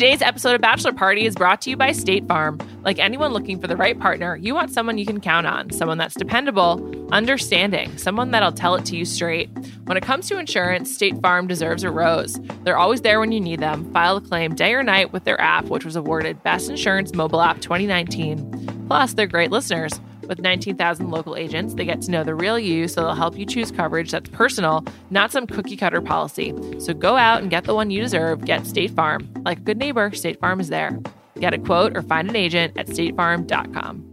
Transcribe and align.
Today's 0.00 0.22
episode 0.22 0.54
of 0.54 0.62
Bachelor 0.62 0.94
Party 0.94 1.26
is 1.26 1.34
brought 1.34 1.60
to 1.60 1.68
you 1.68 1.76
by 1.76 1.92
State 1.92 2.26
Farm. 2.26 2.58
Like 2.84 2.98
anyone 2.98 3.34
looking 3.34 3.60
for 3.60 3.66
the 3.66 3.76
right 3.76 4.00
partner, 4.00 4.34
you 4.34 4.54
want 4.54 4.70
someone 4.70 4.96
you 4.96 5.04
can 5.04 5.20
count 5.20 5.46
on, 5.46 5.68
someone 5.72 5.98
that's 5.98 6.14
dependable, 6.14 6.80
understanding, 7.12 7.98
someone 7.98 8.30
that'll 8.30 8.50
tell 8.50 8.76
it 8.76 8.86
to 8.86 8.96
you 8.96 9.04
straight. 9.04 9.50
When 9.84 9.98
it 9.98 10.02
comes 10.02 10.26
to 10.28 10.38
insurance, 10.38 10.90
State 10.90 11.20
Farm 11.20 11.46
deserves 11.46 11.84
a 11.84 11.90
rose. 11.90 12.40
They're 12.64 12.78
always 12.78 13.02
there 13.02 13.20
when 13.20 13.30
you 13.30 13.42
need 13.42 13.60
them. 13.60 13.92
File 13.92 14.16
a 14.16 14.20
claim 14.22 14.54
day 14.54 14.72
or 14.72 14.82
night 14.82 15.12
with 15.12 15.24
their 15.24 15.38
app, 15.38 15.66
which 15.66 15.84
was 15.84 15.96
awarded 15.96 16.42
Best 16.42 16.70
Insurance 16.70 17.12
Mobile 17.12 17.42
App 17.42 17.60
2019. 17.60 18.86
Plus, 18.86 19.12
they're 19.12 19.26
great 19.26 19.50
listeners. 19.50 20.00
With 20.30 20.42
19,000 20.42 21.10
local 21.10 21.34
agents, 21.34 21.74
they 21.74 21.84
get 21.84 22.02
to 22.02 22.10
know 22.12 22.22
the 22.22 22.36
real 22.36 22.56
you, 22.56 22.86
so 22.86 23.02
they'll 23.02 23.16
help 23.16 23.36
you 23.36 23.44
choose 23.44 23.72
coverage 23.72 24.12
that's 24.12 24.30
personal, 24.30 24.84
not 25.10 25.32
some 25.32 25.44
cookie 25.44 25.76
cutter 25.76 26.00
policy. 26.00 26.54
So 26.78 26.94
go 26.94 27.16
out 27.16 27.42
and 27.42 27.50
get 27.50 27.64
the 27.64 27.74
one 27.74 27.90
you 27.90 28.00
deserve. 28.00 28.44
Get 28.44 28.64
State 28.64 28.92
Farm. 28.92 29.28
Like 29.44 29.58
a 29.58 29.62
good 29.62 29.76
neighbor, 29.76 30.12
State 30.12 30.38
Farm 30.38 30.60
is 30.60 30.68
there. 30.68 30.96
Get 31.40 31.52
a 31.52 31.58
quote 31.58 31.96
or 31.96 32.02
find 32.02 32.30
an 32.30 32.36
agent 32.36 32.78
at 32.78 32.86
statefarm.com. 32.86 34.09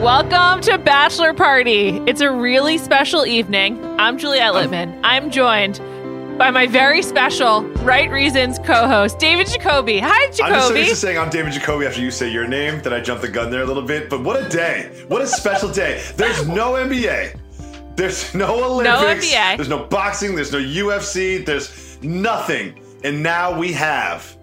Welcome 0.00 0.62
to 0.62 0.78
Bachelor 0.78 1.34
Party. 1.34 1.88
It's 2.06 2.22
a 2.22 2.32
really 2.32 2.78
special 2.78 3.26
evening. 3.26 3.84
I'm 4.00 4.16
Juliet 4.16 4.54
Litman. 4.54 4.98
I'm 5.04 5.30
joined 5.30 5.78
by 6.38 6.50
my 6.50 6.66
very 6.66 7.02
special 7.02 7.64
Right 7.84 8.10
Reasons 8.10 8.58
co-host, 8.60 9.18
David 9.18 9.48
Jacoby. 9.48 9.98
Hi, 9.98 10.30
Jacoby. 10.30 10.42
I'm 10.42 10.52
just 10.54 10.68
so 10.68 10.74
used 10.74 10.90
to 10.90 10.96
saying 10.96 11.18
I'm 11.18 11.28
David 11.28 11.52
Jacoby 11.52 11.84
after 11.84 12.00
you 12.00 12.10
say 12.10 12.32
your 12.32 12.48
name 12.48 12.80
that 12.80 12.94
I 12.94 13.00
jumped 13.00 13.20
the 13.20 13.28
gun 13.28 13.50
there 13.50 13.60
a 13.60 13.66
little 13.66 13.82
bit. 13.82 14.08
But 14.08 14.24
what 14.24 14.42
a 14.42 14.48
day! 14.48 15.04
What 15.08 15.20
a 15.20 15.26
special 15.26 15.70
day! 15.70 16.02
There's 16.16 16.48
no 16.48 16.72
NBA. 16.72 17.38
There's 17.94 18.34
no 18.34 18.72
Olympics. 18.72 19.30
No 19.30 19.38
NBA. 19.38 19.56
There's 19.58 19.68
no 19.68 19.84
boxing. 19.84 20.34
There's 20.34 20.50
no 20.50 20.60
UFC. 20.60 21.44
There's 21.44 22.02
nothing. 22.02 22.82
And 23.04 23.22
now 23.22 23.54
we 23.54 23.70
have 23.74 24.34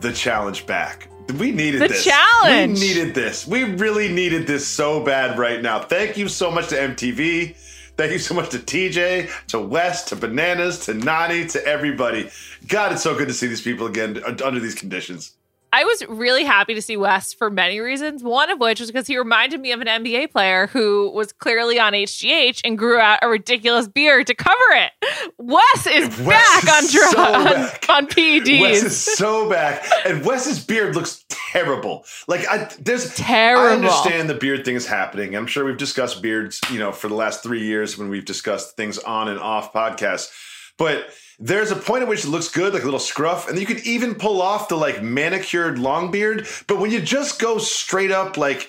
the 0.00 0.12
challenge 0.12 0.66
back. 0.66 1.09
We 1.32 1.52
needed 1.52 1.82
The 1.82 1.88
this. 1.88 2.04
challenge. 2.04 2.78
We 2.80 2.86
needed 2.88 3.14
this. 3.14 3.46
We 3.46 3.64
really 3.64 4.08
needed 4.12 4.46
this 4.46 4.66
so 4.66 5.02
bad 5.04 5.38
right 5.38 5.60
now. 5.62 5.80
Thank 5.80 6.16
you 6.16 6.28
so 6.28 6.50
much 6.50 6.68
to 6.68 6.76
MTV. 6.76 7.56
Thank 7.96 8.12
you 8.12 8.18
so 8.18 8.34
much 8.34 8.48
to 8.50 8.58
TJ, 8.58 9.28
to 9.48 9.60
Wes, 9.60 10.04
to 10.06 10.16
Bananas, 10.16 10.78
to 10.86 10.92
Nany, 10.94 11.50
to 11.52 11.64
everybody. 11.66 12.30
God, 12.66 12.92
it's 12.92 13.02
so 13.02 13.16
good 13.16 13.28
to 13.28 13.34
see 13.34 13.46
these 13.46 13.60
people 13.60 13.86
again 13.86 14.22
under 14.42 14.58
these 14.60 14.74
conditions. 14.74 15.32
I 15.72 15.84
was 15.84 16.04
really 16.08 16.44
happy 16.44 16.74
to 16.74 16.82
see 16.82 16.96
Wes 16.96 17.32
for 17.32 17.50
many 17.50 17.80
reasons. 17.80 18.22
One 18.22 18.50
of 18.50 18.58
which 18.58 18.80
was 18.80 18.90
because 18.90 19.06
he 19.06 19.16
reminded 19.16 19.60
me 19.60 19.72
of 19.72 19.80
an 19.80 19.86
NBA 19.86 20.32
player 20.32 20.66
who 20.66 21.10
was 21.10 21.32
clearly 21.32 21.78
on 21.78 21.92
HGH 21.92 22.62
and 22.64 22.76
grew 22.76 22.98
out 22.98 23.20
a 23.22 23.28
ridiculous 23.28 23.86
beard 23.86 24.26
to 24.26 24.34
cover 24.34 24.56
it. 24.72 24.92
Wes 25.38 25.86
is 25.86 26.08
Wes 26.20 26.26
back 26.26 26.64
is 26.64 26.70
on 26.70 26.82
so 26.84 27.12
drugs 27.12 27.44
back. 27.70 27.88
on, 27.88 27.96
on 28.04 28.06
PEDs. 28.08 28.60
Wes 28.60 28.82
is 28.82 28.96
so 28.96 29.48
back, 29.48 29.84
and 30.04 30.24
Wes's 30.24 30.64
beard 30.64 30.96
looks 30.96 31.24
terrible. 31.28 32.04
Like 32.26 32.46
I, 32.48 32.68
there's 32.80 33.14
Terrible. 33.14 33.66
I 33.66 33.74
understand 33.74 34.28
the 34.28 34.34
beard 34.34 34.64
thing 34.64 34.76
is 34.76 34.86
happening. 34.86 35.34
I'm 35.34 35.46
sure 35.46 35.64
we've 35.64 35.76
discussed 35.76 36.22
beards, 36.22 36.60
you 36.70 36.78
know, 36.78 36.92
for 36.92 37.08
the 37.08 37.14
last 37.14 37.42
three 37.42 37.64
years 37.64 37.98
when 37.98 38.08
we've 38.08 38.24
discussed 38.24 38.76
things 38.76 38.98
on 38.98 39.28
and 39.28 39.38
off 39.38 39.72
podcasts. 39.72 40.30
But 40.76 41.10
there's 41.40 41.70
a 41.70 41.76
point 41.76 42.02
at 42.02 42.08
which 42.08 42.24
it 42.24 42.28
looks 42.28 42.48
good, 42.48 42.74
like 42.74 42.82
a 42.82 42.84
little 42.84 43.00
scruff, 43.00 43.48
and 43.48 43.58
you 43.58 43.66
could 43.66 43.80
even 43.86 44.14
pull 44.14 44.42
off 44.42 44.68
the 44.68 44.76
like 44.76 45.02
manicured 45.02 45.78
long 45.78 46.10
beard. 46.10 46.46
But 46.66 46.78
when 46.78 46.90
you 46.90 47.00
just 47.00 47.40
go 47.40 47.58
straight 47.58 48.10
up 48.10 48.36
like 48.36 48.68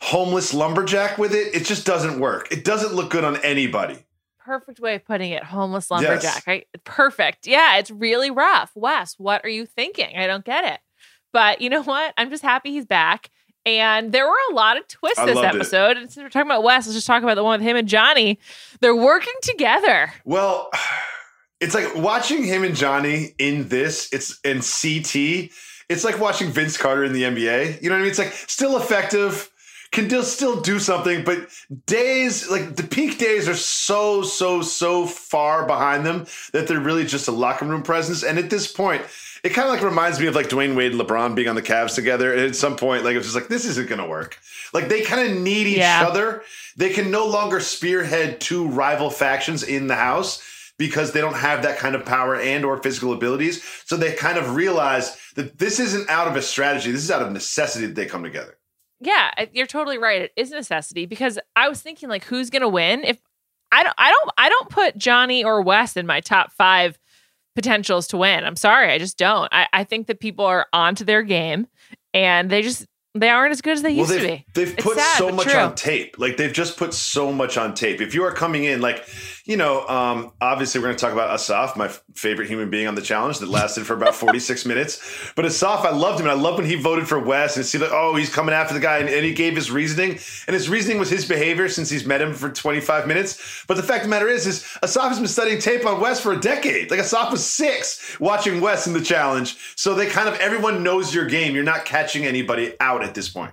homeless 0.00 0.52
lumberjack 0.52 1.16
with 1.16 1.32
it, 1.32 1.54
it 1.54 1.64
just 1.64 1.86
doesn't 1.86 2.18
work. 2.20 2.50
It 2.50 2.64
doesn't 2.64 2.92
look 2.92 3.10
good 3.10 3.24
on 3.24 3.36
anybody. 3.38 4.04
Perfect 4.38 4.80
way 4.80 4.96
of 4.96 5.04
putting 5.04 5.30
it. 5.30 5.44
Homeless 5.44 5.90
lumberjack. 5.90 6.46
Right? 6.46 6.66
Perfect. 6.84 7.46
Yeah, 7.46 7.76
it's 7.78 7.90
really 7.90 8.30
rough. 8.30 8.72
Wes, 8.74 9.14
what 9.18 9.44
are 9.44 9.50
you 9.50 9.66
thinking? 9.66 10.16
I 10.16 10.26
don't 10.26 10.44
get 10.44 10.64
it. 10.64 10.80
But 11.32 11.60
you 11.60 11.70
know 11.70 11.82
what? 11.82 12.14
I'm 12.16 12.30
just 12.30 12.42
happy 12.42 12.72
he's 12.72 12.86
back. 12.86 13.30
And 13.66 14.12
there 14.12 14.26
were 14.26 14.38
a 14.50 14.54
lot 14.54 14.78
of 14.78 14.88
twists 14.88 15.18
I 15.18 15.26
this 15.26 15.36
loved 15.36 15.54
it. 15.54 15.56
episode. 15.56 15.96
And 15.98 16.10
since 16.10 16.22
we're 16.24 16.30
talking 16.30 16.50
about 16.50 16.62
Wes, 16.62 16.86
let's 16.86 16.96
just 16.96 17.06
talk 17.06 17.22
about 17.22 17.34
the 17.34 17.44
one 17.44 17.60
with 17.60 17.68
him 17.68 17.76
and 17.76 17.86
Johnny. 17.86 18.38
They're 18.80 18.96
working 18.96 19.34
together. 19.42 20.14
Well, 20.24 20.70
it's 21.60 21.74
like 21.74 21.94
watching 21.96 22.44
him 22.44 22.64
and 22.64 22.74
Johnny 22.76 23.34
in 23.38 23.68
this. 23.68 24.12
It's 24.12 24.38
in 24.44 24.58
CT. 24.60 25.50
It's 25.88 26.04
like 26.04 26.20
watching 26.20 26.50
Vince 26.50 26.76
Carter 26.76 27.04
in 27.04 27.12
the 27.12 27.22
NBA. 27.22 27.82
You 27.82 27.88
know 27.88 27.94
what 27.96 28.00
I 28.00 28.02
mean? 28.02 28.10
It's 28.10 28.18
like 28.18 28.32
still 28.32 28.76
effective, 28.76 29.50
can 29.90 30.06
still 30.06 30.22
still 30.22 30.60
do 30.60 30.78
something, 30.78 31.24
but 31.24 31.48
days 31.86 32.50
like 32.50 32.76
the 32.76 32.82
peak 32.82 33.18
days 33.18 33.48
are 33.48 33.54
so 33.56 34.22
so 34.22 34.60
so 34.62 35.06
far 35.06 35.66
behind 35.66 36.04
them 36.04 36.26
that 36.52 36.68
they're 36.68 36.78
really 36.80 37.06
just 37.06 37.26
a 37.26 37.32
locker 37.32 37.64
room 37.64 37.82
presence. 37.82 38.22
And 38.22 38.38
at 38.38 38.50
this 38.50 38.70
point. 38.70 39.02
It 39.44 39.50
kind 39.50 39.68
of 39.68 39.72
like 39.72 39.84
reminds 39.84 40.18
me 40.18 40.26
of 40.26 40.34
like 40.34 40.48
Dwyane 40.48 40.74
Wade 40.74 40.90
and 40.90 41.00
LeBron 41.00 41.36
being 41.36 41.46
on 41.46 41.54
the 41.54 41.62
Cavs 41.62 41.94
together. 41.94 42.32
And 42.32 42.40
at 42.40 42.56
some 42.56 42.74
point, 42.74 43.04
like 43.04 43.14
it's 43.14 43.24
just 43.24 43.36
like 43.36 43.46
this 43.46 43.64
isn't 43.66 43.88
going 43.88 44.00
to 44.00 44.06
work. 44.06 44.36
Like 44.74 44.88
they 44.88 45.02
kind 45.02 45.30
of 45.30 45.36
need 45.38 45.68
each 45.68 45.78
Yeah. 45.78 46.08
other. 46.08 46.42
They 46.76 46.90
can 46.90 47.12
no 47.12 47.24
longer 47.24 47.60
spearhead 47.60 48.40
two 48.40 48.66
rival 48.66 49.10
factions 49.10 49.62
in 49.62 49.86
the 49.86 49.94
house 49.94 50.42
because 50.78 51.12
they 51.12 51.20
don't 51.20 51.36
have 51.36 51.62
that 51.62 51.78
kind 51.78 51.94
of 51.94 52.04
power 52.04 52.36
and 52.36 52.64
or 52.64 52.80
physical 52.82 53.12
abilities. 53.12 53.62
So 53.84 53.96
they 53.96 54.14
kind 54.14 54.38
of 54.38 54.54
realize 54.54 55.16
that 55.34 55.58
this 55.58 55.80
isn't 55.80 56.08
out 56.08 56.28
of 56.28 56.36
a 56.36 56.42
strategy. 56.42 56.92
This 56.92 57.02
is 57.02 57.10
out 57.10 57.22
of 57.22 57.32
necessity 57.32 57.86
that 57.86 57.94
they 57.94 58.06
come 58.06 58.22
together. 58.22 58.56
Yeah, 59.00 59.30
you're 59.52 59.66
totally 59.66 59.98
right. 59.98 60.22
It 60.22 60.32
is 60.36 60.50
necessity 60.50 61.06
because 61.06 61.38
I 61.54 61.68
was 61.68 61.80
thinking 61.80 62.08
like 62.08 62.24
who's 62.24 62.50
going 62.50 62.62
to 62.62 62.68
win 62.68 63.04
if 63.04 63.18
I 63.70 63.82
don't 63.82 63.94
I 63.98 64.10
don't 64.10 64.30
I 64.38 64.48
don't 64.48 64.70
put 64.70 64.96
Johnny 64.96 65.44
or 65.44 65.62
Wes 65.62 65.96
in 65.96 66.06
my 66.06 66.20
top 66.20 66.52
5 66.52 66.98
potentials 67.54 68.06
to 68.08 68.16
win. 68.16 68.44
I'm 68.44 68.56
sorry, 68.56 68.92
I 68.92 68.98
just 68.98 69.18
don't. 69.18 69.48
I, 69.52 69.66
I 69.72 69.84
think 69.84 70.06
that 70.06 70.20
people 70.20 70.44
are 70.46 70.66
onto 70.72 71.04
their 71.04 71.22
game 71.22 71.66
and 72.14 72.50
they 72.50 72.62
just 72.62 72.86
they 73.14 73.30
aren't 73.30 73.52
as 73.52 73.60
good 73.60 73.72
as 73.72 73.82
they 73.82 73.90
used 73.90 74.10
to 74.12 74.20
be. 74.20 74.46
they've 74.54 74.74
It's 74.74 74.82
put 74.82 74.96
sad, 74.96 75.18
so 75.18 75.30
much 75.30 75.48
true. 75.48 75.58
on 75.60 75.74
tape. 75.74 76.18
Like 76.18 76.36
they've 76.36 76.52
just 76.52 76.76
put 76.76 76.92
so 76.94 77.32
much 77.32 77.56
on 77.56 77.74
tape. 77.74 78.00
If 78.00 78.14
you 78.14 78.22
are 78.24 78.32
coming 78.32 78.64
in, 78.64 78.80
like, 78.80 79.04
you 79.44 79.56
know, 79.56 79.86
um, 79.88 80.32
obviously 80.42 80.78
we're 80.80 80.88
going 80.88 80.96
to 80.96 81.00
talk 81.00 81.14
about 81.14 81.30
Asaf, 81.34 81.74
my 81.74 81.88
favorite 82.14 82.48
human 82.48 82.68
being 82.68 82.86
on 82.86 82.94
the 82.94 83.00
challenge 83.02 83.38
that 83.38 83.48
lasted 83.48 83.86
for 83.86 83.94
about 83.94 84.14
46 84.14 84.66
minutes. 84.66 85.32
But 85.34 85.46
Asaf, 85.46 85.86
I 85.86 85.90
loved 85.90 86.20
him. 86.20 86.26
And 86.26 86.38
I 86.38 86.40
loved 86.40 86.58
when 86.58 86.66
he 86.66 86.74
voted 86.74 87.08
for 87.08 87.18
Wes 87.18 87.56
and 87.56 87.64
see 87.64 87.78
like, 87.78 87.90
oh, 87.92 88.14
he's 88.14 88.32
coming 88.32 88.54
after 88.54 88.74
the 88.74 88.80
guy. 88.80 88.98
And, 88.98 89.08
and 89.08 89.24
he 89.24 89.32
gave 89.32 89.56
his 89.56 89.70
reasoning. 89.70 90.18
And 90.46 90.54
his 90.54 90.68
reasoning 90.68 90.98
was 90.98 91.08
his 91.08 91.24
behavior 91.24 91.68
since 91.70 91.88
he's 91.88 92.04
met 92.04 92.20
him 92.20 92.34
for 92.34 92.50
25 92.50 93.06
minutes. 93.06 93.64
But 93.66 93.78
the 93.78 93.82
fact 93.82 94.04
of 94.04 94.10
the 94.10 94.10
matter 94.10 94.28
is, 94.28 94.46
is 94.46 94.66
Asaf 94.82 95.08
has 95.08 95.18
been 95.18 95.28
studying 95.28 95.60
tape 95.60 95.86
on 95.86 95.98
Wes 95.98 96.20
for 96.20 96.32
a 96.32 96.40
decade. 96.40 96.90
Like 96.90 97.00
Asaf 97.00 97.32
was 97.32 97.44
six 97.44 98.20
watching 98.20 98.60
Wes 98.60 98.86
in 98.86 98.92
the 98.92 99.00
challenge. 99.00 99.56
So 99.76 99.94
they 99.94 100.06
kind 100.06 100.28
of, 100.28 100.34
everyone 100.40 100.82
knows 100.82 101.14
your 101.14 101.24
game. 101.24 101.54
You're 101.54 101.64
not 101.64 101.86
catching 101.86 102.26
anybody 102.26 102.74
out 102.80 103.02
at 103.08 103.14
this 103.14 103.28
point. 103.28 103.52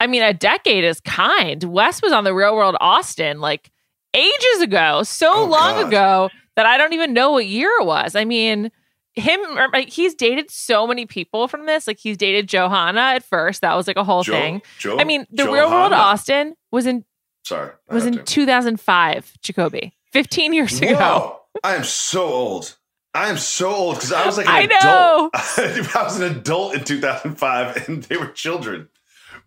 I 0.00 0.06
mean, 0.06 0.22
a 0.22 0.34
decade 0.34 0.84
is 0.84 1.00
kind. 1.00 1.62
Wes 1.64 2.02
was 2.02 2.12
on 2.12 2.24
the 2.24 2.34
Real 2.34 2.56
World 2.56 2.76
Austin 2.80 3.40
like 3.40 3.70
ages 4.14 4.60
ago, 4.62 5.02
so 5.02 5.32
Oh, 5.32 5.44
long 5.44 5.80
God. 5.80 5.86
ago 5.88 6.30
that 6.56 6.66
I 6.66 6.76
don't 6.78 6.92
even 6.92 7.12
know 7.12 7.32
what 7.32 7.46
year 7.46 7.70
it 7.80 7.86
was. 7.86 8.14
I 8.16 8.24
mean, 8.24 8.70
him, 9.14 9.40
er, 9.58 9.68
like, 9.72 9.88
he's 9.90 10.14
dated 10.14 10.50
so 10.50 10.86
many 10.86 11.06
people 11.06 11.46
from 11.48 11.66
this. 11.66 11.86
Like 11.86 11.98
he's 11.98 12.16
dated 12.16 12.48
Johanna 12.48 13.00
at 13.00 13.22
first. 13.24 13.60
That 13.60 13.74
was 13.74 13.86
like 13.86 13.96
a 13.96 14.04
whole 14.04 14.22
Jo- 14.24 14.32
thing. 14.32 14.62
Jo- 14.78 14.98
I 14.98 15.04
mean, 15.04 15.26
the 15.30 15.44
Real 15.44 15.70
World 15.70 15.92
Austin 15.92 16.54
was 16.72 16.86
in 16.86 17.04
Sorry. 17.44 17.70
I 17.90 17.94
was 17.94 18.06
in 18.06 18.14
to. 18.14 18.22
2005, 18.22 19.32
Jacoby. 19.42 19.94
15 20.12 20.52
years 20.54 20.80
ago. 20.80 20.94
Whoa, 20.96 21.40
I 21.62 21.74
am 21.76 21.84
so 21.84 22.24
old. 22.24 22.76
I 23.14 23.28
am 23.28 23.36
so 23.38 23.68
old 23.72 23.96
because 23.96 24.12
I 24.12 24.26
was 24.26 24.36
like 24.36 24.46
an 24.46 24.52
I 24.54 24.66
know. 24.66 25.30
adult. 25.32 25.94
I 25.96 26.02
was 26.04 26.20
an 26.20 26.36
adult 26.36 26.74
in 26.74 26.84
2005 26.84 27.88
and 27.88 28.02
they 28.04 28.16
were 28.16 28.26
children. 28.28 28.88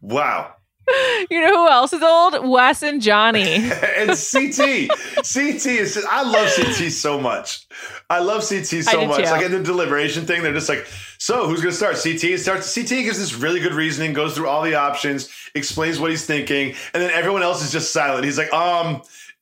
Wow. 0.02 0.54
You 1.30 1.42
know 1.42 1.54
who 1.54 1.68
else 1.68 1.92
is 1.92 2.02
old? 2.02 2.48
Wes 2.48 2.82
and 2.82 3.02
Johnny. 3.02 3.56
and 3.98 4.10
CT. 4.10 4.88
CT 5.18 5.66
is 5.66 5.94
just, 5.96 6.08
I 6.10 6.24
love 6.24 6.50
CT 6.56 6.92
so 6.92 7.20
much. 7.20 7.68
I 8.10 8.20
love 8.20 8.48
CT 8.48 8.66
so 8.66 9.06
much. 9.06 9.18
too. 9.18 9.24
Like 9.24 9.46
in 9.46 9.52
the 9.52 9.62
deliberation 9.62 10.26
thing, 10.26 10.44
they're 10.44 10.54
just 10.54 10.70
like, 10.70 10.88
so 11.18 11.48
who's 11.48 11.60
gonna 11.60 11.74
start? 11.74 11.98
CT 12.02 12.40
starts 12.40 12.74
CT 12.74 12.88
gives 12.90 13.20
this 13.20 13.34
really 13.36 13.60
good 13.60 13.74
reasoning, 13.74 14.14
goes 14.14 14.36
through 14.36 14.48
all 14.48 14.62
the 14.62 14.76
options, 14.76 15.30
explains 15.56 16.00
what 16.00 16.12
he's 16.12 16.26
thinking, 16.26 16.76
and 16.94 17.04
then 17.04 17.12
everyone 17.12 17.44
else 17.44 17.62
is 17.64 17.72
just 17.72 17.92
silent. 17.92 18.24
He's 18.24 18.38
like, 18.38 18.54
um, 18.54 19.02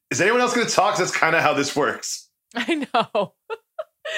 is 0.10 0.19
anyone 0.22 0.42
else 0.42 0.56
gonna 0.56 0.68
talk? 0.68 0.98
That's 0.98 1.12
kind 1.12 1.36
of 1.36 1.44
how 1.44 1.54
this 1.54 1.75
works. 1.75 2.28
I 2.56 2.88
know. 2.94 3.34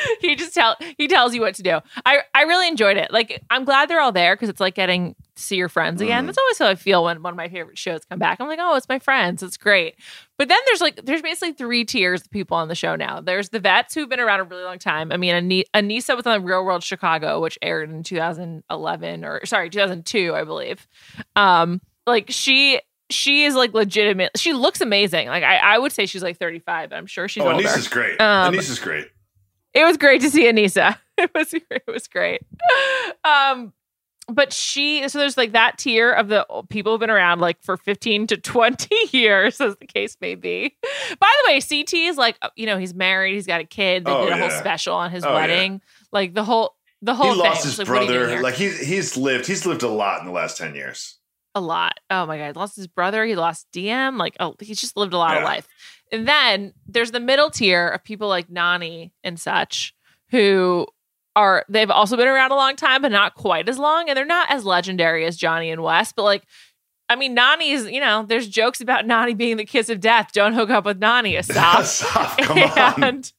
he 0.21 0.35
just 0.35 0.53
tell 0.53 0.75
he 0.97 1.07
tells 1.07 1.33
you 1.33 1.41
what 1.41 1.55
to 1.55 1.63
do. 1.63 1.79
I 2.05 2.21
I 2.33 2.43
really 2.43 2.67
enjoyed 2.67 2.97
it. 2.97 3.11
Like 3.11 3.43
I'm 3.49 3.65
glad 3.65 3.89
they're 3.89 4.01
all 4.01 4.11
there 4.11 4.35
because 4.35 4.49
it's 4.49 4.59
like 4.59 4.75
getting 4.75 5.15
to 5.35 5.43
see 5.43 5.55
your 5.55 5.69
friends 5.69 6.01
again. 6.01 6.23
Mhm. 6.23 6.27
That's 6.27 6.37
always 6.37 6.57
how 6.57 6.67
I 6.67 6.75
feel 6.75 7.03
when 7.03 7.21
one 7.21 7.33
of 7.33 7.37
my 7.37 7.49
favorite 7.49 7.77
shows 7.77 8.01
come 8.09 8.19
back. 8.19 8.39
I'm 8.39 8.47
like, 8.47 8.59
oh, 8.61 8.75
it's 8.75 8.89
my 8.89 8.99
friends. 8.99 9.43
It's 9.43 9.57
great. 9.57 9.95
But 10.37 10.49
then 10.49 10.59
there's 10.65 10.81
like 10.81 11.05
there's 11.05 11.21
basically 11.21 11.53
three 11.53 11.85
tiers 11.85 12.21
of 12.21 12.31
people 12.31 12.57
on 12.57 12.67
the 12.67 12.75
show 12.75 12.95
now. 12.95 13.21
There's 13.21 13.49
the 13.49 13.59
vets 13.59 13.95
who've 13.95 14.09
been 14.09 14.19
around 14.19 14.39
a 14.39 14.43
really 14.43 14.63
long 14.63 14.79
time. 14.79 15.11
I 15.11 15.17
mean, 15.17 15.33
Ani- 15.33 15.65
Aneesa 15.73 16.15
was 16.15 16.25
on 16.25 16.39
the 16.39 16.45
Real 16.45 16.63
World 16.63 16.83
Chicago, 16.83 17.41
which 17.41 17.57
aired 17.61 17.89
in 17.89 18.03
2011 18.03 19.25
or 19.25 19.45
sorry, 19.45 19.69
2002, 19.69 20.35
I 20.35 20.43
believe. 20.43 20.87
Um, 21.35 21.81
like 22.05 22.25
she 22.29 22.79
she 23.09 23.45
is 23.45 23.55
like 23.55 23.73
legitimate. 23.73 24.31
She 24.37 24.53
looks 24.53 24.81
amazing. 24.81 25.27
Like 25.27 25.43
I, 25.43 25.57
I 25.57 25.77
would 25.77 25.91
say 25.91 26.05
she's 26.05 26.23
like 26.23 26.37
35. 26.37 26.89
But 26.89 26.95
I'm 26.95 27.07
sure 27.07 27.27
she's 27.27 27.43
oh, 27.43 27.51
older. 27.51 27.67
Aneesa's 27.67 27.87
great. 27.87 28.19
Um, 28.19 28.53
Aneesa's 28.53 28.79
great. 28.79 29.07
It 29.73 29.83
was 29.83 29.97
great 29.97 30.21
to 30.21 30.29
see 30.29 30.45
Aneesa. 30.45 30.97
It 31.19 31.31
was 31.33 31.51
it 31.51 31.83
was 31.87 32.07
great. 32.07 32.41
Um, 33.23 33.73
but 34.27 34.51
she 34.53 35.07
so 35.09 35.17
there's 35.19 35.37
like 35.37 35.53
that 35.53 35.77
tier 35.79 36.11
of 36.11 36.27
the 36.27 36.45
people 36.69 36.91
who've 36.91 36.99
been 36.99 37.09
around 37.09 37.39
like 37.39 37.57
for 37.63 37.77
15 37.77 38.27
to 38.27 38.37
20 38.37 38.95
years, 39.17 39.59
as 39.61 39.75
the 39.77 39.85
case 39.87 40.17
may 40.21 40.35
be. 40.35 40.75
By 41.19 41.27
the 41.45 41.51
way, 41.53 41.59
CT 41.61 41.93
is 41.93 42.17
like 42.17 42.37
you 42.55 42.65
know 42.65 42.77
he's 42.77 42.93
married, 42.93 43.33
he's 43.33 43.47
got 43.47 43.61
a 43.61 43.65
kid. 43.65 44.05
They 44.05 44.11
Oh, 44.11 44.25
did 44.25 44.33
a 44.33 44.37
whole 44.37 44.49
special 44.51 44.95
on 44.95 45.09
his 45.11 45.23
Oh, 45.23 45.29
yeah. 45.29 45.35
wedding. 45.35 45.81
Like 46.11 46.33
the 46.35 46.43
whole 46.43 46.75
the 47.01 47.15
whole 47.15 47.33
He 47.33 47.39
lost 47.39 47.61
thing. 47.61 47.69
his 47.71 47.79
like, 47.79 47.87
what 47.87 47.97
are 47.97 48.01
you 48.03 48.07
doing 48.13 48.25
brother. 48.27 48.41
Like 48.43 48.55
he's 48.55 48.79
he's 48.79 49.17
lived 49.17 49.47
he's 49.47 49.65
lived 49.65 49.83
a 49.83 49.87
lot 49.89 50.19
in 50.19 50.25
the 50.27 50.31
last 50.33 50.57
ten 50.57 50.75
years. 50.75 51.17
a 51.55 51.61
lot. 51.61 51.99
Oh 52.11 52.25
my 52.27 52.37
god, 52.37 52.55
lost 52.55 52.75
his 52.75 52.87
brother. 52.87 53.25
He 53.25 53.35
lost 53.35 53.65
Diem. 53.71 54.17
Like 54.17 54.35
oh, 54.39 54.55
he's 54.59 54.79
just 54.79 54.97
lived 54.97 55.13
a 55.13 55.17
lot 55.17 55.37
of 55.37 55.43
life. 55.43 55.67
And 56.11 56.27
then 56.27 56.73
there's 56.87 57.11
the 57.11 57.19
middle 57.19 57.49
tier 57.49 57.87
of 57.87 58.03
people 58.03 58.27
like 58.27 58.47
Nany 58.47 59.11
and 59.23 59.39
such 59.39 59.93
who 60.29 60.87
are 61.35 61.65
they've 61.69 61.91
also 61.91 62.17
been 62.17 62.27
around 62.27 62.51
a 62.51 62.55
long 62.55 62.75
time, 62.75 63.01
but 63.01 63.11
not 63.11 63.35
quite 63.35 63.69
as 63.69 63.77
long, 63.77 64.09
and 64.09 64.17
they're 64.17 64.25
not 64.25 64.49
as 64.49 64.65
legendary 64.65 65.25
as 65.25 65.37
Johnny 65.37 65.69
and 65.69 65.83
Wes. 65.83 66.11
But 66.11 66.23
like, 66.23 66.43
I 67.09 67.15
mean, 67.15 67.35
Nany's 67.35 67.89
you 67.91 67.99
know, 67.99 68.25
there's 68.27 68.47
jokes 68.47 68.81
about 68.81 69.05
Nany 69.05 69.37
being 69.37 69.57
the 69.57 69.65
kiss 69.65 69.89
of 69.89 69.99
death. 69.99 70.31
Don't 70.33 70.53
hook 70.53 70.69
up 70.69 70.85
with 70.85 70.99
Nany, 70.99 71.37
Asaf. 71.37 71.85
Stop, 71.85 72.37
come 72.39 72.57
on. 72.57 73.03
and, 73.03 73.33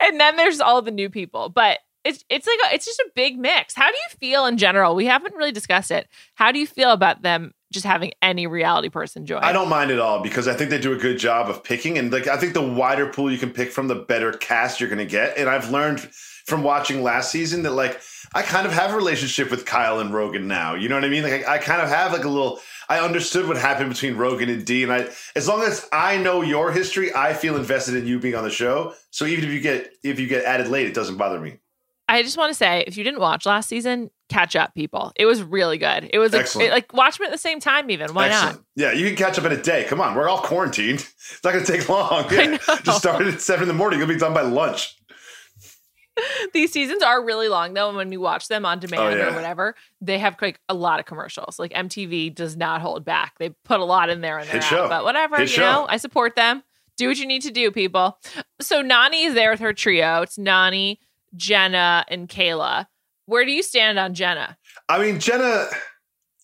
and 0.00 0.20
then 0.20 0.36
there's 0.36 0.60
all 0.60 0.82
the 0.82 0.90
new 0.90 1.10
people, 1.10 1.48
but. 1.48 1.78
It's, 2.06 2.22
it's 2.28 2.46
like 2.46 2.58
a, 2.70 2.74
it's 2.74 2.84
just 2.84 3.00
a 3.00 3.10
big 3.14 3.38
mix. 3.38 3.74
How 3.74 3.88
do 3.88 3.96
you 3.96 4.18
feel 4.20 4.44
in 4.44 4.58
general? 4.58 4.94
We 4.94 5.06
haven't 5.06 5.34
really 5.36 5.52
discussed 5.52 5.90
it. 5.90 6.06
How 6.34 6.52
do 6.52 6.58
you 6.58 6.66
feel 6.66 6.90
about 6.90 7.22
them 7.22 7.54
just 7.74 7.84
having 7.84 8.12
any 8.22 8.46
reality 8.46 8.88
person 8.88 9.26
join? 9.26 9.42
I 9.42 9.52
don't 9.52 9.68
mind 9.68 9.90
at 9.90 9.98
all 9.98 10.22
because 10.22 10.48
I 10.48 10.54
think 10.54 10.70
they 10.70 10.80
do 10.80 10.92
a 10.92 10.96
good 10.96 11.18
job 11.18 11.50
of 11.50 11.62
picking, 11.62 11.98
and 11.98 12.10
like 12.10 12.26
I 12.26 12.38
think 12.38 12.54
the 12.54 12.62
wider 12.62 13.06
pool 13.08 13.30
you 13.30 13.38
can 13.38 13.50
pick 13.50 13.70
from, 13.70 13.88
the 13.88 13.94
better 13.94 14.32
cast 14.32 14.80
you're 14.80 14.88
going 14.88 14.98
to 14.98 15.04
get. 15.04 15.36
And 15.36 15.48
I've 15.48 15.70
learned 15.70 16.00
from 16.00 16.62
watching 16.62 17.02
last 17.02 17.30
season 17.30 17.62
that 17.64 17.72
like 17.72 18.00
I 18.34 18.42
kind 18.42 18.66
of 18.66 18.72
have 18.72 18.92
a 18.92 18.96
relationship 18.96 19.50
with 19.50 19.66
Kyle 19.66 20.00
and 20.00 20.12
Rogan 20.12 20.48
now. 20.48 20.74
You 20.74 20.88
know 20.88 20.94
what 20.94 21.04
I 21.04 21.08
mean? 21.08 21.22
Like 21.22 21.46
I, 21.46 21.54
I 21.54 21.58
kind 21.58 21.82
of 21.82 21.88
have 21.88 22.12
like 22.12 22.24
a 22.24 22.28
little. 22.28 22.60
I 22.88 22.98
understood 23.00 23.48
what 23.48 23.56
happened 23.56 23.88
between 23.88 24.16
Rogan 24.16 24.50
and 24.50 24.64
D, 24.64 24.82
and 24.82 24.92
I 24.92 25.08
as 25.34 25.48
long 25.48 25.62
as 25.62 25.88
I 25.92 26.16
know 26.18 26.42
your 26.42 26.70
history, 26.72 27.14
I 27.14 27.32
feel 27.32 27.56
invested 27.56 27.96
in 27.96 28.06
you 28.06 28.18
being 28.18 28.34
on 28.34 28.44
the 28.44 28.50
show. 28.50 28.94
So 29.10 29.24
even 29.26 29.44
if 29.44 29.50
you 29.50 29.60
get 29.60 29.92
if 30.02 30.20
you 30.20 30.26
get 30.26 30.44
added 30.44 30.68
late, 30.68 30.86
it 30.86 30.94
doesn't 30.94 31.16
bother 31.16 31.40
me. 31.40 31.58
I 32.08 32.22
just 32.22 32.36
want 32.36 32.50
to 32.50 32.54
say, 32.54 32.84
if 32.86 32.96
you 32.98 33.04
didn't 33.04 33.20
watch 33.20 33.46
last 33.46 33.68
season, 33.68 34.10
catch 34.28 34.54
up, 34.56 34.74
people. 34.74 35.12
It 35.16 35.24
was 35.26 35.42
really 35.42 35.78
good. 35.78 36.10
It 36.12 36.18
was 36.18 36.32
like, 36.32 36.42
Excellent. 36.42 36.68
it- 36.68 36.72
like 36.72 36.92
watch 36.92 37.16
them 37.18 37.24
at 37.26 37.32
the 37.32 37.38
same 37.38 37.60
time, 37.60 37.90
even. 37.90 38.12
Why 38.12 38.28
Excellent. 38.28 38.56
not? 38.56 38.64
Yeah, 38.76 38.92
you 38.92 39.06
can 39.06 39.16
catch 39.16 39.38
up 39.38 39.44
in 39.46 39.52
a 39.52 39.62
day. 39.62 39.84
Come 39.84 40.00
on, 40.00 40.14
we're 40.14 40.28
all 40.28 40.40
quarantined. 40.42 41.00
It's 41.30 41.40
not 41.42 41.52
going 41.54 41.64
to 41.64 41.72
take 41.72 41.88
long. 41.88 42.24
I 42.30 42.34
Yeah. 42.34 42.46
know. 42.46 42.58
Just 42.82 42.98
start 42.98 43.22
it 43.26 43.34
at 43.34 43.40
seven 43.40 43.62
in 43.62 43.68
the 43.68 43.74
morning. 43.74 43.98
You'll 43.98 44.08
be 44.08 44.16
done 44.16 44.34
by 44.34 44.42
lunch. 44.42 44.94
These 46.52 46.72
seasons 46.72 47.02
are 47.02 47.24
really 47.24 47.48
long, 47.48 47.74
though. 47.74 47.88
And 47.88 47.96
when 47.96 48.12
you 48.12 48.20
watch 48.20 48.46
them 48.48 48.64
on 48.64 48.78
demand 48.78 49.18
Oh, 49.20 49.28
or 49.30 49.34
whatever, 49.34 49.74
they 50.00 50.18
have 50.18 50.36
like 50.40 50.60
a 50.68 50.74
lot 50.74 51.00
of 51.00 51.06
commercials. 51.06 51.58
Like 51.58 51.72
MTV 51.72 52.34
does 52.34 52.56
not 52.56 52.80
hold 52.82 53.04
back. 53.04 53.34
They 53.38 53.48
put 53.64 53.80
a 53.80 53.84
lot 53.84 54.10
in 54.10 54.20
there 54.20 54.38
in 54.38 54.46
their 54.46 54.60
Hit 54.60 54.72
app. 54.72 54.88
But 54.90 55.04
whatever, 55.04 55.36
Hit 55.38 55.48
you 55.48 55.54
show. 55.56 55.62
know, 55.62 55.86
I 55.88 55.96
support 55.96 56.36
them. 56.36 56.62
Do 56.96 57.08
what 57.08 57.16
you 57.18 57.26
need 57.26 57.42
to 57.42 57.50
do, 57.50 57.72
people. 57.72 58.16
So 58.60 58.80
Nany 58.84 59.26
is 59.26 59.34
there 59.34 59.50
with 59.50 59.58
her 59.58 59.72
trio. 59.72 60.22
It's 60.22 60.36
Nany, 60.38 60.98
Jenna, 61.36 62.04
and 62.08 62.28
Kayla. 62.28 62.86
Where 63.26 63.44
do 63.44 63.52
you 63.52 63.62
stand 63.62 63.98
on 63.98 64.14
Jenna? 64.14 64.56
I 64.88 64.98
mean, 64.98 65.18
Jenna. 65.20 65.66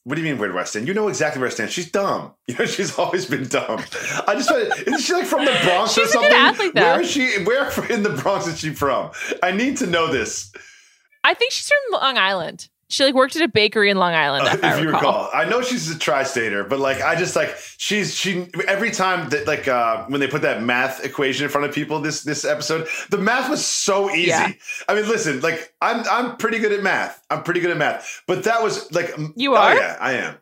What 0.04 0.14
do 0.14 0.22
you 0.22 0.28
mean, 0.31 0.38
where 0.40 0.50
do 0.50 0.58
I 0.58 0.64
stand? 0.64 0.88
You 0.88 0.94
know 0.94 1.08
exactly 1.08 1.40
where 1.40 1.48
I 1.50 1.52
stand. 1.52 1.70
She's 1.70 1.90
dumb. 1.90 2.32
You 2.48 2.56
know, 2.58 2.64
she's 2.66 2.98
always 2.98 3.26
been 3.26 3.46
dumb. 3.46 3.78
I 4.26 4.34
just 4.34 4.50
want 4.50 4.76
isn't 4.87 5.00
she 5.00 5.12
like 5.12 5.26
from 5.26 5.44
the 5.44 5.56
Bronx 5.62 5.96
or 5.96 6.00
She's 6.00 6.10
a 6.14 6.19
good 6.19 6.32
something? 6.32 6.32
athlete, 6.32 6.75
though. 6.75 6.81
Where 6.81 7.00
is 7.02 7.10
she? 7.10 7.44
Where 7.44 7.70
in 7.90 8.02
the 8.02 8.10
Bronx 8.10 8.46
is 8.48 8.58
she 8.58 8.70
from? 8.70 9.12
I 9.42 9.52
need 9.52 9.76
to 9.76 9.87
know 9.87 10.10
this. 10.10 10.50
I 11.22 11.34
think 11.34 11.52
she's 11.52 11.69
from 11.69 12.00
Long 12.00 12.19
Island. 12.19 12.69
She 12.90 13.04
like 13.04 13.14
worked 13.14 13.37
at 13.37 13.42
a 13.42 13.48
bakery 13.48 13.88
in 13.88 13.96
Long 13.96 14.12
Island. 14.12 14.46
Uh, 14.46 14.50
if, 14.52 14.64
I 14.64 14.81
you 14.81 14.87
recall. 14.88 15.00
recall, 15.25 15.31
I 15.32 15.44
know 15.48 15.62
she's 15.62 15.90
a 15.90 15.98
tri-stater, 15.98 16.64
but 16.64 16.78
like 16.78 17.00
I 17.00 17.14
just 17.14 17.34
like 17.37 17.56
she's 17.78 18.14
she 18.14 18.48
every 18.69 18.90
time 18.90 19.28
that 19.31 19.46
like 19.46 19.66
uh 19.69 20.04
when 20.08 20.20
they 20.20 20.26
put 20.26 20.42
that 20.42 20.62
math 20.62 21.04
equation 21.04 21.44
in 21.44 21.50
front 21.50 21.66
of 21.66 21.75
people 21.75 22.00
this 22.00 22.22
this 22.22 22.44
episode, 22.44 22.88
the 23.10 23.19
math 23.19 23.48
was 23.48 23.64
so 23.64 24.10
easy. 24.10 24.28
Yeah. 24.28 24.52
I 24.88 24.94
mean, 24.94 25.08
listen, 25.08 25.40
like 25.40 25.72
I'm 25.81 26.04
I'm 26.10 26.37
pretty 26.37 26.58
good 26.58 26.72
at 26.72 26.82
math. 26.82 27.25
I'm 27.31 27.42
pretty 27.44 27.60
good 27.60 27.70
at 27.70 27.76
math, 27.78 28.22
but 28.26 28.44
that 28.44 28.62
was 28.62 28.90
like 28.93 29.14
You 29.36 29.54
are. 29.54 29.72
oh, 29.72 29.75
yeah, 29.75 29.96
I 30.00 30.12
am. 30.14 30.34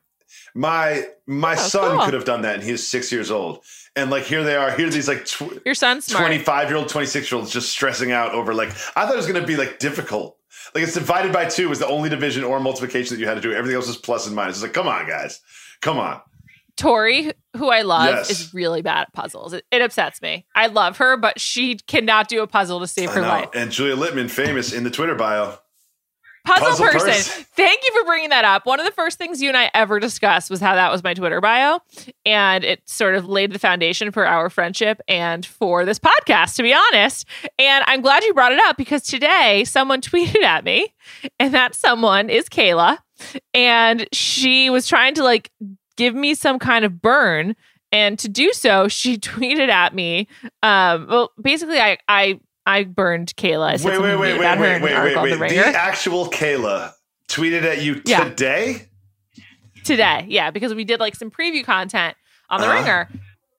My 0.55 1.07
my 1.27 1.53
Oh, 1.53 1.57
son 1.57 1.97
cool. 1.97 2.05
could 2.07 2.15
have 2.15 2.25
done 2.25 2.43
that, 2.43 2.55
and 2.57 2.63
he's 2.65 2.87
six 2.89 3.13
years 3.13 3.31
old. 3.31 3.63
And 3.95 4.11
like 4.11 4.25
here 4.25 4.43
they 4.45 4.55
are, 4.57 4.71
here 4.77 4.87
are 4.87 4.91
these 4.91 5.09
like 5.09 5.25
tw- 5.27 5.61
Your 5.67 5.75
son's 5.75 6.07
25 6.07 6.69
year 6.69 6.77
old, 6.79 6.89
26 6.89 7.31
year 7.31 7.39
olds 7.41 7.51
just 7.51 7.69
stressing 7.71 8.13
out 8.13 8.33
over 8.33 8.55
like, 8.55 8.71
I 8.97 9.05
thought 9.05 9.15
it 9.15 9.17
was 9.17 9.27
going 9.27 9.41
to 9.41 9.47
be 9.47 9.57
like 9.57 9.79
difficult. 9.81 10.38
Like 10.75 10.85
it's 10.85 10.95
divided 10.95 11.33
by 11.33 11.47
two 11.47 11.69
was 11.69 11.79
the 11.79 11.87
only 11.87 12.09
division 12.09 12.45
or 12.45 12.61
multiplication 12.61 13.17
that 13.17 13.21
you 13.21 13.27
had 13.29 13.35
to 13.35 13.41
do. 13.41 13.53
Everything 13.53 13.77
else 13.77 13.87
was 13.89 13.97
plus 13.97 14.27
and 14.27 14.35
minus. 14.37 14.57
It's 14.57 14.63
like, 14.63 14.73
come 14.73 14.87
on, 14.89 15.07
guys. 15.09 15.41
Come 15.81 15.99
on. 15.99 16.21
Tori, 16.77 17.33
who 17.57 17.71
I 17.71 17.83
love, 17.83 18.07
Yes. 18.15 18.31
is 18.31 18.55
really 18.55 18.83
bad 18.83 19.03
at 19.03 19.13
puzzles. 19.13 19.53
It, 19.53 19.65
it 19.73 19.83
upsets 19.83 20.23
me. 20.23 20.47
I 20.55 20.69
love 20.69 20.99
her, 20.99 21.17
but 21.17 21.41
she 21.41 21.75
cannot 21.77 22.29
do 22.29 22.41
a 22.43 22.47
puzzle 22.47 22.79
to 22.81 22.87
save 22.87 23.11
her 23.11 23.23
life. 23.23 23.49
And 23.53 23.73
Julia 23.73 23.97
Litman, 23.97 24.31
famous 24.31 24.73
in 24.73 24.85
the 24.85 24.91
Twitter 24.91 25.17
bio. 25.17 25.59
Puzzle, 26.45 26.69
Puzzle 26.69 26.87
person. 26.87 27.09
person. 27.09 27.45
Thank 27.55 27.85
you 27.85 27.93
for 27.93 28.07
bringing 28.07 28.31
that 28.31 28.45
up. 28.45 28.67
One 28.67 28.81
of 28.81 28.87
the 28.87 28.93
first 28.93 29.19
things 29.19 29.43
you 29.43 29.49
and 29.49 29.57
I 29.57 29.71
ever 29.75 30.01
discussed 30.01 30.51
was 30.51 30.61
how 30.61 30.75
that 30.75 30.91
was 30.91 31.03
my 31.03 31.15
Twitter 31.15 31.41
bio. 31.41 31.81
And 32.25 32.65
it 32.65 32.81
sort 32.89 33.15
of 33.15 33.27
laid 33.27 33.53
the 33.53 33.59
foundation 33.59 34.11
for 34.11 34.27
our 34.27 34.49
friendship 34.51 35.01
and 35.09 35.45
for 35.45 35.85
this 35.85 35.99
podcast, 35.99 36.57
to 36.57 36.63
be 36.63 36.75
honest. 36.75 37.27
And 37.59 37.85
I'm 37.87 38.01
glad 38.01 38.23
you 38.25 38.33
brought 38.35 38.53
it 38.53 38.61
up 38.67 38.77
because 38.77 39.03
today 39.03 39.65
someone 39.65 40.01
tweeted 40.09 40.43
at 40.43 40.65
me, 40.65 40.95
and 41.39 41.53
that 41.55 41.75
someone 41.75 42.31
is 42.31 42.49
Kayla. 42.49 42.99
And 43.53 44.09
she 44.13 44.71
was 44.71 44.87
trying 44.87 45.15
to 45.15 45.25
like 45.25 45.51
give 45.97 46.15
me 46.15 46.35
some 46.35 46.59
kind 46.59 46.85
of 46.85 47.03
burn. 47.03 47.57
And 47.91 48.19
to 48.19 48.29
do 48.29 48.53
so, 48.53 48.89
she 48.89 49.19
tweeted 49.19 49.69
at 49.69 49.95
me. 49.95 50.29
Um, 50.63 51.07
well, 51.09 51.33
basically, 51.41 51.81
I, 51.81 51.99
I, 52.09 52.41
I 52.69 52.85
burned 52.85 53.35
Kayla. 53.37 53.67
I 53.73 53.77
said 53.77 53.91
Wait, 53.93 53.99
wait, 54.01 54.17
wait, 54.17 54.39
wait, 54.39 54.45
her 54.47 54.51
wait, 54.51 54.53
in 54.55 54.61
wait, 54.61 54.77
an 54.77 54.83
wait, 54.83 54.93
article 54.95 55.23
wait. 55.23 55.39
The 55.39 55.55
The 55.57 55.67
actual 55.67 56.27
Kayla 56.29 56.93
tweeted 57.29 57.63
at 57.63 57.83
you 57.83 58.03
Yeah. 58.05 58.25
today? 58.25 58.89
today. 59.85 60.27
Yeah, 60.29 60.51
because 60.51 60.75
we 60.75 60.85
did 60.85 61.01
like 61.01 61.15
some 61.17 61.31
preview 61.31 61.65
content 61.65 62.17
on 62.51 62.61
the 62.61 62.67
Uh-huh. 62.67 62.75
ringer, 62.77 63.09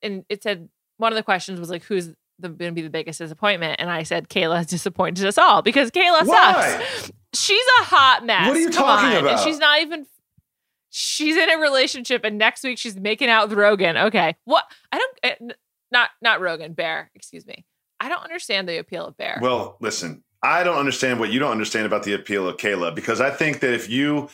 and 0.03 0.25
it 0.29 0.43
said 0.43 0.69
one 0.97 1.11
of 1.11 1.15
the 1.15 1.23
questions 1.23 1.59
was 1.59 1.69
like, 1.69 1.83
"Who's 1.83 2.07
the, 2.37 2.49
going 2.49 2.71
to 2.71 2.75
be 2.75 2.81
the 2.81 2.89
biggest 2.89 3.19
disappointment?" 3.19 3.77
And 3.79 3.89
I 3.89 4.03
said, 4.03 4.29
"Kayla 4.29 4.67
disappointed 4.67 5.25
us 5.25 5.37
all 5.37 5.61
because 5.61 5.89
Kayla 5.91 6.25
Why? 6.25 6.61
sucks. 6.83 7.11
She's 7.33 7.65
a 7.81 7.83
hot 7.85 8.25
mess. 8.25 8.47
What 8.47 8.57
are 8.57 8.59
you 8.59 8.69
Come 8.69 8.85
talking 8.85 9.17
on. 9.17 9.27
And 9.27 9.39
she's 9.39 9.57
not 9.59 9.81
even." 9.81 10.05
She's 10.91 11.37
in 11.37 11.49
a 11.51 11.57
relationship, 11.57 12.23
and 12.23 12.37
next 12.39 12.63
week 12.63 12.79
she's 12.79 12.95
making 12.95 13.29
out 13.29 13.47
with 13.49 13.57
Rogan. 13.57 13.95
Okay, 13.95 14.35
what? 14.45 14.65
I 14.91 14.97
don't. 14.97 15.19
eh, 15.23 15.53
Not 15.91 16.09
not 16.21 16.41
Rogan. 16.41 16.73
Bear. 16.73 17.11
Excuse 17.15 17.45
me. 17.45 17.65
I 17.99 18.09
don't 18.09 18.23
understand 18.23 18.67
the 18.69 18.77
appeal 18.79 19.05
of 19.07 19.17
Bear. 19.17 19.39
Well, 19.41 19.77
listen, 19.79 20.23
I 20.41 20.63
don't 20.63 20.77
understand 20.77 21.19
what 21.19 21.31
you 21.31 21.39
don't 21.39 21.51
understand 21.51 21.85
about 21.85 22.03
the 22.03 22.13
appeal 22.13 22.47
of 22.47 22.57
Kayla 22.57 22.95
because 22.95 23.19
I 23.21 23.29
think 23.29 23.59
that 23.59 23.73
if 23.73 23.89
you, 23.89 24.29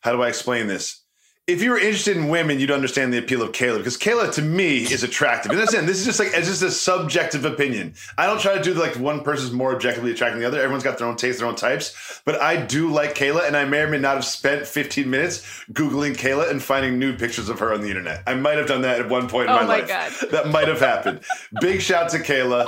how 0.00 0.12
do 0.12 0.22
I 0.22 0.28
explain 0.28 0.66
this? 0.66 1.02
If 1.46 1.62
you 1.62 1.70
were 1.70 1.78
interested 1.78 2.16
in 2.16 2.26
women, 2.28 2.58
you'd 2.58 2.72
understand 2.72 3.14
the 3.14 3.18
appeal 3.18 3.40
of 3.40 3.52
Kayla 3.52 3.78
because 3.78 3.96
Kayla 3.96 4.32
to 4.34 4.42
me 4.42 4.78
is 4.78 5.04
attractive. 5.04 5.52
And 5.52 5.60
listen, 5.60 5.86
this 5.86 6.00
is 6.00 6.04
just 6.04 6.18
like 6.18 6.30
it's 6.34 6.48
just 6.48 6.60
a 6.62 6.72
subjective 6.72 7.44
opinion. 7.44 7.94
I 8.18 8.26
don't 8.26 8.40
try 8.40 8.58
to 8.58 8.62
do 8.62 8.74
like 8.74 8.96
one 8.96 9.22
person's 9.22 9.52
more 9.52 9.72
objectively 9.72 10.10
attractive 10.10 10.34
than 10.34 10.42
the 10.42 10.48
other. 10.48 10.60
Everyone's 10.60 10.82
got 10.82 10.98
their 10.98 11.06
own 11.06 11.14
taste, 11.14 11.38
their 11.38 11.46
own 11.46 11.54
types. 11.54 12.20
But 12.24 12.40
I 12.42 12.56
do 12.66 12.90
like 12.90 13.14
Kayla, 13.14 13.46
and 13.46 13.56
I 13.56 13.64
may 13.64 13.82
or 13.82 13.88
may 13.88 13.98
not 13.98 14.16
have 14.16 14.24
spent 14.24 14.66
15 14.66 15.08
minutes 15.08 15.42
googling 15.72 16.16
Kayla 16.16 16.50
and 16.50 16.60
finding 16.60 16.98
nude 16.98 17.20
pictures 17.20 17.48
of 17.48 17.60
her 17.60 17.72
on 17.72 17.80
the 17.80 17.88
internet. 17.90 18.24
I 18.26 18.34
might 18.34 18.58
have 18.58 18.66
done 18.66 18.82
that 18.82 18.98
at 18.98 19.08
one 19.08 19.28
point 19.28 19.48
in 19.48 19.54
Oh 19.54 19.58
my, 19.60 19.66
my 19.66 19.78
life. 19.78 19.88
God. 19.88 20.30
That 20.32 20.48
might 20.48 20.66
have 20.66 20.80
happened. 20.80 21.20
Big 21.60 21.80
shout 21.80 22.10
to 22.10 22.18
Kayla. 22.18 22.66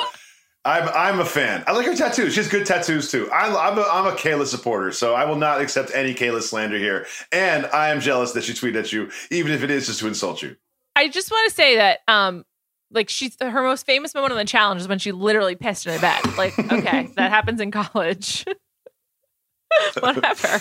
I'm 0.68 0.88
I'm 0.90 1.20
a 1.20 1.24
fan. 1.24 1.64
I 1.66 1.72
like 1.72 1.86
her 1.86 1.94
tattoos. 1.96 2.34
She 2.34 2.40
has 2.40 2.48
good 2.48 2.66
tattoos 2.66 3.10
too. 3.10 3.30
I'm 3.32 3.56
I'm 3.56 3.78
a, 3.78 3.82
I'm 3.90 4.06
a 4.06 4.16
Kayla 4.16 4.46
supporter, 4.46 4.92
so 4.92 5.14
I 5.14 5.24
will 5.24 5.36
not 5.36 5.60
accept 5.62 5.90
any 5.94 6.12
Kayla 6.14 6.42
slander 6.42 6.76
here. 6.78 7.06
And 7.32 7.64
I 7.66 7.88
am 7.88 8.00
jealous 8.00 8.32
that 8.32 8.44
she 8.44 8.52
tweeted 8.52 8.76
at 8.76 8.92
you, 8.92 9.10
even 9.30 9.52
if 9.52 9.62
it 9.62 9.70
is 9.70 9.86
just 9.86 10.00
to 10.00 10.06
insult 10.06 10.42
you. 10.42 10.56
I 10.94 11.08
just 11.08 11.30
want 11.30 11.48
to 11.48 11.54
say 11.54 11.76
that, 11.76 12.00
um, 12.08 12.44
like 12.90 13.08
she's 13.08 13.34
her 13.40 13.62
most 13.62 13.86
famous 13.86 14.14
moment 14.14 14.32
on 14.32 14.38
the 14.38 14.44
challenge 14.44 14.82
is 14.82 14.88
when 14.88 14.98
she 14.98 15.10
literally 15.12 15.54
pissed 15.56 15.86
in 15.86 15.94
a 15.96 16.00
bed. 16.00 16.20
Like, 16.36 16.58
okay, 16.72 17.08
that 17.16 17.30
happens 17.30 17.60
in 17.60 17.70
college. 17.70 18.44
Whatever. 20.00 20.60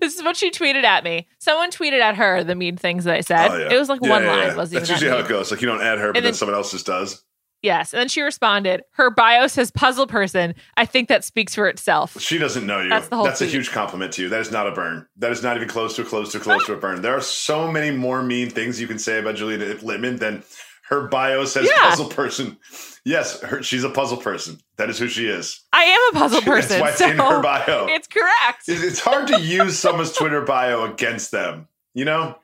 this 0.00 0.14
is 0.16 0.22
what 0.22 0.36
she 0.36 0.50
tweeted 0.50 0.84
at 0.84 1.04
me. 1.04 1.26
Someone 1.40 1.70
tweeted 1.70 2.00
at 2.00 2.16
her 2.16 2.44
the 2.44 2.54
mean 2.54 2.76
things 2.76 3.04
that 3.04 3.14
I 3.14 3.20
said. 3.20 3.50
Oh, 3.50 3.56
yeah. 3.58 3.72
It 3.74 3.78
was 3.78 3.88
like 3.88 4.00
Yeah, 4.02 4.10
one 4.10 4.22
yeah, 4.22 4.30
line. 4.30 4.56
Wasn't 4.56 4.78
That's 4.80 4.90
usually 4.90 5.10
that 5.10 5.18
how 5.18 5.24
it 5.24 5.28
goes. 5.28 5.50
Like 5.50 5.60
you 5.60 5.66
don't 5.66 5.82
add 5.82 5.98
her, 5.98 6.08
but 6.08 6.14
then, 6.14 6.24
then- 6.24 6.34
someone 6.34 6.54
else 6.56 6.70
just 6.70 6.86
does. 6.86 7.22
Yes. 7.62 7.92
And 7.92 8.00
then 8.00 8.08
she 8.08 8.22
responded, 8.22 8.82
her 8.92 9.10
bio 9.10 9.46
says 9.46 9.70
puzzle 9.70 10.06
person. 10.06 10.54
I 10.76 10.86
think 10.86 11.08
that 11.08 11.24
speaks 11.24 11.54
for 11.54 11.68
itself. 11.68 12.18
She 12.20 12.38
doesn't 12.38 12.66
know 12.66 12.80
you. 12.80 12.88
That's 12.88 13.08
the 13.08 13.16
whole 13.16 13.24
That's 13.24 13.42
a 13.42 13.46
huge 13.46 13.70
compliment 13.70 14.12
to 14.14 14.22
you. 14.22 14.28
That 14.28 14.40
is 14.40 14.50
not 14.50 14.66
a 14.66 14.72
burn. 14.72 15.06
That 15.16 15.30
is 15.32 15.42
not 15.42 15.56
even 15.56 15.68
close 15.68 15.96
to 15.96 16.04
close 16.04 16.32
to 16.32 16.40
close 16.40 16.64
to 16.66 16.72
a 16.72 16.76
burn. 16.76 17.02
There 17.02 17.16
are 17.16 17.20
so 17.20 17.70
many 17.70 17.90
more 17.94 18.22
mean 18.22 18.48
things 18.50 18.80
you 18.80 18.86
can 18.86 18.98
say 18.98 19.18
about 19.18 19.34
Julia 19.36 19.58
Litman 19.76 20.18
than 20.18 20.42
her 20.88 21.06
bio 21.08 21.44
says 21.44 21.68
Yeah. 21.70 21.90
puzzle 21.90 22.08
person. 22.08 22.56
Yes, 23.04 23.40
her, 23.42 23.62
she's 23.62 23.84
a 23.84 23.90
puzzle 23.90 24.16
person. 24.18 24.58
That 24.76 24.90
is 24.90 24.98
who 24.98 25.08
she 25.08 25.26
is. 25.26 25.60
I 25.72 25.84
am 25.84 26.16
a 26.16 26.18
puzzle 26.18 26.40
person. 26.42 26.80
That's 26.80 26.80
why 26.80 26.88
it's 26.90 26.98
so 26.98 27.10
in 27.10 27.18
her 27.18 27.42
bio. 27.42 27.86
It's 27.88 28.08
correct. 28.08 28.64
It's 28.68 29.00
hard 29.00 29.28
to 29.28 29.40
use 29.40 29.78
someone's 29.78 30.12
Twitter 30.12 30.42
bio 30.42 30.84
against 30.90 31.30
them. 31.30 31.68
You 31.94 32.04
know, 32.04 32.36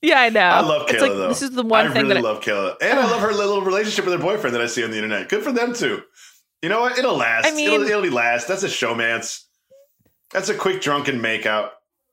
Yeah, 0.00 0.20
I 0.20 0.28
know. 0.28 0.40
I 0.40 0.60
love 0.60 0.82
It's 0.88 0.92
Kayla 0.92 1.00
like, 1.00 1.12
though. 1.12 1.28
This 1.28 1.42
is 1.42 1.50
the 1.50 1.62
one 1.64 1.86
I 1.86 1.92
thing 1.92 2.02
really 2.06 2.14
that 2.14 2.18
I- 2.28 2.32
love 2.32 2.40
Kayla, 2.42 2.76
and 2.80 2.98
I 3.00 3.10
love 3.10 3.20
her 3.20 3.32
little 3.32 3.62
relationship 3.62 4.04
with 4.04 4.14
her 4.14 4.20
boyfriend 4.20 4.54
that 4.54 4.62
I 4.62 4.66
see 4.66 4.84
on 4.84 4.90
the 4.90 4.96
internet. 4.96 5.28
Good 5.28 5.42
for 5.42 5.52
them 5.52 5.74
too. 5.74 6.02
You 6.62 6.68
know 6.68 6.80
what? 6.82 6.98
It'll 6.98 7.16
last. 7.16 7.46
I 7.46 7.50
mean- 7.54 7.68
it'll, 7.82 7.86
it'll 8.04 8.14
last. 8.14 8.46
That's 8.48 8.62
a 8.62 8.68
showmance. 8.68 9.42
That's 10.32 10.48
a 10.48 10.54
quick 10.54 10.80
drunken 10.82 11.20
makeout. 11.20 11.70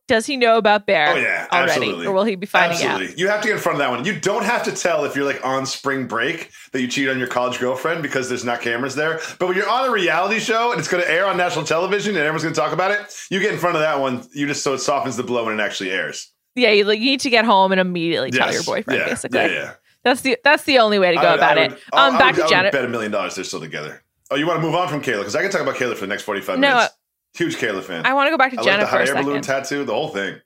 does 0.07 0.25
he 0.25 0.37
know 0.37 0.57
about 0.57 0.85
Bear 0.87 1.09
Oh 1.09 1.15
yeah, 1.15 1.47
already? 1.51 1.71
absolutely. 1.71 2.07
Or 2.07 2.13
will 2.13 2.23
he 2.23 2.35
be 2.35 2.45
finding 2.45 2.77
Absolutely. 2.77 3.19
You 3.19 3.27
have 3.27 3.41
to 3.41 3.47
get 3.47 3.55
in 3.57 3.61
front 3.61 3.75
of 3.75 3.79
that 3.79 3.89
one. 3.89 4.05
You 4.05 4.17
don't 4.19 4.45
have 4.45 4.63
to 4.63 4.71
tell 4.71 5.03
if 5.03 5.15
you're 5.15 5.25
like 5.25 5.43
on 5.45 5.65
spring 5.65 6.07
break 6.07 6.49
that 6.71 6.81
you 6.81 6.87
cheated 6.87 7.11
on 7.11 7.17
your 7.19 7.27
college 7.27 7.59
girlfriend 7.59 8.01
because 8.03 8.29
there's 8.29 8.45
not 8.45 8.61
cameras 8.61 8.95
there. 8.95 9.19
But 9.39 9.47
when 9.47 9.57
you're 9.57 9.69
on 9.69 9.89
a 9.89 9.91
reality 9.91 10.39
show 10.39 10.71
and 10.71 10.79
it's 10.79 10.87
going 10.87 11.03
to 11.03 11.11
air 11.11 11.25
on 11.27 11.35
national 11.37 11.65
television 11.65 12.15
and 12.15 12.19
everyone's 12.23 12.43
going 12.43 12.53
to 12.55 12.59
talk 12.61 12.71
about 12.71 12.91
it, 12.91 13.13
you 13.29 13.39
get 13.41 13.51
in 13.53 13.59
front 13.59 13.75
of 13.75 13.81
that 13.81 13.99
one. 13.99 14.23
You 14.33 14.47
just 14.47 14.63
so 14.63 14.73
it 14.75 14.79
softens 14.79 15.17
the 15.17 15.23
blow 15.23 15.45
when 15.45 15.59
it 15.59 15.63
actually 15.63 15.91
airs. 15.91 16.31
Yeah, 16.55 16.69
you, 16.71 16.85
like, 16.85 16.99
you 16.99 17.05
need 17.05 17.19
to 17.21 17.29
get 17.29 17.43
home 17.45 17.71
and 17.73 17.81
immediately 17.81 18.31
tell 18.31 18.51
your 18.53 18.63
boyfriend, 18.63 18.99
Yeah, 19.01 19.05
basically. 19.07 19.39
Yeah, 19.39 19.47
yeah. 19.47 19.73
That's 20.03 20.21
the 20.21 20.37
that's 20.43 20.63
the 20.63 20.77
only 20.79 20.99
way 20.99 21.09
to 21.09 21.15
go 21.15 21.27
I 21.29 21.33
about 21.35 21.57
I 21.57 21.63
it. 21.65 21.71
Um, 21.93 22.17
back 22.17 22.35
would- 22.35 22.35
to 22.35 22.41
I 22.41 22.45
would 22.45 22.49
Janet. 22.49 22.71
bet 22.71 22.85
a 22.85 22.87
million 22.87 23.11
dollars 23.11 23.35
they're 23.35 23.43
still 23.43 23.59
together. 23.59 24.03
Oh, 24.31 24.35
you 24.35 24.47
want 24.47 24.59
to 24.59 24.65
move 24.65 24.75
on 24.75 24.87
from 24.87 25.01
Kayla 25.01 25.19
because 25.19 25.35
I 25.35 25.41
can 25.41 25.51
talk 25.51 25.61
about 25.61 25.75
Kayla 25.75 25.93
for 25.95 26.01
the 26.01 26.07
next 26.07 26.23
45 26.23 26.59
No, 26.59 26.69
minutes. 26.75 26.93
Huge 27.35 27.57
Kayla 27.57 27.81
fan. 27.83 28.05
I 28.05 28.13
want 28.13 28.27
to 28.27 28.31
go 28.31 28.37
back 28.37 28.51
to 28.51 28.57
I 28.57 28.61
like 28.61 28.65
Jenna 28.65 28.83
the 28.83 28.87
hot 28.89 29.07
air 29.07 29.15
balloon 29.15 29.41
tattoo, 29.41 29.83
the 29.83 29.93
whole 29.93 30.09
thing. 30.09 30.39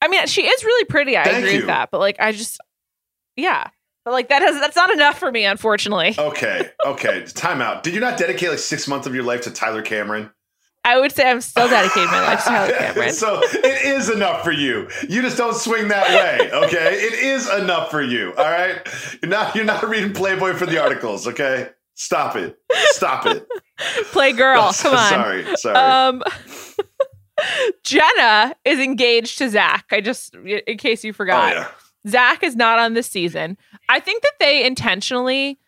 I 0.00 0.08
mean, 0.08 0.26
she 0.26 0.46
is 0.46 0.64
really 0.64 0.84
pretty. 0.86 1.16
I 1.16 1.24
Thank 1.24 1.38
agree 1.38 1.52
you. 1.52 1.56
with 1.58 1.66
that, 1.66 1.90
but 1.90 1.98
like, 2.00 2.16
I 2.20 2.30
just, 2.32 2.58
yeah, 3.36 3.68
but 4.04 4.12
like 4.12 4.28
that 4.28 4.42
has 4.42 4.58
that's 4.60 4.76
not 4.76 4.90
enough 4.90 5.18
for 5.18 5.30
me, 5.30 5.44
unfortunately. 5.44 6.14
Okay, 6.16 6.70
okay. 6.86 7.24
Time 7.26 7.60
out. 7.60 7.82
Did 7.82 7.94
you 7.94 8.00
not 8.00 8.16
dedicate 8.16 8.50
like 8.50 8.58
six 8.60 8.86
months 8.88 9.06
of 9.06 9.14
your 9.14 9.24
life 9.24 9.42
to 9.42 9.50
Tyler 9.50 9.82
Cameron? 9.82 10.30
I 10.88 10.98
would 10.98 11.12
say 11.12 11.30
I'm 11.30 11.42
still 11.42 11.68
dedicating 11.68 12.10
my 12.10 12.22
life 12.22 12.44
to 12.44 12.48
Tyler 12.48 12.72
Cameron. 12.78 13.12
so 13.12 13.40
it 13.42 13.84
is 13.84 14.08
enough 14.08 14.42
for 14.42 14.52
you. 14.52 14.88
You 15.06 15.20
just 15.20 15.36
don't 15.36 15.54
swing 15.54 15.88
that 15.88 16.08
way, 16.08 16.50
okay? 16.50 16.94
it 16.94 17.12
is 17.12 17.46
enough 17.50 17.90
for 17.90 18.00
you. 18.00 18.32
All 18.38 18.44
right. 18.50 18.80
You're 19.22 19.28
not 19.28 19.54
you're 19.54 19.66
not 19.66 19.86
reading 19.86 20.14
Playboy 20.14 20.54
for 20.54 20.64
the 20.64 20.82
articles, 20.82 21.28
okay? 21.28 21.68
Stop 21.94 22.36
it. 22.36 22.56
Stop 22.92 23.26
it. 23.26 23.46
Play 24.12 24.32
girl, 24.32 24.72
come 24.78 24.94
on. 24.94 25.10
Sorry, 25.10 25.56
sorry. 25.56 25.76
Um, 25.76 26.22
Jenna 27.84 28.56
is 28.64 28.78
engaged 28.78 29.36
to 29.38 29.50
Zach. 29.50 29.84
I 29.90 30.00
just, 30.00 30.34
in 30.34 30.78
case 30.78 31.04
you 31.04 31.10
oh 31.10 31.12
forgot, 31.12 31.52
yeah. 31.52 31.68
Zach 32.08 32.42
is 32.42 32.56
not 32.56 32.78
on 32.78 32.94
this 32.94 33.08
season. 33.08 33.58
I 33.90 34.00
think 34.00 34.22
that 34.22 34.32
they 34.40 34.64
intentionally 34.64 35.58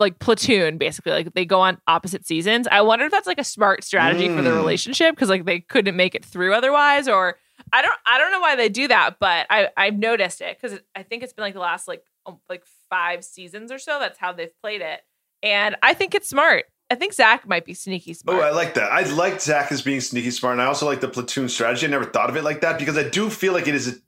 like 0.00 0.18
platoon 0.18 0.78
basically 0.78 1.12
like 1.12 1.34
they 1.34 1.44
go 1.44 1.60
on 1.60 1.78
opposite 1.86 2.26
seasons. 2.26 2.66
I 2.70 2.80
wonder 2.80 3.04
if 3.04 3.12
that's 3.12 3.26
like 3.26 3.38
a 3.38 3.44
smart 3.44 3.84
strategy 3.84 4.28
for 4.28 4.42
the 4.42 4.50
Mm. 4.50 4.56
relationship 4.56 5.14
because 5.14 5.28
like 5.28 5.44
they 5.44 5.60
couldn't 5.60 5.94
make 5.96 6.14
it 6.14 6.24
through 6.24 6.54
otherwise 6.54 7.06
or 7.06 7.36
I 7.72 7.82
don't 7.82 7.94
I 8.06 8.18
don't 8.18 8.32
know 8.32 8.40
why 8.40 8.56
they 8.56 8.68
do 8.70 8.88
that, 8.88 9.18
but 9.20 9.46
I 9.50 9.68
I've 9.76 9.98
noticed 9.98 10.40
it 10.40 10.58
cuz 10.60 10.78
I 10.96 11.02
think 11.02 11.22
it's 11.22 11.32
been 11.34 11.44
like 11.44 11.54
the 11.54 11.60
last 11.60 11.86
like 11.86 12.02
um, 12.26 12.38
like 12.48 12.64
5 12.88 13.22
seasons 13.24 13.70
or 13.70 13.78
so 13.78 13.98
that's 14.00 14.18
how 14.18 14.32
they've 14.32 14.50
played 14.62 14.80
it. 14.80 15.00
And 15.42 15.76
I 15.82 15.94
think 15.94 16.14
it's 16.14 16.28
smart. 16.28 16.64
I 16.90 16.96
think 16.96 17.12
Zach 17.12 17.46
might 17.46 17.64
be 17.64 17.72
sneaky 17.74 18.14
smart. 18.14 18.38
Oh, 18.38 18.42
I 18.42 18.50
like 18.50 18.74
that. 18.74 18.90
I 18.90 19.02
like 19.04 19.40
Zach 19.40 19.70
as 19.70 19.80
being 19.80 20.00
sneaky 20.00 20.32
smart, 20.32 20.54
and 20.54 20.62
I 20.62 20.64
also 20.66 20.86
like 20.86 21.00
the 21.00 21.06
platoon 21.08 21.48
strategy. 21.48 21.86
I 21.86 21.90
never 21.90 22.04
thought 22.04 22.28
of 22.28 22.36
it 22.36 22.42
like 22.42 22.62
that 22.62 22.78
because 22.80 22.98
I 22.98 23.08
do 23.08 23.30
feel 23.30 23.52
like 23.52 23.68
it 23.68 23.74
is 23.76 24.00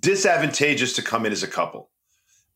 disadvantageous 0.00 0.94
to 0.94 1.02
come 1.02 1.26
in 1.26 1.32
as 1.32 1.42
a 1.42 1.46
couple. 1.48 1.90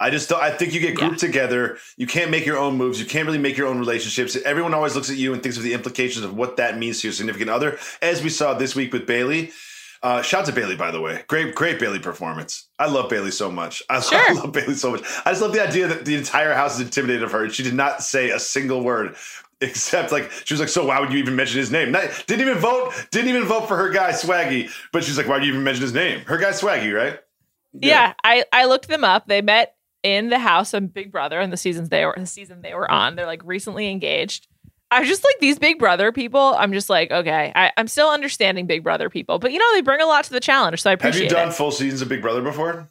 I 0.02 0.10
just 0.10 0.28
don't, 0.28 0.42
I 0.42 0.50
think 0.50 0.74
you 0.74 0.80
get 0.80 0.96
grouped 0.96 1.20
together. 1.20 1.78
You 1.96 2.08
can't 2.08 2.30
make 2.30 2.44
your 2.44 2.58
own 2.58 2.76
moves. 2.76 2.98
You 2.98 3.06
can't 3.06 3.24
really 3.24 3.38
make 3.38 3.56
your 3.56 3.68
own 3.68 3.78
relationships. 3.78 4.36
Everyone 4.44 4.74
always 4.74 4.96
looks 4.96 5.08
at 5.10 5.16
you 5.16 5.32
and 5.32 5.40
thinks 5.40 5.56
of 5.56 5.62
the 5.62 5.74
implications 5.74 6.24
of 6.24 6.36
what 6.36 6.56
that 6.56 6.76
means 6.76 7.00
to 7.00 7.06
your 7.06 7.12
significant 7.12 7.50
other, 7.50 7.78
as 8.02 8.20
we 8.20 8.28
saw 8.28 8.52
this 8.52 8.74
week 8.74 8.92
with 8.92 9.06
Bayleigh. 9.06 9.52
Uh, 10.02 10.20
shout 10.20 10.40
out 10.40 10.46
to 10.46 10.60
Bayleigh, 10.60 10.76
by 10.76 10.90
the 10.90 11.00
way. 11.00 11.22
Great, 11.28 11.54
great 11.54 11.78
Bayleigh 11.78 12.02
performance. 12.02 12.68
I 12.80 12.88
love 12.88 13.08
Bayleigh 13.08 13.32
so 13.32 13.48
much. 13.52 13.80
I, 13.88 13.96
I 14.28 14.32
love 14.32 14.50
Bayleigh 14.52 14.74
so 14.74 14.90
much. 14.90 15.02
I 15.24 15.30
just 15.30 15.40
love 15.40 15.52
the 15.52 15.62
idea 15.62 15.86
that 15.86 16.04
the 16.04 16.16
entire 16.16 16.52
house 16.52 16.74
is 16.74 16.80
intimidated 16.80 17.22
of 17.22 17.30
her. 17.30 17.44
and 17.44 17.52
She 17.52 17.62
did 17.62 17.74
not 17.74 18.02
say 18.02 18.30
a 18.30 18.40
single 18.40 18.82
word 18.82 19.14
except 19.60 20.10
like 20.10 20.32
she 20.44 20.52
was 20.52 20.60
like, 20.60 20.68
so 20.68 20.84
why 20.86 20.98
would 20.98 21.12
you 21.12 21.18
even 21.20 21.36
mention 21.36 21.58
his 21.58 21.70
name? 21.70 21.92
Not, 21.92 22.24
didn't 22.26 22.40
even 22.40 22.58
vote. 22.58 22.92
Didn't 23.12 23.28
even 23.28 23.44
vote 23.44 23.68
for 23.68 23.76
her 23.76 23.90
guy 23.90 24.10
Swaggy. 24.10 24.68
But 24.92 25.04
she's 25.04 25.16
like, 25.16 25.28
why 25.28 25.38
do 25.38 25.46
you 25.46 25.52
even 25.52 25.62
mention 25.62 25.82
his 25.82 25.94
name? 25.94 26.22
Her 26.22 26.38
guy 26.38 26.50
Swaggy, 26.50 26.92
right? 26.92 27.20
Yeah, 27.72 28.14
I 28.24 28.44
I 28.52 28.64
looked 28.66 28.88
them 28.88 29.04
up. 29.04 29.28
They 29.28 29.40
met 29.40 29.76
in 30.02 30.28
the 30.28 30.38
house 30.38 30.74
of 30.74 30.92
Big 30.92 31.12
Brother 31.12 31.40
and 31.40 31.52
the 31.52 31.56
seasons 31.56 31.88
they 31.88 32.04
were 32.04 32.14
the 32.16 32.26
season 32.26 32.62
they 32.62 32.74
were 32.74 32.90
on. 32.90 33.16
They're 33.16 33.26
like 33.26 33.42
recently 33.44 33.90
engaged. 33.90 34.48
I 34.90 35.04
just 35.04 35.24
like 35.24 35.36
these 35.40 35.58
Big 35.58 35.78
Brother 35.78 36.12
people. 36.12 36.54
I'm 36.58 36.72
just 36.72 36.90
like, 36.90 37.10
okay, 37.10 37.50
I, 37.54 37.72
I'm 37.76 37.88
still 37.88 38.10
understanding 38.10 38.66
Big 38.66 38.84
Brother 38.84 39.08
people, 39.08 39.38
but 39.38 39.52
you 39.52 39.58
know 39.58 39.72
they 39.72 39.80
bring 39.80 40.02
a 40.02 40.06
lot 40.06 40.24
to 40.24 40.32
the 40.32 40.40
challenge, 40.40 40.82
so 40.82 40.90
I 40.90 40.92
appreciate. 40.92 41.22
Have 41.24 41.30
you 41.30 41.36
done 41.36 41.48
it. 41.48 41.54
full 41.54 41.70
seasons 41.70 42.02
of 42.02 42.08
Big 42.08 42.20
Brother 42.20 42.42
before? 42.42 42.90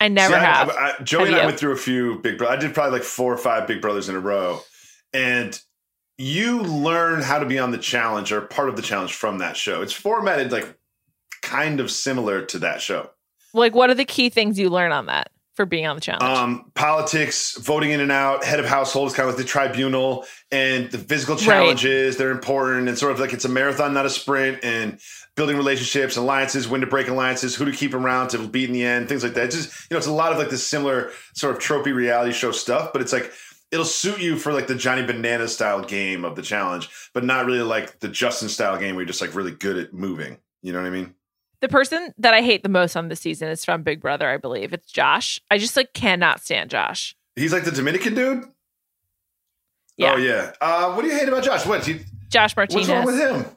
I 0.00 0.08
never 0.08 0.34
See, 0.34 0.40
have. 0.40 0.70
I, 0.70 0.72
I, 0.98 1.02
Joey 1.02 1.20
Have 1.20 1.28
and 1.28 1.36
I 1.36 1.40
you? 1.40 1.46
went 1.46 1.58
through 1.58 1.72
a 1.72 1.76
few 1.76 2.20
Big 2.20 2.38
Brother. 2.38 2.56
I 2.56 2.60
did 2.60 2.72
probably 2.72 2.98
like 3.00 3.06
four 3.06 3.32
or 3.32 3.36
five 3.36 3.66
Big 3.66 3.82
Brothers 3.82 4.08
in 4.08 4.14
a 4.14 4.20
row, 4.20 4.60
and 5.12 5.60
you 6.16 6.62
learn 6.62 7.20
how 7.20 7.38
to 7.38 7.46
be 7.46 7.58
on 7.58 7.70
the 7.70 7.78
challenge 7.78 8.32
or 8.32 8.40
part 8.40 8.68
of 8.68 8.76
the 8.76 8.82
challenge 8.82 9.12
from 9.12 9.38
that 9.38 9.56
show. 9.56 9.82
It's 9.82 9.92
formatted 9.92 10.52
like 10.52 10.74
kind 11.42 11.80
of 11.80 11.90
similar 11.90 12.44
to 12.46 12.60
that 12.60 12.80
show. 12.80 13.10
like, 13.52 13.74
what 13.74 13.90
are 13.90 13.94
the 13.94 14.04
key 14.04 14.30
things 14.30 14.58
you 14.58 14.70
learn 14.70 14.92
on 14.92 15.06
that 15.06 15.30
for 15.58 15.66
being 15.66 15.88
on 15.88 15.96
the 15.96 16.00
challenge? 16.00 16.22
Um, 16.22 16.70
politics, 16.74 17.58
voting 17.58 17.90
in 17.90 17.98
and 17.98 18.12
out, 18.12 18.44
head 18.44 18.60
of 18.60 18.66
households, 18.66 19.12
kind 19.12 19.28
of 19.28 19.34
like 19.34 19.44
the 19.44 19.48
tribunal, 19.48 20.24
and 20.52 20.88
the 20.92 20.98
physical 20.98 21.34
challenges. 21.34 22.16
They're 22.16 22.30
important, 22.30 22.88
and 22.88 22.96
sort 22.96 23.10
of 23.10 23.18
like 23.18 23.32
it's 23.32 23.44
a 23.44 23.48
marathon, 23.48 23.92
not 23.92 24.06
a 24.06 24.10
sprint, 24.10 24.60
and 24.62 25.00
building 25.34 25.56
relationships, 25.56 26.16
alliances, 26.16 26.68
when 26.68 26.80
to 26.80 26.86
break 26.86 27.08
alliances, 27.08 27.56
who 27.56 27.64
to 27.64 27.72
keep 27.72 27.92
around 27.92 28.28
to 28.28 28.46
beat 28.46 28.68
in 28.68 28.72
the 28.72 28.84
end, 28.84 29.08
things 29.08 29.24
like 29.24 29.34
that. 29.34 29.46
It's 29.46 29.56
just 29.56 29.90
you 29.90 29.94
know, 29.94 29.98
it's 29.98 30.06
a 30.06 30.12
lot 30.12 30.30
of 30.30 30.38
like 30.38 30.48
this 30.48 30.64
similar 30.64 31.10
sort 31.34 31.56
of 31.56 31.60
tropey 31.60 31.92
reality 31.92 32.32
show 32.32 32.52
stuff, 32.52 32.92
but 32.92 33.02
it's 33.02 33.12
like 33.12 33.32
it'll 33.72 33.84
suit 33.84 34.20
you 34.20 34.36
for 34.36 34.52
like 34.52 34.68
the 34.68 34.76
Johnny 34.76 35.04
Banana 35.04 35.48
style 35.48 35.82
game 35.82 36.24
of 36.24 36.36
the 36.36 36.42
challenge, 36.42 36.88
but 37.12 37.24
not 37.24 37.46
really 37.46 37.62
like 37.62 37.98
the 37.98 38.08
Justin 38.08 38.48
style 38.48 38.78
game 38.78 38.94
where 38.94 39.02
you're 39.02 39.08
just 39.08 39.20
like 39.20 39.34
really 39.34 39.50
good 39.50 39.76
at 39.76 39.92
moving. 39.92 40.38
You 40.62 40.72
know 40.72 40.80
what 40.80 40.86
I 40.86 40.90
mean? 40.90 41.14
The 41.60 41.68
person 41.68 42.14
that 42.18 42.34
I 42.34 42.42
hate 42.42 42.62
the 42.62 42.68
most 42.68 42.96
on 42.96 43.08
this 43.08 43.20
season 43.20 43.48
is 43.48 43.64
from 43.64 43.82
Big 43.82 44.00
Brother, 44.00 44.28
I 44.28 44.36
believe. 44.36 44.72
It's 44.72 44.90
Josh. 44.90 45.40
I 45.50 45.58
just 45.58 45.76
like 45.76 45.92
cannot 45.92 46.40
stand 46.40 46.70
Josh. 46.70 47.16
He's 47.36 47.52
like 47.52 47.64
the 47.64 47.70
Dominican 47.70 48.14
dude. 48.14 48.44
Yeah. 49.96 50.14
Oh 50.14 50.16
yeah. 50.16 50.52
Uh, 50.60 50.92
what 50.94 51.02
do 51.02 51.08
you 51.08 51.16
hate 51.18 51.28
about 51.28 51.42
Josh? 51.42 51.66
What? 51.66 51.84
He, 51.84 52.00
Josh 52.28 52.56
Martinez. 52.56 52.88
what's 52.88 52.90
wrong 52.90 53.06
with 53.06 53.18
him? 53.18 53.56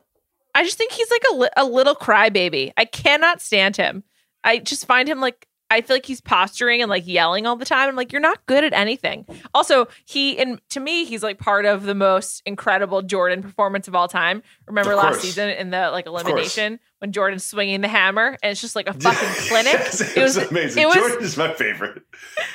I 0.53 0.63
just 0.63 0.77
think 0.77 0.91
he's 0.91 1.09
like 1.09 1.23
a, 1.31 1.35
li- 1.35 1.49
a 1.57 1.65
little 1.65 1.95
crybaby. 1.95 2.73
I 2.75 2.85
cannot 2.85 3.41
stand 3.41 3.77
him. 3.77 4.03
I 4.43 4.57
just 4.57 4.85
find 4.85 5.07
him 5.07 5.21
like 5.21 5.47
I 5.71 5.79
feel 5.79 5.95
like 5.95 6.05
he's 6.05 6.19
posturing 6.19 6.81
and 6.81 6.89
like 6.89 7.07
yelling 7.07 7.47
all 7.47 7.55
the 7.55 7.63
time. 7.63 7.87
I'm 7.87 7.95
like, 7.95 8.11
you're 8.11 8.21
not 8.21 8.45
good 8.45 8.65
at 8.65 8.73
anything. 8.73 9.25
Also, 9.53 9.87
he 10.05 10.37
and 10.37 10.59
to 10.71 10.81
me, 10.81 11.05
he's 11.05 11.23
like 11.23 11.39
part 11.39 11.65
of 11.65 11.83
the 11.83 11.95
most 11.95 12.41
incredible 12.45 13.01
Jordan 13.01 13.41
performance 13.41 13.87
of 13.87 13.95
all 13.95 14.09
time. 14.09 14.43
Remember 14.67 14.95
last 14.95 15.21
season 15.21 15.49
in 15.49 15.69
the 15.69 15.89
like 15.89 16.07
elimination 16.07 16.79
when 16.99 17.13
Jordan's 17.13 17.45
swinging 17.45 17.79
the 17.79 17.87
hammer 17.87 18.37
and 18.43 18.51
it's 18.51 18.59
just 18.59 18.75
like 18.75 18.89
a 18.89 18.93
fucking 18.99 19.47
clinic. 19.47 19.73
Yes, 19.73 20.01
it, 20.17 20.21
was, 20.21 20.35
amazing. 20.35 20.83
It 20.83 20.87
was 20.87 20.95
Jordan 20.95 21.23
is 21.23 21.37
my 21.37 21.53
favorite. 21.53 22.03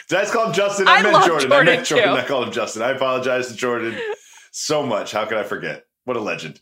Did 0.08 0.18
I 0.18 0.22
just 0.22 0.34
call 0.34 0.48
him 0.48 0.52
Justin? 0.52 0.86
I, 0.86 0.96
I 0.96 1.02
meant 1.02 1.14
love 1.14 1.26
Jordan. 1.26 1.52
I 1.52 1.56
Jordan, 1.56 1.74
meant 1.74 1.86
Jordan. 1.86 2.08
too. 2.08 2.14
I 2.20 2.24
called 2.24 2.46
him 2.48 2.52
Justin. 2.52 2.82
I 2.82 2.90
apologize 2.90 3.48
to 3.48 3.56
Jordan 3.56 3.98
so 4.52 4.84
much. 4.84 5.12
How 5.12 5.24
could 5.24 5.38
I 5.38 5.42
forget? 5.42 5.84
What 6.04 6.18
a 6.18 6.20
legend. 6.20 6.60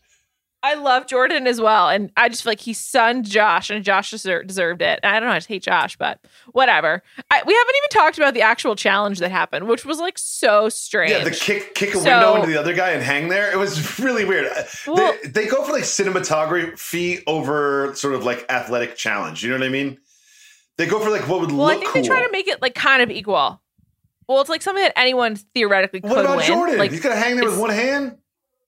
I 0.65 0.73
love 0.73 1.05
Jordan 1.07 1.45
as 1.47 1.61
well. 1.61 1.89
And 1.89 2.11
I 2.17 2.27
just 2.27 2.41
feel 2.43 2.51
like 2.51 2.59
he 2.59 2.73
sunned 2.73 3.25
Josh 3.25 3.69
and 3.69 3.83
Josh 3.83 4.11
deser- 4.11 4.45
deserved 4.47 4.81
it. 4.81 4.99
And 5.03 5.15
I 5.15 5.19
don't 5.19 5.29
know, 5.29 5.33
I 5.35 5.37
just 5.37 5.47
hate 5.47 5.61
Josh, 5.63 5.95
but 5.97 6.19
whatever. 6.53 7.03
I, 7.29 7.43
we 7.45 7.53
haven't 7.53 7.75
even 7.77 7.89
talked 7.91 8.17
about 8.17 8.33
the 8.33 8.41
actual 8.41 8.75
challenge 8.75 9.19
that 9.19 9.29
happened, 9.29 9.67
which 9.67 9.85
was 9.85 9.99
like 9.99 10.17
so 10.17 10.67
strange. 10.69 11.11
Yeah, 11.11 11.23
the 11.23 11.31
kick 11.31 11.75
kick 11.75 11.89
a 11.93 11.97
So- 11.99 12.03
window 12.03 12.35
into 12.35 12.47
the 12.47 12.57
other 12.59 12.73
guy 12.73 12.91
and 12.91 13.03
hang 13.03 13.27
there. 13.29 13.51
It 13.51 13.57
was 13.57 13.99
really 13.99 14.25
weird. 14.25 14.51
Well- 14.87 15.15
they, 15.23 15.29
they 15.29 15.45
go 15.47 15.63
for 15.63 15.71
like 15.71 15.83
cinematography 15.83 17.21
over 17.27 17.93
sort 17.95 18.15
of 18.15 18.23
like 18.23 18.45
athletic 18.49 18.95
challenge. 18.95 19.43
You 19.43 19.51
know 19.51 19.57
what 19.59 19.65
I 19.65 19.69
mean? 19.69 19.99
They 20.77 20.87
go 20.87 20.99
for 20.99 21.09
like 21.09 21.27
what 21.27 21.41
would 21.41 21.51
well, 21.51 21.67
I 21.67 21.75
think 21.75 21.85
cool. 21.87 22.01
they 22.01 22.07
try 22.07 22.23
to 22.25 22.31
make 22.31 22.47
it 22.47 22.61
like 22.61 22.75
kind 22.75 23.01
of 23.01 23.09
equal. 23.11 23.61
Well, 24.27 24.41
it's 24.41 24.49
like 24.49 24.61
something 24.61 24.83
that 24.83 24.97
anyone 24.97 25.35
theoretically 25.35 26.01
could 26.01 26.09
what 26.09 26.25
about 26.25 26.37
win. 26.37 26.45
Jordan? 26.47 26.77
Like, 26.79 26.91
He's 26.91 27.01
gonna 27.01 27.15
hang 27.15 27.35
there 27.35 27.45
with 27.45 27.59
one 27.59 27.69
hand. 27.69 28.17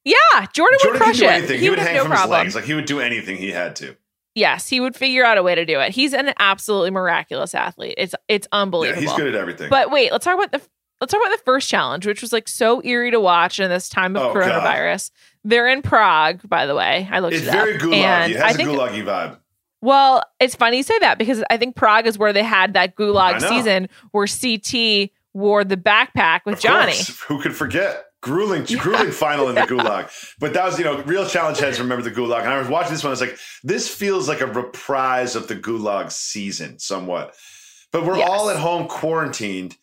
Yeah, 0.10 0.46
Jordan, 0.54 0.78
Jordan 0.82 0.92
would 0.92 0.98
crush 1.02 1.18
do 1.20 1.26
it. 1.26 1.32
anything. 1.32 1.60
He, 1.60 1.70
would 1.70 1.80
have 1.80 1.88
hang 1.88 1.98
no 1.98 2.04
from 2.04 2.12
problem. 2.12 2.46
his 2.46 2.54
legs. 2.54 2.56
Like 2.56 2.66
he 2.66 2.74
would 2.74 2.86
do 2.86 3.00
anything 3.00 3.38
he 3.38 3.52
had 3.52 3.76
to. 3.78 3.96
Yes, 4.36 4.70
he 4.70 4.80
would 4.80 4.96
figure 4.96 5.26
out 5.26 5.38
a 5.38 5.44
way 5.44 5.56
to 5.56 5.66
do 5.66 5.80
it. 5.80 5.92
He's 5.92 6.14
an 6.14 6.34
absolutely 6.40 6.92
miraculous 6.92 7.56
athlete. 7.56 7.96
It's 7.98 8.14
it's 8.28 8.48
Yeah, 8.52 8.60
unbelievable. 8.60 9.02
he's 9.02 9.14
good 9.14 9.28
at 9.28 9.36
everything. 9.36 9.70
But 9.70 9.90
wait, 9.92 10.12
let's 10.12 10.26
talk 10.26 10.36
about 10.36 10.52
the 10.52 10.62
let's 11.02 11.12
talk 11.12 11.22
about 11.22 11.36
the 11.38 11.44
first 11.44 11.68
challenge, 11.70 12.06
which 12.06 12.22
was 12.22 12.32
like 12.32 12.48
so 12.48 12.82
eerie 12.84 13.12
to 13.12 13.20
watch 13.20 13.60
in 13.60 13.70
this 13.70 13.90
time 13.90 14.16
of 14.16 14.22
Oh, 14.22 14.34
God. 14.34 14.44
coronavirus. 14.44 15.10
They're 15.44 15.68
in 15.68 15.82
Prague, 15.82 16.42
by 16.48 16.66
the 16.68 16.76
way. 16.76 17.08
I 17.12 17.20
looked 17.20 17.36
it's 17.36 17.48
it 17.48 17.52
very 17.52 17.76
up, 17.76 17.82
gulagi. 17.82 17.94
and 18.04 18.32
It 18.34 18.38
I 18.42 18.48
has 18.48 18.56
a 18.56 18.58
think 18.58 18.70
gulagi 18.70 19.04
vibe. 19.06 19.38
well, 19.82 20.24
it's 20.40 20.56
funny 20.56 20.78
you 20.78 20.84
say 20.84 21.00
that 21.00 21.18
because 21.18 21.44
I 21.50 21.58
think 21.58 21.76
Prague 21.76 22.06
is 22.06 22.18
where 22.18 22.34
they 22.34 22.44
had 22.44 22.74
that 22.74 22.96
gulag 22.96 23.42
season 23.42 23.90
where 24.12 24.28
CT 24.28 25.10
wore 25.34 25.64
the 25.64 25.78
backpack 25.78 26.42
with 26.46 26.60
Johnny. 26.60 26.96
Who 27.28 27.42
could 27.42 27.56
forget? 27.56 28.06
Grueling, 28.24 28.66
grueling 28.80 29.12
final 29.12 29.48
in 29.50 29.56
the 29.56 29.62
gulag. 29.74 30.10
But 30.40 30.54
that 30.54 30.66
was, 30.66 30.80
you 30.80 30.86
know, 30.86 31.02
real 31.04 31.28
challenge 31.28 31.60
heads 31.60 31.80
remember 31.80 32.04
the 32.04 32.12
gulag. 32.12 32.42
And 32.42 32.50
I 32.50 32.60
was 32.60 32.68
watching 32.68 32.92
this 32.94 33.04
one, 33.04 33.10
I 33.10 33.12
was 33.12 33.22
like, 33.22 33.38
this 33.64 33.88
feels 33.94 34.28
like 34.28 34.42
a 34.42 34.48
reprise 34.48 35.36
of 35.36 35.48
the 35.48 35.56
gulag 35.56 36.12
season 36.12 36.80
somewhat. 36.80 37.36
But 37.92 38.06
we're 38.06 38.18
Yes. 38.18 38.30
all 38.30 38.50
at 38.50 38.58
home 38.58 38.88
quarantined. 38.88 39.78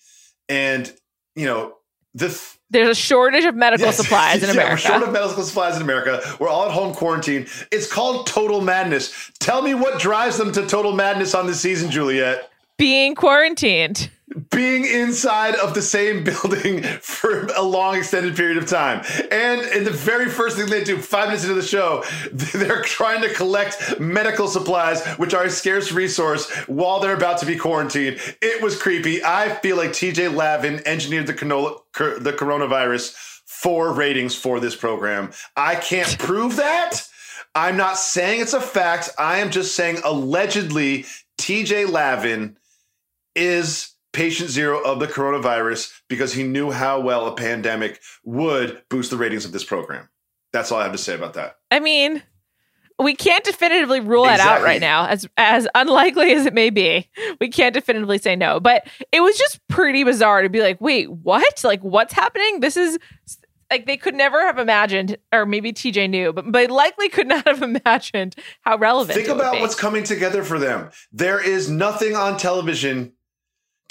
And, 0.48 0.92
you 1.36 1.46
know, 1.46 1.76
the 2.12 2.28
th- 2.28 2.40
There's 2.70 2.88
a 2.88 2.94
shortage 2.94 3.44
of 3.44 3.54
medical 3.54 3.86
Yes. 3.86 3.96
supplies 3.96 4.42
in 4.42 4.48
Yeah, 4.48 4.52
America. 4.54 4.72
We're 4.74 4.76
short 4.98 5.02
of 5.04 5.12
medical 5.12 5.42
supplies 5.44 5.76
in 5.76 5.82
America. 5.82 6.20
We're 6.40 6.48
all 6.48 6.66
at 6.66 6.72
home 6.72 6.92
quarantine. 6.92 7.46
It's 7.70 7.90
called 7.90 8.26
total 8.26 8.60
madness. 8.60 9.30
Tell 9.38 9.62
me 9.62 9.74
what 9.74 10.00
drives 10.00 10.36
them 10.38 10.52
to 10.52 10.66
total 10.66 10.92
madness 10.92 11.34
on 11.34 11.46
this 11.46 11.60
season, 11.60 11.90
Juliet. 11.90 12.50
being 12.78 13.14
quarantined. 13.14 14.10
Being 14.50 14.86
inside 14.86 15.54
of 15.56 15.74
the 15.74 15.82
same 15.82 16.24
building 16.24 16.82
for 16.82 17.46
a 17.48 17.62
long 17.62 17.96
extended 17.96 18.36
period 18.36 18.56
of 18.56 18.66
time. 18.66 19.04
And 19.30 19.60
in 19.60 19.84
the 19.84 19.90
very 19.90 20.30
first 20.30 20.56
thing 20.56 20.66
they 20.66 20.82
do, 20.82 20.98
five 20.98 21.28
minutes 21.28 21.44
into 21.44 21.54
the 21.54 21.62
show, 21.62 22.04
they're 22.32 22.82
trying 22.82 23.22
to 23.22 23.32
collect 23.32 24.00
medical 24.00 24.48
supplies, 24.48 25.06
which 25.16 25.34
are 25.34 25.44
a 25.44 25.50
scarce 25.50 25.92
resource, 25.92 26.50
while 26.66 27.00
they're 27.00 27.16
about 27.16 27.38
to 27.38 27.46
be 27.46 27.56
quarantined. 27.56 28.18
It 28.40 28.62
was 28.62 28.80
creepy. 28.80 29.22
I 29.22 29.50
feel 29.56 29.76
like 29.76 29.90
TJ 29.90 30.34
Lavin 30.34 30.80
engineered 30.86 31.26
the, 31.26 31.34
canola, 31.34 31.80
the 31.92 32.32
coronavirus 32.32 33.14
for 33.44 33.92
ratings 33.92 34.34
for 34.34 34.60
this 34.60 34.74
program. 34.76 35.30
I 35.56 35.76
can't 35.76 36.18
prove 36.18 36.56
that. 36.56 37.08
I'm 37.54 37.76
not 37.76 37.96
saying 37.98 38.40
it's 38.40 38.52
a 38.52 38.60
fact. 38.60 39.10
I 39.18 39.38
am 39.38 39.50
just 39.50 39.76
saying 39.76 39.98
allegedly 40.04 41.06
TJ 41.38 41.88
Lavin 41.88 42.56
is 43.34 43.93
patient 44.14 44.48
zero 44.48 44.82
of 44.82 45.00
the 45.00 45.06
coronavirus 45.06 45.92
because 46.08 46.32
he 46.32 46.42
knew 46.42 46.70
how 46.70 47.00
well 47.00 47.26
a 47.26 47.34
pandemic 47.34 48.00
would 48.24 48.82
boost 48.88 49.10
the 49.10 49.16
ratings 49.16 49.44
of 49.44 49.52
this 49.52 49.64
program. 49.64 50.08
That's 50.52 50.72
all 50.72 50.78
I 50.78 50.84
have 50.84 50.92
to 50.92 50.98
say 50.98 51.14
about 51.14 51.34
that. 51.34 51.56
I 51.70 51.80
mean, 51.80 52.22
we 52.98 53.14
can't 53.14 53.44
definitively 53.44 54.00
rule 54.00 54.24
that 54.24 54.40
out 54.40 54.62
right 54.62 54.80
now, 54.80 55.06
as 55.06 55.26
as 55.36 55.66
unlikely 55.74 56.32
as 56.32 56.46
it 56.46 56.54
may 56.54 56.70
be. 56.70 57.10
We 57.40 57.48
can't 57.48 57.74
definitively 57.74 58.18
say 58.18 58.36
no, 58.36 58.60
but 58.60 58.86
it 59.10 59.20
was 59.20 59.36
just 59.36 59.60
pretty 59.68 60.04
bizarre 60.04 60.42
to 60.42 60.48
be 60.48 60.60
like, 60.60 60.80
wait, 60.80 61.10
what? 61.10 61.62
Like, 61.64 61.82
what's 61.82 62.12
happening? 62.12 62.60
This 62.60 62.76
is 62.76 62.98
like 63.68 63.86
they 63.86 63.96
could 63.96 64.14
never 64.14 64.40
have 64.42 64.58
imagined, 64.58 65.16
or 65.32 65.44
maybe 65.44 65.72
TJ 65.72 66.08
knew, 66.08 66.32
but 66.32 66.50
but 66.52 66.70
likely 66.70 67.08
could 67.08 67.26
not 67.26 67.48
have 67.48 67.62
imagined 67.84 68.36
how 68.60 68.78
relevant. 68.78 69.16
Think 69.16 69.28
about 69.28 69.60
what's 69.60 69.74
coming 69.74 70.04
together 70.04 70.44
for 70.44 70.60
them. 70.60 70.90
There 71.12 71.44
is 71.44 71.68
nothing 71.68 72.14
on 72.14 72.36
television 72.36 73.13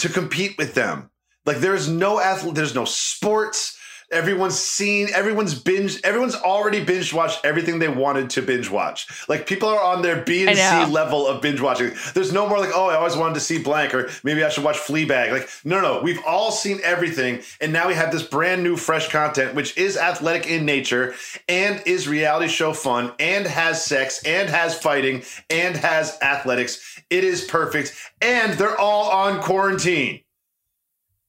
to 0.03 0.09
compete 0.09 0.57
with 0.57 0.73
them. 0.73 1.09
Like 1.45 1.57
there's 1.57 1.87
no 1.87 2.19
athlete, 2.19 2.55
there's 2.55 2.75
no 2.75 2.83
sports. 2.83 3.77
Everyone's 4.11 4.57
seen, 4.57 5.09
everyone's 5.13 5.59
binge, 5.59 5.99
everyone's 6.03 6.35
already 6.35 6.83
binge 6.83 7.13
watched 7.13 7.43
everything 7.43 7.79
they 7.79 7.87
wanted 7.87 8.29
to 8.31 8.41
binge 8.41 8.69
watch. 8.69 9.07
Like 9.27 9.47
people 9.47 9.69
are 9.69 9.81
on 9.81 10.01
their 10.01 10.21
B 10.21 10.47
and 10.47 10.57
C 10.57 10.91
level 10.91 11.27
of 11.27 11.41
binge 11.41 11.61
watching. 11.61 11.91
There's 12.13 12.31
no 12.31 12.47
more 12.47 12.59
like, 12.59 12.71
oh, 12.73 12.89
I 12.89 12.95
always 12.95 13.15
wanted 13.15 13.35
to 13.35 13.39
see 13.39 13.61
blank, 13.61 13.93
or 13.93 14.09
maybe 14.23 14.43
I 14.43 14.49
should 14.49 14.63
watch 14.63 14.77
Fleabag. 14.77 15.31
Like, 15.31 15.49
no, 15.63 15.81
no, 15.81 16.01
we've 16.01 16.21
all 16.25 16.51
seen 16.51 16.79
everything, 16.83 17.41
and 17.61 17.73
now 17.73 17.87
we 17.87 17.95
have 17.95 18.11
this 18.11 18.23
brand 18.23 18.63
new, 18.63 18.77
fresh 18.77 19.09
content, 19.09 19.55
which 19.55 19.77
is 19.77 19.97
athletic 19.97 20.47
in 20.47 20.65
nature 20.65 21.15
and 21.47 21.81
is 21.85 22.07
reality 22.07 22.47
show 22.47 22.73
fun 22.73 23.11
and 23.19 23.45
has 23.45 23.83
sex 23.83 24.21
and 24.25 24.49
has 24.49 24.77
fighting 24.77 25.23
and 25.49 25.75
has 25.75 26.17
athletics. 26.21 27.01
It 27.09 27.23
is 27.23 27.43
perfect, 27.43 27.95
and 28.21 28.53
they're 28.53 28.79
all 28.79 29.09
on 29.09 29.41
quarantine. 29.41 30.21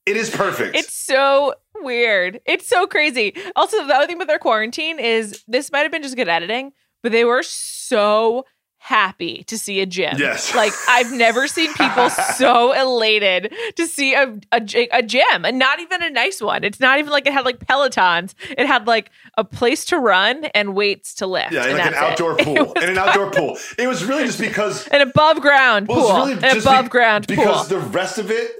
It 0.06 0.16
is 0.16 0.28
perfect. 0.28 0.76
It's 0.76 0.94
so 0.94 1.54
weird. 1.84 2.40
It's 2.46 2.66
so 2.66 2.86
crazy. 2.86 3.34
Also, 3.54 3.86
the 3.86 3.94
other 3.94 4.06
thing 4.06 4.18
with 4.18 4.28
their 4.28 4.38
quarantine 4.38 4.98
is 4.98 5.44
this 5.46 5.70
might 5.70 5.80
have 5.82 5.92
been 5.92 6.02
just 6.02 6.16
good 6.16 6.28
editing, 6.28 6.72
but 7.02 7.12
they 7.12 7.24
were 7.24 7.42
so 7.42 8.44
happy 8.78 9.42
to 9.44 9.56
see 9.56 9.80
a 9.80 9.86
gym. 9.86 10.14
Yes. 10.18 10.54
Like 10.54 10.70
I've 10.90 11.10
never 11.10 11.48
seen 11.48 11.72
people 11.72 12.10
so 12.36 12.72
elated 12.72 13.50
to 13.76 13.86
see 13.86 14.12
a, 14.12 14.38
a, 14.52 14.88
a 14.92 15.02
gym 15.02 15.46
and 15.46 15.58
not 15.58 15.80
even 15.80 16.02
a 16.02 16.10
nice 16.10 16.42
one. 16.42 16.64
It's 16.64 16.80
not 16.80 16.98
even 16.98 17.10
like 17.10 17.26
it 17.26 17.32
had 17.32 17.46
like 17.46 17.60
Pelotons. 17.60 18.34
It 18.50 18.66
had 18.66 18.86
like 18.86 19.10
a 19.38 19.44
place 19.44 19.86
to 19.86 19.98
run 19.98 20.44
and 20.54 20.74
weights 20.74 21.14
to 21.14 21.26
lift. 21.26 21.52
yeah, 21.52 21.64
like 21.64 21.86
an 21.86 21.94
outdoor 21.94 22.32
It 22.38 22.44
pool. 22.44 22.54
was 22.56 22.72
And 22.76 22.90
an 22.90 22.98
outdoor 22.98 23.30
pool. 23.30 23.56
It 23.78 23.86
was 23.86 24.04
really 24.04 24.26
just 24.26 24.38
because 24.38 24.86
An 24.88 25.00
above 25.00 25.40
ground 25.40 25.88
Well, 25.88 26.00
pool. 26.06 26.16
really 26.18 26.32
An 26.34 26.40
just 26.54 26.66
above 26.66 26.84
be- 26.84 26.90
ground 26.90 27.26
pool. 27.26 27.36
because 27.36 27.68
the 27.68 27.78
rest 27.78 28.18
of 28.18 28.30
it 28.30 28.50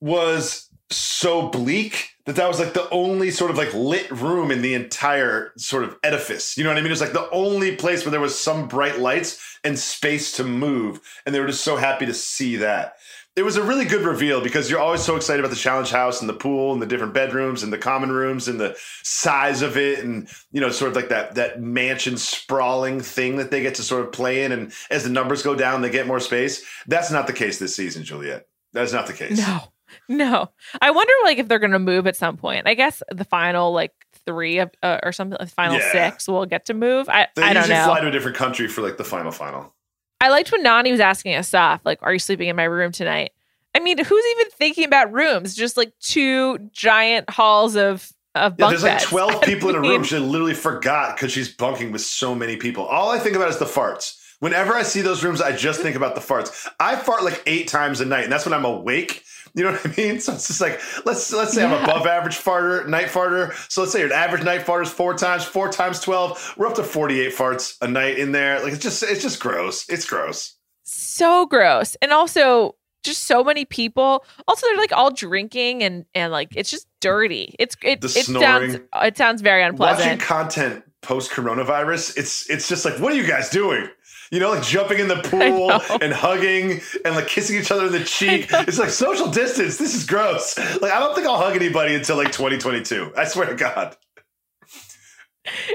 was 0.00 0.65
so 0.90 1.48
bleak 1.48 2.10
that 2.26 2.36
that 2.36 2.48
was 2.48 2.58
like 2.58 2.74
the 2.74 2.88
only 2.90 3.30
sort 3.30 3.50
of 3.50 3.56
like 3.56 3.72
lit 3.72 4.10
room 4.10 4.50
in 4.50 4.62
the 4.62 4.74
entire 4.74 5.52
sort 5.56 5.84
of 5.84 5.96
edifice. 6.02 6.58
You 6.58 6.64
know 6.64 6.70
what 6.70 6.78
I 6.78 6.80
mean? 6.80 6.88
It 6.88 6.90
was 6.90 7.00
like 7.00 7.12
the 7.12 7.30
only 7.30 7.76
place 7.76 8.04
where 8.04 8.10
there 8.10 8.20
was 8.20 8.38
some 8.38 8.68
bright 8.68 8.98
lights 8.98 9.58
and 9.64 9.78
space 9.78 10.32
to 10.32 10.44
move, 10.44 11.00
and 11.24 11.34
they 11.34 11.40
were 11.40 11.46
just 11.46 11.64
so 11.64 11.76
happy 11.76 12.06
to 12.06 12.14
see 12.14 12.56
that. 12.56 12.96
It 13.36 13.44
was 13.44 13.56
a 13.56 13.62
really 13.62 13.84
good 13.84 14.00
reveal 14.02 14.40
because 14.42 14.70
you're 14.70 14.80
always 14.80 15.02
so 15.02 15.14
excited 15.14 15.40
about 15.40 15.50
the 15.50 15.60
challenge 15.60 15.90
house 15.90 16.20
and 16.20 16.28
the 16.28 16.34
pool 16.34 16.72
and 16.72 16.80
the 16.80 16.86
different 16.86 17.12
bedrooms 17.12 17.62
and 17.62 17.70
the 17.70 17.76
common 17.76 18.10
rooms 18.10 18.48
and 18.48 18.58
the 18.58 18.74
size 19.02 19.60
of 19.60 19.76
it 19.76 20.02
and 20.02 20.26
you 20.52 20.60
know 20.60 20.70
sort 20.70 20.88
of 20.88 20.96
like 20.96 21.10
that 21.10 21.34
that 21.34 21.60
mansion 21.60 22.16
sprawling 22.16 22.98
thing 22.98 23.36
that 23.36 23.50
they 23.50 23.60
get 23.60 23.74
to 23.74 23.82
sort 23.82 24.06
of 24.06 24.10
play 24.10 24.42
in 24.44 24.52
and 24.52 24.72
as 24.90 25.04
the 25.04 25.10
numbers 25.10 25.42
go 25.42 25.54
down 25.54 25.82
they 25.82 25.90
get 25.90 26.06
more 26.06 26.18
space. 26.18 26.64
That's 26.86 27.10
not 27.10 27.26
the 27.26 27.34
case 27.34 27.58
this 27.58 27.76
season, 27.76 28.04
Juliet. 28.04 28.46
That's 28.72 28.94
not 28.94 29.06
the 29.06 29.12
case. 29.12 29.36
No, 29.36 29.60
no. 30.08 30.50
I 30.80 30.90
wonder 30.90 31.12
like 31.24 31.38
if 31.38 31.48
they're 31.48 31.58
going 31.58 31.72
to 31.72 31.78
move 31.78 32.06
at 32.06 32.16
some 32.16 32.36
point. 32.36 32.66
I 32.66 32.74
guess 32.74 33.02
the 33.10 33.24
final 33.24 33.72
like 33.72 33.92
three 34.26 34.58
of, 34.58 34.70
uh, 34.82 34.98
or 35.02 35.12
something, 35.12 35.36
the 35.40 35.46
final 35.46 35.76
Yeah. 35.78 35.92
six 35.92 36.26
will 36.28 36.46
get 36.46 36.66
to 36.66 36.74
move. 36.74 37.08
I, 37.08 37.28
They 37.36 37.42
I 37.42 37.52
don't 37.52 37.62
usually 37.64 37.78
know. 37.78 37.84
fly 37.86 38.00
to 38.00 38.08
a 38.08 38.10
different 38.10 38.36
country 38.36 38.68
for 38.68 38.82
like 38.82 38.96
the 38.96 39.04
final 39.04 39.30
final. 39.32 39.72
I 40.20 40.30
liked 40.30 40.50
when 40.50 40.64
Nany 40.64 40.90
was 40.90 41.00
asking 41.00 41.34
us 41.34 41.48
Asaf, 41.48 41.80
like, 41.84 41.98
"Are 42.02 42.12
you 42.12 42.18
sleeping 42.18 42.48
in 42.48 42.56
my 42.56 42.64
room 42.64 42.90
tonight?" 42.90 43.32
I 43.74 43.80
mean, 43.80 43.98
who's 43.98 44.24
even 44.38 44.50
thinking 44.52 44.84
about 44.84 45.12
rooms? 45.12 45.54
Just 45.54 45.76
like 45.76 45.92
two 46.00 46.58
giant 46.72 47.28
halls 47.30 47.76
of 47.76 48.10
of 48.34 48.52
Yeah, 48.58 48.66
bunk 48.66 48.70
there's 48.70 48.82
like 48.82 48.92
beds. 48.98 49.04
12 49.04 49.42
people 49.44 49.68
in 49.70 49.76
a 49.76 49.80
mean, 49.80 49.90
room. 49.92 50.04
She 50.04 50.18
literally 50.18 50.54
forgot 50.54 51.16
because 51.16 51.32
she's 51.32 51.48
bunking 51.54 51.92
with 51.92 52.00
so 52.02 52.34
many 52.34 52.56
people. 52.56 52.84
All 52.84 53.10
I 53.10 53.18
think 53.18 53.36
about 53.36 53.48
is 53.50 53.58
the 53.58 53.64
farts. 53.66 54.18
Whenever 54.40 54.74
I 54.74 54.82
see 54.82 55.00
those 55.00 55.24
rooms, 55.24 55.40
I 55.40 55.52
just 55.56 55.80
think 55.80 55.96
about 55.96 56.14
the 56.14 56.20
farts. 56.20 56.66
I 56.78 56.96
fart 56.96 57.22
like 57.24 57.42
eight 57.46 57.68
times 57.68 58.00
a 58.02 58.04
night, 58.04 58.24
and 58.24 58.32
that's 58.32 58.44
when 58.44 58.52
I'm 58.52 58.64
awake. 58.66 59.22
You 59.56 59.64
know 59.64 59.72
what 59.72 59.86
I 59.86 59.94
mean? 59.96 60.20
So 60.20 60.34
it's 60.34 60.46
just 60.48 60.60
like 60.60 60.80
let's 61.06 61.32
let's 61.32 61.54
say 61.54 61.64
I'm 61.64 61.82
above 61.82 62.06
average 62.06 62.36
farter, 62.36 62.86
night 62.86 63.06
farter. 63.08 63.54
So 63.70 63.80
let's 63.80 63.92
say 63.92 64.00
your 64.00 64.12
average 64.12 64.44
night 64.44 64.66
farter 64.66 64.82
is 64.82 64.90
four 64.90 65.14
times, 65.14 65.44
four 65.44 65.70
times 65.70 65.98
twelve. 65.98 66.54
We're 66.58 66.66
up 66.66 66.74
to 66.74 66.84
48 66.84 67.32
farts 67.34 67.76
a 67.80 67.88
night 67.88 68.18
in 68.18 68.32
there. 68.32 68.62
Like 68.62 68.74
it's 68.74 68.82
just 68.82 69.02
it's 69.02 69.22
just 69.22 69.40
gross. 69.40 69.88
It's 69.88 70.04
gross. 70.04 70.54
so 70.82 71.46
gross, 71.46 71.96
and 72.02 72.12
also 72.12 72.76
just 73.02 73.22
so 73.24 73.42
many 73.42 73.64
people. 73.64 74.24
Also, 74.46 74.66
they're 74.66 74.76
like 74.76 74.92
all 74.92 75.10
drinking 75.10 75.82
and 75.82 76.04
and 76.14 76.32
like 76.32 76.54
it's 76.54 76.70
just 76.70 76.86
dirty. 77.00 77.54
It's 77.58 77.76
it 77.82 78.02
The 78.02 78.08
it 78.08 78.10
sounds 78.10 78.26
snoring. 78.26 78.80
it 78.94 79.16
sounds 79.16 79.40
very 79.40 79.62
unpleasant. 79.62 80.06
Watching 80.06 80.18
content 80.18 80.84
post 81.00 81.30
coronavirus, 81.30 82.18
it's 82.18 82.50
it's 82.50 82.68
just 82.68 82.84
like, 82.84 82.98
what 82.98 83.12
are 83.12 83.16
you 83.16 83.26
guys 83.26 83.48
doing? 83.48 83.88
You 84.30 84.40
know, 84.40 84.50
like 84.50 84.62
jumping 84.62 84.98
in 84.98 85.08
the 85.08 85.16
pool 85.24 85.70
and 86.02 86.12
hugging 86.12 86.80
and 87.04 87.14
like 87.14 87.28
kissing 87.28 87.60
each 87.60 87.70
other 87.70 87.86
in 87.86 87.92
the 87.92 88.04
cheek. 88.04 88.48
It's 88.50 88.78
like 88.78 88.90
social 88.90 89.28
distance. 89.28 89.76
This 89.76 89.94
is 89.94 90.04
gross. 90.04 90.58
Like 90.80 90.92
I 90.92 90.98
don't 90.98 91.14
think 91.14 91.26
I'll 91.26 91.38
hug 91.38 91.54
anybody 91.56 91.94
until 91.94 92.16
like 92.16 92.32
2022. 92.32 93.12
I 93.16 93.24
swear 93.24 93.46
to 93.46 93.54
God. 93.54 93.96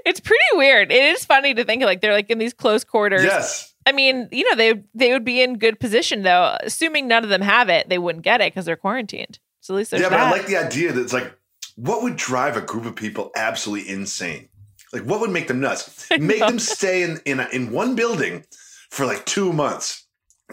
It's 0.05 0.19
pretty 0.19 0.43
weird. 0.53 0.91
It 0.91 1.03
is 1.03 1.23
funny 1.25 1.53
to 1.53 1.63
think 1.63 1.83
like 1.83 2.01
they're 2.01 2.13
like 2.13 2.29
in 2.29 2.37
these 2.39 2.53
close 2.53 2.83
quarters. 2.83 3.23
Yes. 3.23 3.73
I 3.85 3.93
mean, 3.93 4.27
you 4.31 4.47
know, 4.49 4.55
they 4.55 4.83
they 4.93 5.11
would 5.11 5.25
be 5.25 5.41
in 5.41 5.57
good 5.57 5.79
position 5.79 6.23
though. 6.23 6.57
Assuming 6.61 7.07
none 7.07 7.23
of 7.23 7.29
them 7.29 7.41
have 7.41 7.69
it, 7.69 7.89
they 7.89 7.97
wouldn't 7.97 8.23
get 8.23 8.41
it 8.41 8.53
because 8.53 8.65
they're 8.65 8.75
quarantined. 8.75 9.39
So 9.61 9.73
at 9.73 9.77
least 9.77 9.93
yeah, 9.93 10.03
but 10.03 10.09
that. 10.11 10.19
I 10.19 10.31
like 10.31 10.47
the 10.47 10.57
idea 10.57 10.91
that 10.91 11.01
it's 11.01 11.13
like, 11.13 11.35
what 11.75 12.03
would 12.03 12.15
drive 12.15 12.57
a 12.57 12.61
group 12.61 12.85
of 12.85 12.95
people 12.95 13.31
absolutely 13.35 13.89
insane? 13.89 14.49
Like, 14.93 15.03
what 15.03 15.19
would 15.21 15.31
make 15.31 15.47
them 15.47 15.59
nuts? 15.59 16.07
Make 16.19 16.39
them 16.39 16.59
stay 16.59 17.03
in 17.03 17.19
in, 17.25 17.39
in 17.53 17.71
one 17.71 17.95
building 17.95 18.45
for 18.89 19.05
like 19.05 19.25
two 19.25 19.53
months. 19.53 20.05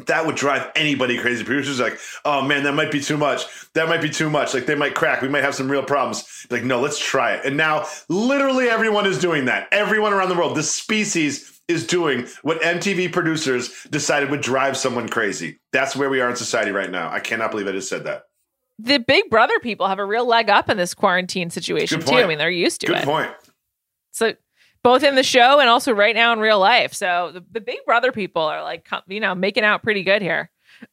That 0.06 0.26
would 0.26 0.36
drive 0.36 0.70
anybody 0.76 1.18
crazy. 1.18 1.42
Producers 1.42 1.80
are 1.80 1.90
like, 1.90 1.98
oh 2.24 2.40
man, 2.42 2.62
that 2.62 2.74
might 2.74 2.92
be 2.92 3.00
too 3.00 3.16
much. 3.16 3.42
That 3.74 3.88
might 3.88 4.00
be 4.00 4.10
too 4.10 4.30
much. 4.30 4.54
Like 4.54 4.66
they 4.66 4.76
might 4.76 4.94
crack. 4.94 5.22
We 5.22 5.28
might 5.28 5.42
have 5.42 5.56
some 5.56 5.68
real 5.68 5.82
problems. 5.82 6.46
Like, 6.50 6.62
no, 6.62 6.80
let's 6.80 7.00
try 7.00 7.34
it. 7.34 7.44
And 7.44 7.56
now, 7.56 7.86
literally, 8.08 8.68
everyone 8.68 9.06
is 9.06 9.18
doing 9.18 9.46
that. 9.46 9.66
Everyone 9.72 10.12
around 10.12 10.28
the 10.28 10.36
world, 10.36 10.56
this 10.56 10.72
species 10.72 11.60
is 11.66 11.86
doing 11.86 12.26
what 12.42 12.60
MTV 12.62 13.12
producers 13.12 13.86
decided 13.90 14.30
would 14.30 14.40
drive 14.40 14.76
someone 14.76 15.08
crazy. 15.08 15.58
That's 15.72 15.94
where 15.96 16.08
we 16.08 16.20
are 16.20 16.30
in 16.30 16.36
society 16.36 16.70
right 16.70 16.90
now. 16.90 17.10
I 17.10 17.20
cannot 17.20 17.50
believe 17.50 17.66
I 17.66 17.72
just 17.72 17.88
said 17.88 18.04
that. 18.04 18.22
The 18.78 18.98
Big 18.98 19.28
Brother 19.28 19.58
people 19.58 19.88
have 19.88 19.98
a 19.98 20.04
real 20.04 20.24
leg 20.26 20.48
up 20.48 20.70
in 20.70 20.76
this 20.76 20.94
quarantine 20.94 21.50
situation 21.50 22.00
too. 22.00 22.14
I 22.14 22.26
mean, 22.26 22.38
they're 22.38 22.48
used 22.48 22.80
to 22.82 22.86
Good 22.86 22.98
it. 22.98 23.04
point. 23.04 23.30
So 24.18 24.34
both 24.82 25.02
in 25.02 25.14
the 25.14 25.22
show 25.22 25.60
and 25.60 25.68
also 25.68 25.92
right 25.92 26.14
now 26.14 26.32
in 26.32 26.38
real 26.38 26.58
life. 26.58 26.94
So 26.94 27.30
the, 27.32 27.44
the 27.52 27.60
Big 27.60 27.78
Brother 27.86 28.12
people 28.12 28.42
are 28.42 28.62
like, 28.62 28.88
you 29.06 29.20
know, 29.20 29.34
making 29.34 29.64
out 29.64 29.82
pretty 29.82 30.02
good 30.02 30.22
here. 30.22 30.50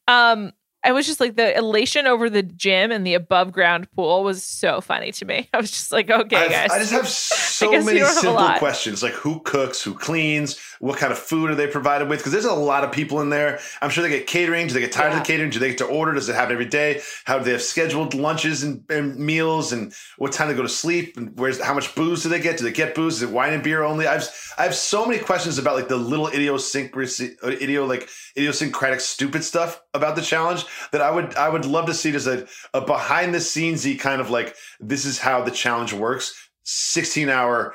Um, 0.08 0.52
I 0.86 0.92
was 0.92 1.06
just 1.06 1.20
like 1.20 1.36
the 1.36 1.56
elation 1.56 2.06
over 2.06 2.30
the 2.30 2.42
gym 2.42 2.90
and 2.92 3.06
the 3.06 3.14
above 3.14 3.52
ground 3.52 3.90
pool 3.92 4.22
was 4.24 4.42
so 4.42 4.80
funny 4.80 5.12
to 5.12 5.24
me. 5.24 5.48
I 5.54 5.58
was 5.58 5.70
just 5.70 5.92
like, 5.92 6.08
okay, 6.10 6.36
I've- 6.36 6.50
guys. 6.52 6.70
I 6.70 6.78
just 6.78 6.92
have 6.92 7.08
so 7.56 7.70
many 7.72 7.98
don't 7.98 8.08
have 8.08 8.16
a 8.16 8.20
simple 8.20 8.58
questions 8.58 9.02
like 9.02 9.12
who 9.14 9.40
cooks, 9.40 9.82
who 9.82 9.94
cleans, 9.94 10.58
what 10.80 10.98
kind 10.98 11.10
of 11.12 11.18
food 11.18 11.50
are 11.50 11.54
they 11.54 11.66
provided 11.66 12.08
with? 12.08 12.20
Because 12.20 12.32
there's 12.32 12.44
a 12.44 12.52
lot 12.54 12.84
of 12.84 12.92
people 12.92 13.20
in 13.20 13.30
there. 13.30 13.58
I'm 13.82 13.90
sure 13.90 14.02
they 14.02 14.10
get 14.10 14.26
catering. 14.26 14.66
Do 14.68 14.74
they 14.74 14.80
get 14.80 14.92
tired 14.92 15.10
Yeah. 15.12 15.18
of 15.20 15.26
the 15.26 15.32
catering? 15.32 15.50
Do 15.50 15.58
they 15.58 15.68
get 15.70 15.78
to 15.78 15.86
order? 15.86 16.12
Does 16.14 16.28
it 16.28 16.34
happen 16.34 16.52
every 16.52 16.66
day? 16.66 17.00
How 17.24 17.38
do 17.38 17.44
they 17.44 17.52
have 17.52 17.62
scheduled 17.62 18.14
lunches 18.14 18.62
and, 18.62 18.84
and 18.90 19.16
meals? 19.18 19.72
And 19.72 19.92
what 20.18 20.32
time 20.32 20.48
they 20.48 20.54
go 20.54 20.62
to 20.62 20.68
sleep? 20.68 21.16
And 21.16 21.36
where's 21.38 21.60
how 21.60 21.74
much 21.74 21.94
booze 21.94 22.22
do 22.22 22.28
they 22.28 22.40
get? 22.40 22.58
Do 22.58 22.64
they 22.64 22.72
get 22.72 22.94
booze? 22.94 23.16
Is 23.16 23.22
it 23.22 23.30
wine 23.30 23.52
and 23.54 23.62
beer 23.62 23.82
only? 23.82 24.06
I've 24.06 24.28
I 24.58 24.62
have 24.62 24.74
so 24.74 25.04
many 25.04 25.18
questions 25.22 25.58
about 25.58 25.74
like 25.76 25.88
the 25.88 25.96
little 25.96 26.28
idiosyncrasy, 26.28 27.36
uh, 27.42 27.48
idio 27.48 27.86
like 27.88 28.08
idiosyncratic 28.36 29.00
stupid 29.00 29.44
stuff 29.44 29.82
about 29.94 30.16
the 30.16 30.22
challenge 30.22 30.64
that 30.92 31.00
I 31.00 31.10
would 31.10 31.34
I 31.36 31.48
would 31.48 31.64
love 31.64 31.86
to 31.86 31.94
see 31.94 32.10
it 32.10 32.14
as 32.14 32.26
a, 32.26 32.46
a 32.74 32.80
behind 32.80 33.34
the 33.34 33.38
scenesy 33.38 33.98
kind 33.98 34.20
of 34.20 34.30
like 34.30 34.54
this 34.80 35.04
is 35.04 35.18
how 35.18 35.42
the 35.42 35.50
challenge 35.50 35.92
works. 35.92 36.34
16 36.64 37.28
hour 37.28 37.74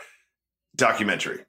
documentary. 0.75 1.45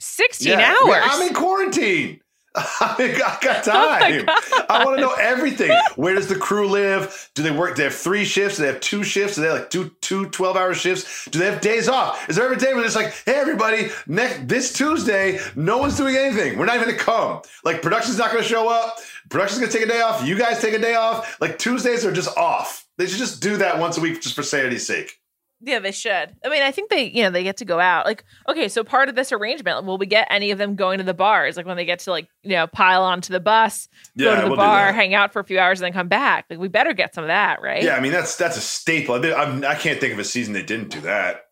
16 0.00 0.48
Yeah. 0.58 0.68
hours. 0.70 0.88
Yeah, 0.88 1.08
I'm 1.10 1.28
in 1.28 1.34
quarantine. 1.34 2.20
I 2.80 3.14
got 3.18 3.42
Oh 3.68 3.70
time. 3.70 4.24
God. 4.26 4.66
I 4.68 4.84
want 4.84 4.96
to 4.98 5.02
know 5.02 5.14
everything. 5.14 5.70
Where 5.96 6.14
does 6.14 6.26
the 6.28 6.36
crew 6.36 6.68
live? 6.68 7.30
Do 7.34 7.42
they 7.42 7.50
work? 7.50 7.70
Do 7.70 7.76
they 7.78 7.84
have 7.84 7.94
three 7.94 8.24
shifts? 8.24 8.56
Do 8.56 8.62
they 8.62 8.72
have 8.72 8.80
two 8.80 9.02
shifts? 9.04 9.36
Do 9.36 9.42
they 9.42 9.48
have 9.48 9.58
like 9.58 9.70
two 9.70 9.90
two 10.00 10.28
12 10.30 10.56
hour 10.56 10.74
shifts? 10.74 11.26
Do 11.30 11.38
they 11.38 11.46
have 11.46 11.60
days 11.60 11.88
off? 11.88 12.28
Is 12.28 12.36
there 12.36 12.44
ever 12.46 12.54
a 12.54 12.58
day 12.58 12.74
where 12.74 12.84
it's 12.84 12.96
like, 12.96 13.12
hey 13.26 13.34
everybody, 13.34 13.88
next 14.06 14.48
this 14.48 14.72
Tuesday, 14.72 15.38
no 15.56 15.78
one's 15.78 15.96
doing 15.96 16.16
anything. 16.16 16.58
We're 16.58 16.66
not 16.66 16.76
even 16.76 16.88
gonna 16.88 16.98
come. 16.98 17.42
Like 17.64 17.82
production's 17.82 18.18
not 18.18 18.30
gonna 18.32 18.42
show 18.42 18.68
up. 18.68 18.98
Production's 19.28 19.60
gonna 19.60 19.72
take 19.72 19.82
a 19.82 19.86
day 19.88 20.00
off. 20.00 20.26
You 20.26 20.38
guys 20.38 20.60
take 20.60 20.74
a 20.74 20.78
day 20.78 20.94
off. 20.94 21.40
Like 21.40 21.58
Tuesdays 21.58 22.04
are 22.04 22.12
just 22.12 22.36
off. 22.36 22.86
They 22.96 23.06
should 23.06 23.18
just 23.18 23.40
do 23.42 23.58
that 23.58 23.78
once 23.78 23.96
a 23.96 24.00
week 24.00 24.20
just 24.20 24.34
for 24.34 24.42
sanity's 24.42 24.86
sake. 24.86 25.20
Yeah, 25.60 25.80
they 25.80 25.90
should. 25.90 26.36
I 26.44 26.48
mean, 26.48 26.62
I 26.62 26.70
think 26.70 26.88
they, 26.88 27.10
you 27.10 27.22
know, 27.22 27.30
they 27.30 27.42
get 27.42 27.56
to 27.56 27.64
go 27.64 27.80
out. 27.80 28.06
Like, 28.06 28.24
okay, 28.48 28.68
so 28.68 28.84
part 28.84 29.08
of 29.08 29.16
this 29.16 29.32
arrangement, 29.32 29.84
will 29.84 29.98
we 29.98 30.06
get 30.06 30.28
any 30.30 30.52
of 30.52 30.58
them 30.58 30.76
going 30.76 30.98
to 30.98 31.04
the 31.04 31.14
bars? 31.14 31.56
Like 31.56 31.66
when 31.66 31.76
they 31.76 31.84
get 31.84 31.98
to 32.00 32.10
like, 32.10 32.28
you 32.44 32.50
know, 32.50 32.68
pile 32.68 33.02
onto 33.02 33.32
the 33.32 33.40
bus, 33.40 33.88
go 34.16 34.36
to 34.36 34.42
the 34.42 34.46
we'll 34.48 34.56
bar, 34.56 34.92
hang 34.92 35.14
out 35.14 35.32
for 35.32 35.40
a 35.40 35.44
few 35.44 35.58
hours, 35.58 35.80
and 35.80 35.86
then 35.86 35.92
come 35.92 36.08
back. 36.08 36.44
Like 36.48 36.60
we 36.60 36.68
better 36.68 36.92
get 36.92 37.14
some 37.14 37.24
of 37.24 37.28
that, 37.28 37.60
right? 37.60 37.82
Yeah, 37.82 37.96
I 37.96 38.00
mean 38.00 38.12
that's 38.12 38.36
that's 38.36 38.56
a 38.56 38.60
staple. 38.60 39.16
I, 39.16 39.32
I'm, 39.32 39.64
I 39.64 39.74
can't 39.74 40.00
think 40.00 40.12
of 40.12 40.18
a 40.20 40.24
season 40.24 40.52
they 40.54 40.62
didn't 40.62 40.90
do 40.90 41.00
that. 41.00 41.46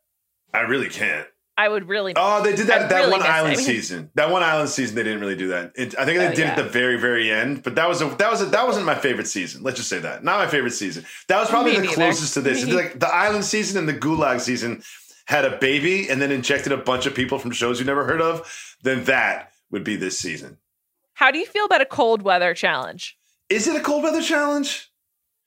I 0.55 0.61
really 0.61 0.88
can't. 0.88 1.27
I 1.59 1.69
would 1.69 1.88
really. 1.88 2.12
Oh, 2.16 2.42
they 2.42 2.55
did 2.55 2.66
that 2.66 2.83
I 2.83 2.87
that 2.88 2.99
really 2.99 3.11
one 3.12 3.21
miss 3.21 3.29
it. 3.29 3.33
island 3.33 3.59
season. 3.59 4.11
That 4.14 4.31
one 4.31 4.42
island 4.42 4.69
season, 4.69 4.95
they 4.95 5.03
didn't 5.03 5.21
really 5.21 5.37
do 5.37 5.49
that. 5.49 5.73
It, 5.75 5.99
I 5.99 6.05
think 6.05 6.19
they 6.19 6.27
Oh, 6.27 6.31
did 6.31 6.38
yeah. 6.38 6.51
at 6.51 6.57
the 6.57 6.64
very 6.64 6.99
very 6.99 7.31
end, 7.31 7.62
but 7.62 7.75
that 7.77 7.88
was 7.88 8.03
a 8.03 8.07
that 8.16 8.31
was 8.31 8.42
a, 8.42 8.47
that 8.47 8.66
wasn't 8.66 8.85
my 8.85 8.95
favorite 8.95 9.27
season. 9.27 9.62
Let's 9.62 9.79
just 9.79 9.88
say 9.88 9.99
that 10.01 10.23
not 10.23 10.38
my 10.38 10.49
favorite 10.51 10.73
season. 10.73 11.05
That 11.29 11.40
was 11.40 11.49
probably 11.49 11.73
Me 11.73 11.77
the 11.79 11.83
neither. 11.85 11.95
closest 11.95 12.35
to 12.35 12.40
this. 12.42 12.64
Like 12.73 13.01
the 13.01 13.09
island 13.09 13.45
season 13.45 13.79
and 13.79 13.88
the 13.88 13.95
gulag 13.95 14.40
season 14.40 14.83
had 15.27 15.45
a 15.45 15.57
baby 15.59 16.09
and 16.11 16.21
then 16.21 16.31
injected 16.31 16.73
a 16.73 16.77
bunch 16.77 17.07
of 17.07 17.14
people 17.14 17.38
from 17.38 17.51
shows 17.53 17.81
you 17.81 17.87
never 17.87 18.05
heard 18.05 18.21
of. 18.21 18.77
Then 18.83 19.05
that 19.05 19.53
would 19.71 19.83
be 19.83 19.97
this 19.97 20.19
season. 20.19 20.59
How 21.14 21.31
do 21.31 21.38
you 21.38 21.47
feel 21.47 21.64
about 21.64 21.81
a 21.81 21.87
cold 21.87 22.21
weather 22.23 22.53
challenge? 22.53 23.16
Is 23.49 23.66
it 23.66 23.75
a 23.77 23.81
cold 23.81 24.03
weather 24.03 24.21
challenge? 24.21 24.90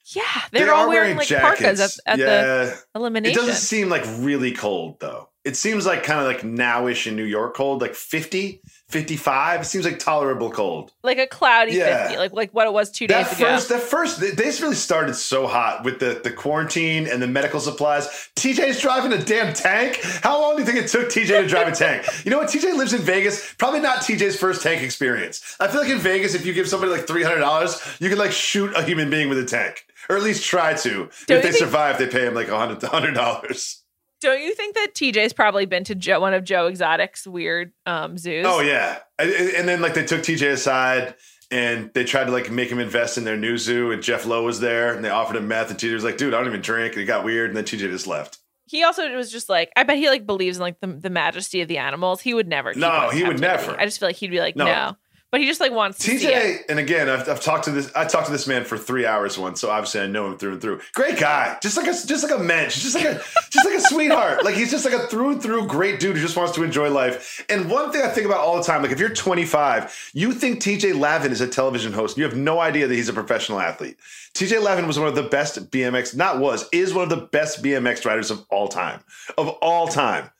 Yeah, 0.05 0.23
they're 0.51 0.65
They 0.65 0.71
all 0.71 0.85
are 0.85 0.89
wearing, 0.89 1.17
like 1.17 1.27
parkas 1.29 1.79
at, 1.79 1.91
at 2.07 2.17
the 2.17 2.75
elimination. 2.95 3.37
It 3.37 3.39
doesn't 3.39 3.61
seem 3.61 3.89
like 3.89 4.03
really 4.17 4.51
cold 4.53 4.99
though. 4.99 5.29
It 5.49 5.55
seems 5.55 5.85
like 5.85 6.03
kind 6.03 6.19
of 6.19 6.27
like 6.27 6.41
nowish 6.41 7.07
in 7.07 7.15
New 7.15 7.23
York 7.37 7.55
cold, 7.55 7.81
like 7.81 7.95
50, 7.95 8.61
55. 8.89 9.61
It 9.61 9.65
seems 9.65 9.83
like 9.85 9.97
tolerable 9.99 10.51
cold. 10.51 10.91
like 11.03 11.17
a 11.17 11.25
cloudy 11.27 11.73
Yeah. 11.73 12.03
50, 12.07 12.17
like 12.17 12.33
like 12.33 12.53
what 12.53 12.67
it 12.67 12.73
was 12.73 12.91
two 12.91 13.07
That 13.07 13.27
days 13.29 13.37
ago. 13.39 13.49
first, 13.49 13.69
that 13.69 13.81
first, 13.81 14.19
they, 14.19 14.31
they 14.31 14.49
really 14.61 14.75
started 14.75 15.15
so 15.15 15.47
hot 15.47 15.83
with 15.83 15.99
the, 15.99 16.21
the 16.23 16.31
quarantine 16.31 17.07
and 17.07 17.21
the 17.21 17.27
medical 17.27 17.59
supplies. 17.59 18.07
TJ's 18.35 18.79
driving 18.79 19.11
a 19.13 19.23
damn 19.23 19.53
tank. 19.53 19.99
How 20.21 20.39
long 20.41 20.53
do 20.55 20.61
you 20.61 20.65
think 20.67 20.77
it 20.85 20.87
took 20.89 21.07
TJ 21.09 21.27
to 21.41 21.47
drive 21.47 21.67
a 21.67 21.75
tank? 21.75 22.05
You 22.25 22.31
know 22.31 22.37
what? 22.39 22.49
TJ 22.49 22.75
lives 22.77 22.93
in 22.93 23.01
Vegas. 23.01 23.53
Probably 23.57 23.79
not 23.79 23.99
TJ's 23.99 24.37
first 24.37 24.61
tank 24.61 24.83
experience. 24.83 25.55
I 25.59 25.67
feel 25.67 25.81
like 25.81 25.89
in 25.89 25.97
Vegas, 25.99 26.35
if 26.35 26.45
you 26.45 26.53
give 26.53 26.67
somebody 26.67 26.91
like 26.91 27.07
three 27.07 27.23
hundred 27.23 27.39
dollars, 27.39 27.81
you 27.99 28.09
can 28.09 28.17
like 28.19 28.31
shoot 28.31 28.71
a 28.75 28.83
human 28.83 29.09
being 29.09 29.29
with 29.29 29.39
a 29.39 29.45
tank, 29.45 29.85
or 30.09 30.17
at 30.17 30.23
least 30.23 30.43
try 30.45 30.73
to. 30.73 30.89
Don't 30.89 31.09
if 31.11 31.27
they 31.27 31.41
think- 31.41 31.55
survive, 31.55 31.97
they 31.97 32.07
pay 32.07 32.27
him 32.27 32.33
like 32.35 32.49
a 32.49 32.57
hundred 32.57 32.83
hundred 32.83 33.13
dollars. 33.13 33.78
Don't 34.21 34.41
you 34.41 34.53
think 34.53 34.75
that 34.75 34.93
TJ's 34.93 35.33
probably 35.33 35.65
been 35.65 35.83
to 35.85 35.95
Joe, 35.95 36.19
one 36.19 36.33
of 36.33 36.43
Joe 36.43 36.67
Exotic's 36.67 37.25
weird 37.25 37.71
um, 37.85 38.17
zoos? 38.17 38.45
Oh 38.47 38.59
yeah, 38.61 38.99
and, 39.17 39.31
and 39.31 39.67
then 39.67 39.81
like 39.81 39.93
they 39.93 40.05
took 40.05 40.21
TJ 40.21 40.51
aside 40.51 41.15
and 41.51 41.89
they 41.93 42.03
tried 42.03 42.25
to 42.25 42.31
like 42.31 42.51
make 42.51 42.69
him 42.69 42.79
invest 42.79 43.17
in 43.17 43.23
their 43.23 43.37
new 43.37 43.57
zoo, 43.57 43.91
and 43.91 44.03
Jeff 44.03 44.25
Lowe 44.25 44.43
was 44.43 44.59
there, 44.59 44.93
and 44.93 45.03
they 45.03 45.09
offered 45.09 45.37
him 45.37 45.47
meth, 45.47 45.69
and 45.71 45.79
TJ 45.79 45.93
was 45.93 46.03
like, 46.03 46.17
"Dude, 46.17 46.33
I 46.33 46.37
don't 46.37 46.47
even 46.47 46.61
drink," 46.61 46.93
and 46.93 47.01
it 47.01 47.05
got 47.05 47.23
weird, 47.23 47.49
and 47.49 47.57
then 47.57 47.63
TJ 47.63 47.89
just 47.89 48.07
left. 48.07 48.37
He 48.65 48.83
also 48.83 49.15
was 49.15 49.31
just 49.31 49.49
like, 49.49 49.71
I 49.75 49.81
bet 49.83 49.97
he 49.97 50.09
like 50.09 50.27
believes 50.27 50.57
in 50.57 50.61
like 50.61 50.79
the, 50.79 50.85
the 50.85 51.09
majesty 51.09 51.61
of 51.61 51.67
the 51.67 51.79
animals. 51.79 52.21
He 52.21 52.35
would 52.35 52.47
never. 52.47 52.73
No, 52.75 53.09
he 53.09 53.23
would 53.23 53.39
never. 53.39 53.79
I 53.79 53.85
just 53.85 53.99
feel 53.99 54.09
like 54.09 54.15
he'd 54.15 54.29
be 54.29 54.39
like, 54.39 54.55
No. 54.55 54.65
no. 54.65 54.97
But 55.31 55.41
he 55.41 55.47
just 55.47 55.59
like 55.59 55.71
wants 55.71 55.99
to 55.99 56.17
see 56.17 56.25
it. 56.25 56.65
TJ, 56.67 56.69
and 56.69 56.79
again, 56.79 57.07
I've, 57.07 57.29
I've 57.29 57.41
talked 57.41 57.65
to 57.65 57.71
this. 57.71 57.91
I 57.95 58.05
talked 58.05 58.25
to 58.25 58.31
this 58.31 58.47
man 58.47 58.65
for 58.65 58.79
three 58.79 59.05
hours 59.05 59.37
once, 59.37 59.61
so 59.61 59.69
obviously 59.69 60.01
I 60.01 60.07
know 60.07 60.25
him 60.25 60.39
through 60.39 60.53
and 60.53 60.61
through. 60.61 60.81
Great 60.95 61.19
guy, 61.19 61.55
just 61.61 61.77
like 61.77 61.85
a 61.85 61.91
just 61.91 62.23
like 62.23 62.31
a 62.31 62.41
mensch, 62.41 62.81
just 62.81 62.95
like 62.95 63.05
a 63.05 63.13
just 63.51 63.63
like 63.65 63.75
a 63.75 63.81
sweetheart. 63.81 64.43
Like 64.43 64.55
he's 64.55 64.71
just 64.71 64.85
like 64.85 64.93
a 64.95 65.05
through 65.05 65.33
and 65.33 65.41
through 65.41 65.67
great 65.67 65.99
dude 65.99 66.15
who 66.15 66.21
just 66.21 66.35
wants 66.35 66.53
to 66.53 66.63
enjoy 66.63 66.89
life. 66.89 67.45
And 67.47 67.69
one 67.69 67.91
thing 67.91 68.01
I 68.01 68.07
think 68.07 68.25
about 68.25 68.39
all 68.39 68.57
the 68.57 68.63
time, 68.63 68.81
like 68.81 68.91
if 68.91 68.99
you're 68.99 69.09
25, 69.09 70.11
you 70.13 70.33
think 70.33 70.63
TJ 70.63 70.99
Lavin 70.99 71.31
is 71.31 71.41
a 71.41 71.47
television 71.47 71.93
host, 71.93 72.17
you 72.17 72.23
have 72.23 72.35
no 72.35 72.59
idea 72.59 72.87
that 72.87 72.95
he's 72.95 73.09
a 73.09 73.13
professional 73.13 73.59
athlete. 73.59 73.97
TJ 74.33 74.63
Lavin 74.63 74.87
was 74.87 74.97
one 74.97 75.07
of 75.07 75.15
the 75.15 75.23
best 75.23 75.69
BMX, 75.69 76.15
not 76.15 76.39
was, 76.39 76.67
is 76.71 76.91
one 76.91 77.03
of 77.03 77.09
the 77.09 77.27
best 77.27 77.63
BMX 77.63 78.03
riders 78.03 78.31
of 78.31 78.43
all 78.49 78.67
time, 78.67 79.01
of 79.37 79.47
all 79.61 79.87
time. 79.87 80.31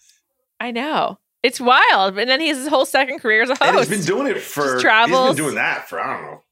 I 0.60 0.72
know. 0.72 1.20
It's 1.44 1.60
wild. 1.60 2.18
And 2.18 2.30
then 2.30 2.42
he 2.42 2.50
has 2.50 2.58
his 2.58 2.68
whole 2.68 2.86
second 2.86 3.20
career 3.20 3.44
as 3.44 3.50
a 3.50 3.54
host. 3.56 3.62
And 3.64 3.78
he's 3.78 3.90
been 3.90 4.06
doing 4.06 4.28
it 4.28 4.42
for 4.42 4.74
he's 4.74 4.82
travels. 4.82 5.36
been 5.36 5.46
doing 5.46 5.56
that 5.56 5.88
for 5.88 6.00
I 6.00 6.14
don't 6.14 6.26
know 6.26 6.44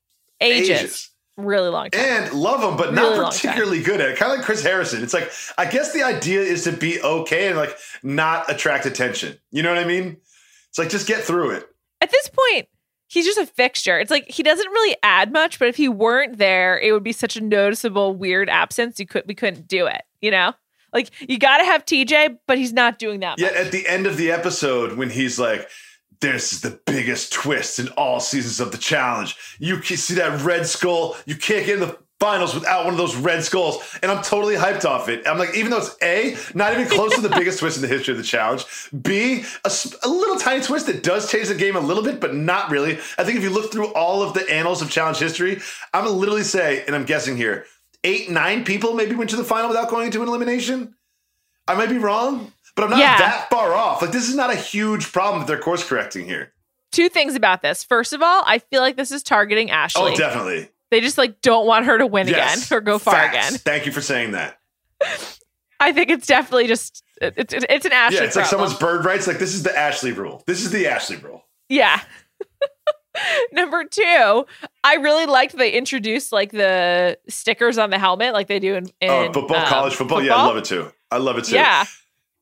ages. 0.42 0.70
ages. 0.70 1.10
Really 1.38 1.70
long 1.70 1.92
time. 1.92 2.02
and 2.04 2.34
love 2.34 2.64
him, 2.64 2.78
but 2.78 2.94
Really 2.96 3.18
not 3.20 3.32
particularly 3.34 3.84
good 3.84 4.02
at 4.02 4.10
it. 4.10 4.18
Kind 4.18 4.32
of 4.32 4.38
like 4.40 4.46
Chris 4.46 4.64
Harrison. 4.64 5.04
It's 5.04 5.14
like 5.14 5.32
I 5.58 5.70
guess 5.70 5.94
the 5.94 6.02
idea 6.02 6.42
is 6.42 6.64
to 6.64 6.72
be 6.72 7.00
okay 7.02 7.48
and 7.50 7.58
like 7.58 7.78
not 8.02 8.50
attract 8.52 8.88
attention. 8.88 9.38
You 9.52 9.62
know 9.62 9.70
what 9.70 9.78
I 9.78 9.86
mean? 9.86 10.18
It's 10.70 10.80
like 10.80 10.90
just 10.90 11.08
get 11.08 11.22
through 11.22 11.52
it. 11.52 11.68
At 12.02 12.10
this 12.10 12.30
point, 12.30 12.68
he's 13.08 13.26
just 13.26 13.38
a 13.38 13.46
fixture. 13.46 14.00
It's 14.00 14.10
like 14.10 14.28
he 14.30 14.42
doesn't 14.42 14.68
really 14.68 14.98
add 15.04 15.32
much, 15.32 15.60
but 15.60 15.68
if 15.68 15.76
he 15.76 15.88
weren't 15.88 16.40
there, 16.40 16.80
it 16.80 16.92
would 16.92 17.04
be 17.04 17.12
such 17.14 17.36
a 17.36 17.42
noticeable 17.42 18.16
weird 18.16 18.50
absence. 18.50 19.00
You 19.00 19.06
could 19.06 19.26
we 19.28 19.36
couldn't 19.36 19.68
do 19.68 19.86
it, 19.86 20.02
you 20.22 20.32
know? 20.32 20.54
Like 20.98 21.12
you 21.30 21.38
gotta 21.38 21.64
have 21.64 21.86
TJ, 21.86 22.40
but 22.48 22.58
he's 22.58 22.74
not 22.74 22.98
doing 22.98 23.20
that 23.20 23.38
Yet 23.38 23.54
much. 23.54 23.66
at 23.68 23.72
the 23.72 23.88
end 23.88 24.08
of 24.08 24.18
the 24.18 24.32
episode, 24.32 24.98
when 24.98 25.12
he's 25.12 25.38
like, 25.38 25.70
"This 26.22 26.52
is 26.54 26.62
the 26.62 26.80
biggest 26.88 27.32
twist 27.32 27.78
in 27.78 27.90
all 27.90 28.20
seasons 28.20 28.60
of 28.60 28.72
the 28.72 28.80
challenge. 28.80 29.36
You 29.60 29.78
can 29.78 29.98
see 29.98 30.16
that 30.16 30.42
red 30.42 30.66
skull. 30.66 31.16
You 31.28 31.36
can't 31.36 31.66
get 31.66 31.76
in 31.76 31.82
the." 31.82 31.98
Finals 32.20 32.56
without 32.56 32.84
one 32.84 32.96
of 32.96 32.98
those 32.98 33.16
red 33.16 33.44
skulls, 33.44 33.78
and 34.02 34.12
I'm 34.12 34.24
totally 34.24 34.56
hyped 34.56 34.86
off 34.86 35.08
it. 35.08 35.28
I'm 35.28 35.38
like, 35.38 35.54
even 35.56 35.70
though 35.70 35.78
it's 35.78 35.96
A, 36.02 36.36
not 36.56 36.74
even 36.74 36.88
close 36.88 37.14
to 37.14 37.22
the 37.22 37.30
biggest 37.38 37.60
twist 37.60 37.76
in 37.78 37.84
the 37.84 37.88
history 37.88 38.12
of 38.12 38.18
the 38.18 38.24
challenge, 38.24 38.66
B, 39.04 39.44
a, 39.64 39.72
a 40.04 40.10
little 40.10 40.38
tiny 40.38 40.64
twist 40.64 40.88
that 40.88 41.04
does 41.04 41.32
change 41.32 41.48
the 41.50 41.54
game 41.54 41.76
a 41.76 41.80
little 41.80 42.02
bit, 42.02 42.20
but 42.20 42.34
not 42.34 42.72
really. 42.72 42.94
I 43.20 43.24
think 43.24 43.38
if 43.38 43.44
you 43.44 43.52
look 43.52 43.72
through 43.72 43.94
all 43.94 44.24
of 44.24 44.34
the 44.34 44.50
annals 44.52 44.82
of 44.82 44.90
challenge 44.90 45.20
history, 45.20 45.62
I'm 45.94 46.06
gonna 46.06 46.18
literally 46.18 46.42
say, 46.42 46.84
and 46.88 46.96
I'm 46.96 47.06
guessing 47.06 47.38
here, 47.38 47.66
eight, 48.08 48.30
nine 48.30 48.64
people 48.64 48.94
maybe 48.94 49.16
went 49.16 49.30
to 49.32 49.36
the 49.36 49.44
final 49.44 49.68
without 49.70 49.90
going 49.90 50.06
into 50.06 50.22
an 50.22 50.28
elimination. 50.30 50.96
I 51.68 51.76
might 51.76 51.90
be 51.90 51.98
wrong, 51.98 52.52
but 52.76 52.86
I'm 52.86 52.90
not 52.92 53.00
Yeah. 53.00 53.18
that 53.18 53.50
far 53.50 53.74
off. 53.74 54.02
Like 54.02 54.12
this 54.12 54.30
is 54.30 54.36
not 54.36 54.50
a 54.52 54.56
huge 54.56 55.12
problem 55.12 55.42
that 55.42 55.48
they're 55.48 55.60
course 55.60 55.84
correcting 55.88 56.26
here. 56.26 56.54
Two 56.92 57.10
things 57.10 57.36
about 57.36 57.62
this. 57.62 57.84
First 57.84 58.14
of 58.14 58.22
all, 58.24 58.44
I 58.48 58.60
feel 58.60 58.82
like 58.82 58.96
this 58.96 59.12
is 59.12 59.22
targeting 59.22 59.70
oh, 59.70 59.74
Ashley. 59.74 60.14
Oh, 60.14 60.16
definitely. 60.16 60.70
They 60.90 61.02
just 61.02 61.18
like 61.18 61.42
don't 61.42 61.68
want 61.68 61.86
her 61.86 61.98
to 61.98 62.08
win 62.08 62.28
Yes. 62.30 62.66
again 62.68 62.78
or 62.78 62.82
go 62.82 62.98
far 62.98 63.14
Facts. 63.14 63.50
again. 63.50 63.60
Thank 63.60 63.86
you 63.86 63.92
for 63.92 64.02
saying 64.02 64.32
that. 64.32 64.58
I 65.80 65.92
think 65.92 66.10
it's 66.10 66.26
definitely 66.26 66.68
just 66.68 67.04
it's 67.22 67.54
it's, 67.54 67.66
it's 67.70 67.86
an 67.86 67.92
Ashley. 67.92 68.18
yeah, 68.20 68.24
it's 68.24 68.36
like 68.36 68.46
someone's 68.46 68.74
bird 68.74 69.04
rights. 69.06 69.28
Like 69.28 69.38
this 69.40 69.54
is 69.54 69.64
the 69.64 69.78
Ashley 69.78 70.12
rule. 70.14 70.44
This 70.48 70.64
is 70.64 70.72
the 70.72 70.88
Ashley 70.88 71.18
rule. 71.18 71.44
Yeah. 71.70 72.00
Number 73.52 73.84
two, 73.84 74.46
I 74.84 74.96
really 74.96 75.26
liked 75.26 75.58
they 75.58 75.72
introduced 75.72 76.32
like 76.32 76.52
the 76.52 77.18
stickers 77.28 77.78
on 77.78 77.90
the 77.90 78.00
helmet, 78.00 78.34
like 78.34 78.48
they 78.48 78.60
do 78.60 78.76
in, 78.76 78.86
in 79.02 79.10
oh, 79.10 79.34
football, 79.34 79.58
um, 79.58 79.66
college 79.66 79.94
football. 79.96 80.22
Yeah, 80.22 80.36
I 80.36 80.46
love 80.46 80.58
it 80.58 80.66
too. 80.66 80.92
I 81.12 81.18
love 81.18 81.38
it 81.38 81.46
too. 81.46 81.56
Yeah, 81.56 81.86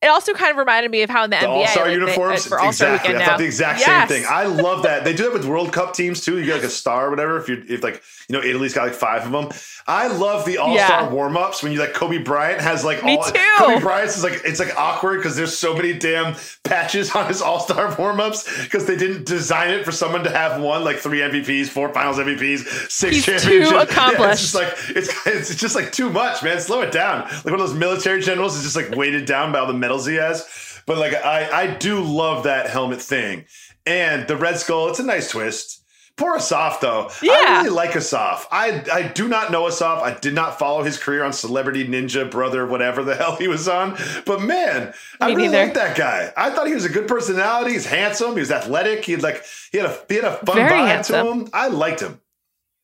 it 0.05 0.09
also 0.09 0.33
kind 0.33 0.51
of 0.51 0.57
reminded 0.57 0.91
me 0.91 1.01
of 1.01 1.09
how 1.09 1.23
in 1.23 1.29
the, 1.31 1.37
the 1.37 1.45
NBA 1.45 1.49
All-Star 1.49 1.85
like, 1.85 1.93
uniforms. 1.93 2.43
they, 2.43 2.49
for 2.49 2.59
All-Star 2.59 2.93
exactly. 2.93 3.15
I 3.15 3.19
now. 3.19 3.25
thought 3.25 3.37
the 3.39 3.45
exact 3.45 3.79
Yes. 3.79 4.09
same 4.09 4.21
thing. 4.21 4.29
I 4.29 4.45
love 4.45 4.83
that. 4.83 5.03
They 5.03 5.13
do 5.13 5.23
that 5.23 5.33
with 5.33 5.45
World 5.45 5.73
Cup 5.73 5.93
teams 5.93 6.21
too. 6.21 6.37
You 6.39 6.45
get 6.45 6.55
like 6.55 6.63
a 6.63 6.69
star 6.69 7.07
or 7.07 7.09
whatever. 7.09 7.37
If 7.39 7.49
you 7.49 7.63
if 7.67 7.83
like 7.83 8.01
you 8.29 8.33
know 8.37 8.43
Italy's 8.43 8.73
got 8.73 8.83
like 8.87 8.93
five 8.95 9.25
of 9.25 9.31
them. 9.31 9.49
I 9.87 10.07
love 10.07 10.45
the 10.45 10.57
All-Star 10.57 11.03
Yeah. 11.03 11.09
warm-ups 11.09 11.61
when 11.61 11.71
you 11.71 11.79
like 11.79 11.93
Kobe 11.93 12.17
Bryant 12.17 12.59
has 12.59 12.83
like 12.83 13.03
Me 13.03 13.17
all 13.17 13.23
too. 13.23 13.39
Kobe 13.59 13.79
Bryant's 13.81 14.17
is 14.17 14.23
like 14.23 14.41
it's 14.43 14.59
like 14.59 14.75
awkward 14.79 15.17
because 15.17 15.35
there's 15.35 15.55
so 15.55 15.75
many 15.75 15.93
damn 15.93 16.35
patches 16.63 17.11
on 17.15 17.27
his 17.27 17.39
All-Star 17.41 17.95
warm-ups 17.95 18.63
because 18.63 18.85
they 18.87 18.95
didn't 18.95 19.25
design 19.27 19.69
it 19.69 19.85
for 19.85 19.91
someone 19.91 20.23
to 20.23 20.31
have 20.31 20.59
one 20.59 20.83
like 20.83 20.97
three 20.97 21.19
MVPs, 21.19 21.67
four 21.67 21.93
Finals 21.93 22.17
MVPs, 22.17 22.89
six 22.91 23.15
He's 23.17 23.25
too 23.25 23.31
championships. 23.37 23.71
Yeah, 23.75 23.81
accomplished. 23.83 24.31
it's 24.33 24.41
just 24.41 24.55
like 24.55 24.73
it's 24.95 25.27
it's 25.51 25.55
just 25.55 25.75
like 25.75 25.91
too 25.91 26.09
much, 26.09 26.41
man. 26.41 26.59
Slow 26.59 26.81
it 26.81 26.91
down. 26.91 27.21
Like 27.21 27.45
one 27.45 27.53
of 27.53 27.59
those 27.59 27.75
military 27.75 28.21
generals 28.21 28.55
is 28.57 28.63
just 28.63 28.75
like 28.75 28.89
weighted 28.95 29.25
down 29.25 29.51
by 29.51 29.59
all 29.59 29.67
the 29.67 29.73
medals 29.73 29.94
he 30.03 30.15
has. 30.15 30.81
But 30.85 30.97
like 30.97 31.13
I 31.13 31.49
I 31.63 31.67
do 31.75 32.03
love 32.03 32.43
that 32.43 32.69
helmet 32.69 33.01
thing. 33.01 33.45
And 33.85 34.27
the 34.27 34.35
Red 34.35 34.57
Skull, 34.57 34.89
it's 34.89 34.99
a 34.99 35.03
nice 35.05 35.29
twist. 35.29 35.83
Poor 36.17 36.37
Asaf 36.37 36.79
though. 36.79 37.09
Yeah. 37.21 37.33
I 37.33 37.57
really 37.63 37.75
like 37.75 37.93
Asaf. 37.95 38.47
I 38.49 38.83
I 38.91 39.01
do 39.09 39.27
not 39.27 39.51
know 39.51 39.67
Asaf. 39.67 40.01
I 40.01 40.17
did 40.17 40.33
not 40.33 40.57
follow 40.57 40.81
his 40.81 40.97
career 40.97 41.23
on 41.23 41.33
Celebrity 41.33 41.85
Ninja 41.87 42.29
Brother, 42.31 42.65
whatever 42.65 43.03
the 43.03 43.15
hell 43.21 43.35
he 43.35 43.47
was 43.49 43.67
on. 43.67 43.97
But 44.25 44.41
man, 44.41 44.93
I 45.19 45.27
Me 45.29 45.35
really 45.35 45.49
like 45.57 45.73
that 45.73 45.97
guy. 45.97 46.31
I 46.37 46.51
thought 46.51 46.67
he 46.67 46.73
was 46.73 46.85
a 46.85 46.89
good 46.89 47.07
personality. 47.07 47.73
He's 47.73 47.85
handsome. 47.85 48.33
He 48.33 48.39
was 48.39 48.51
athletic. 48.51 49.03
He 49.05 49.11
had 49.11 49.23
like 49.23 49.43
he 49.71 49.77
had 49.77 49.87
a 49.87 49.99
he 50.07 50.15
had 50.15 50.23
a 50.25 50.37
fun 50.37 50.55
Very 50.55 50.69
vibe 50.71 50.87
handsome. 50.87 51.25
to 51.25 51.31
him. 51.31 51.49
I 51.53 51.67
liked 51.67 51.99
him. 52.01 52.21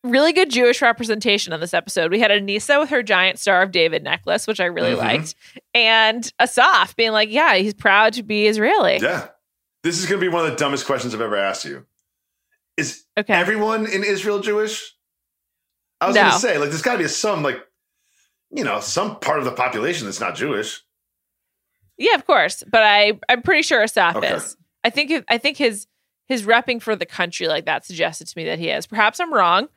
Really 0.04 0.34
good 0.34 0.50
Jewish 0.50 0.82
representation 0.82 1.54
on 1.54 1.60
this 1.60 1.74
episode. 1.76 2.12
We 2.12 2.20
had 2.20 2.32
Aneesa 2.32 2.80
with 2.80 2.90
her 2.90 3.04
giant 3.04 3.38
Star 3.38 3.62
of 3.62 3.72
David 3.72 4.04
necklace, 4.04 4.48
which 4.48 4.60
I 4.60 4.66
really 4.66 4.94
Mhm. 4.94 4.98
liked, 4.98 5.36
and 5.76 6.32
Asaf 6.40 6.96
being 6.96 7.12
like, 7.12 7.30
"Yeah, 7.30 7.54
he's 7.56 7.76
proud 7.76 8.14
to 8.14 8.24
be 8.24 8.48
Israeli." 8.48 8.98
Yeah. 8.98 9.28
This 9.84 10.00
is 10.00 10.08
going 10.08 10.20
to 10.20 10.26
be 10.26 10.30
one 10.34 10.44
of 10.46 10.52
the 10.52 10.58
dumbest 10.58 10.86
questions 10.88 11.14
I've 11.14 11.22
ever 11.22 11.36
asked 11.38 11.66
you. 11.66 11.86
Is 12.78 13.04
Okay, 13.18 13.34
everyone 13.34 13.86
in 13.86 14.04
Israel 14.04 14.40
Jewish? 14.40 14.96
I 16.00 16.08
was 16.08 16.16
No. 16.16 16.22
going 16.22 16.34
to 16.34 16.40
say, 16.40 16.58
like, 16.58 16.70
there's 16.70 16.82
got 16.82 16.94
to 16.94 16.98
be 17.00 17.08
some, 17.08 17.44
like, 17.44 17.60
you 18.50 18.64
know, 18.64 18.80
some 18.80 19.20
part 19.20 19.38
of 19.40 19.46
the 19.46 19.52
population 19.52 20.06
that's 20.06 20.20
not 20.20 20.36
Jewish. 20.36 20.82
yeah, 21.98 22.16
of 22.16 22.26
course, 22.26 22.64
but 22.68 22.82
I 22.82 23.20
I'm 23.30 23.44
pretty 23.44 23.62
sure 23.62 23.84
Asaf 23.84 24.16
Okay. 24.16 24.34
is. 24.34 24.58
I 24.84 24.90
think 24.90 25.24
I 25.28 25.38
think 25.38 25.58
his 25.58 25.86
his 26.28 26.44
repping 26.44 26.82
for 26.82 26.96
the 26.96 27.06
country 27.06 27.48
like 27.48 27.66
that 27.66 27.86
suggested 27.86 28.26
to 28.26 28.34
me 28.38 28.46
that 28.46 28.58
he 28.58 28.70
is. 28.70 28.88
Perhaps 28.88 29.20
I'm 29.20 29.32
wrong, 29.34 29.68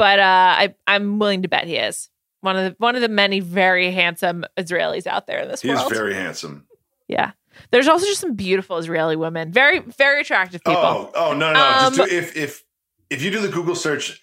but 0.00 0.18
uh, 0.18 0.22
I 0.58 0.74
I'm 0.86 1.18
willing 1.18 1.42
to 1.42 1.48
bet 1.48 1.66
he 1.66 1.76
is 1.76 2.08
one 2.40 2.56
of 2.56 2.64
the 2.64 2.74
one 2.78 2.96
of 2.96 3.02
the 3.02 3.08
many 3.08 3.40
very 3.40 3.90
handsome 3.90 4.44
Israelis 4.56 5.06
out 5.06 5.26
there 5.26 5.40
in 5.40 5.48
this 5.48 5.60
He 5.62 5.68
world. 5.68 5.92
very 5.92 6.14
handsome. 6.14 6.66
yeah. 7.06 7.32
There's 7.70 7.88
also 7.88 8.06
just 8.06 8.20
some 8.22 8.34
beautiful 8.34 8.78
Israeli 8.78 9.16
women, 9.16 9.52
very 9.52 9.80
very 9.80 10.22
attractive 10.22 10.64
people. 10.64 10.80
Oh, 10.82 11.10
oh, 11.14 11.32
no, 11.34 11.52
no. 11.52 11.52
no. 11.52 11.60
Um, 11.86 11.94
Just 11.94 12.10
do, 12.10 12.16
if, 12.16 12.36
if, 12.36 12.64
if 13.10 13.22
you 13.22 13.30
do 13.30 13.40
the 13.42 13.48
Google 13.48 13.74
search, 13.74 14.22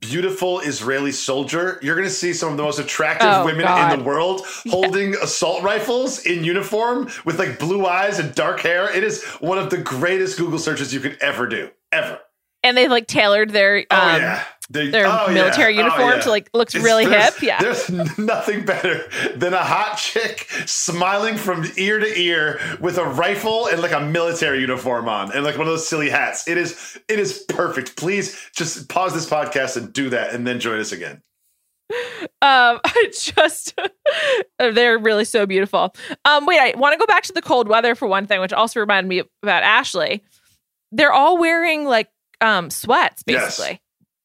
beautiful 0.00 0.60
Israeli 0.60 1.12
soldier, 1.12 1.78
you're 1.82 1.94
going 1.94 2.06
to 2.08 2.12
see 2.14 2.32
some 2.34 2.50
of 2.50 2.56
the 2.58 2.62
most 2.62 2.78
attractive 2.78 3.28
Oh, 3.30 3.44
women 3.46 3.64
God. 3.64 3.92
in 3.92 3.98
the 4.00 4.04
world 4.04 4.42
holding 4.68 5.14
assault 5.16 5.62
rifles 5.62 6.26
in 6.26 6.44
uniform 6.44 7.08
with 7.24 7.38
like 7.38 7.58
blue 7.58 7.86
eyes 7.86 8.18
and 8.18 8.34
dark 8.34 8.60
hair. 8.60 8.94
It 8.94 9.04
is 9.04 9.24
one 9.40 9.58
of 9.58 9.70
the 9.70 9.78
greatest 9.78 10.36
Google 10.38 10.58
searches 10.58 10.92
you 10.92 11.00
could 11.00 11.16
ever 11.22 11.46
do, 11.46 11.70
ever. 11.92 12.18
and 12.62 12.76
they've 12.76 12.90
like 12.90 13.06
tailored 13.06 13.50
their 13.50 13.84
Oh, 13.90 13.96
um, 13.96 14.20
yeah. 14.20 14.44
They- 14.70 14.88
their 14.88 15.06
oh, 15.06 15.26
yeah. 15.28 15.34
military 15.34 15.74
Oh, 15.74 15.78
uniform 15.84 16.08
yeah. 16.10 16.20
to 16.20 16.30
like 16.30 16.48
looks 16.54 16.74
It's- 16.74 16.84
really 16.84 17.04
hip. 17.04 17.42
Yeah. 17.42 17.60
There's 17.60 17.90
nothing 18.18 18.64
better 18.64 19.04
than 19.36 19.52
a 19.52 19.62
hot 19.62 19.96
chick 19.98 20.46
smiling 20.66 21.36
from 21.36 21.64
ear 21.76 21.98
to 21.98 22.18
ear 22.20 22.58
with 22.80 22.96
a 22.98 23.04
rifle 23.04 23.66
and 23.66 23.82
like 23.82 23.92
a 23.92 24.00
military 24.00 24.60
uniform 24.60 25.08
on 25.08 25.32
and 25.32 25.44
like 25.44 25.58
one 25.58 25.66
of 25.66 25.72
those 25.72 25.86
silly 25.86 26.08
hats. 26.10 26.48
It 26.48 26.56
is 26.58 26.98
it 27.08 27.18
is 27.18 27.44
perfect. 27.48 27.96
Please 27.96 28.40
just 28.56 28.88
pause 28.88 29.12
this 29.12 29.28
podcast 29.28 29.76
and 29.76 29.92
do 29.92 30.08
that 30.10 30.32
and 30.34 30.46
then 30.46 30.60
join 30.60 30.80
us 30.80 30.92
again. 30.92 31.20
Um, 31.90 32.80
I 32.84 33.10
just 33.12 33.78
they're 34.58 34.98
really 34.98 35.26
so 35.26 35.44
beautiful. 35.44 35.94
Um, 36.24 36.46
wait, 36.46 36.58
I 36.58 36.72
want 36.78 36.94
to 36.94 36.98
go 36.98 37.06
back 37.06 37.24
to 37.24 37.32
the 37.34 37.42
cold 37.42 37.68
weather 37.68 37.94
for 37.94 38.08
one 38.08 38.26
thing, 38.26 38.40
which 38.40 38.52
also 38.54 38.80
reminded 38.80 39.08
me 39.08 39.22
about 39.42 39.62
Ashley. 39.62 40.22
They're 40.90 41.12
all 41.12 41.36
wearing 41.38 41.84
like 41.84 42.08
um 42.40 42.70
sweats 42.70 43.22
Yes. 43.26 43.60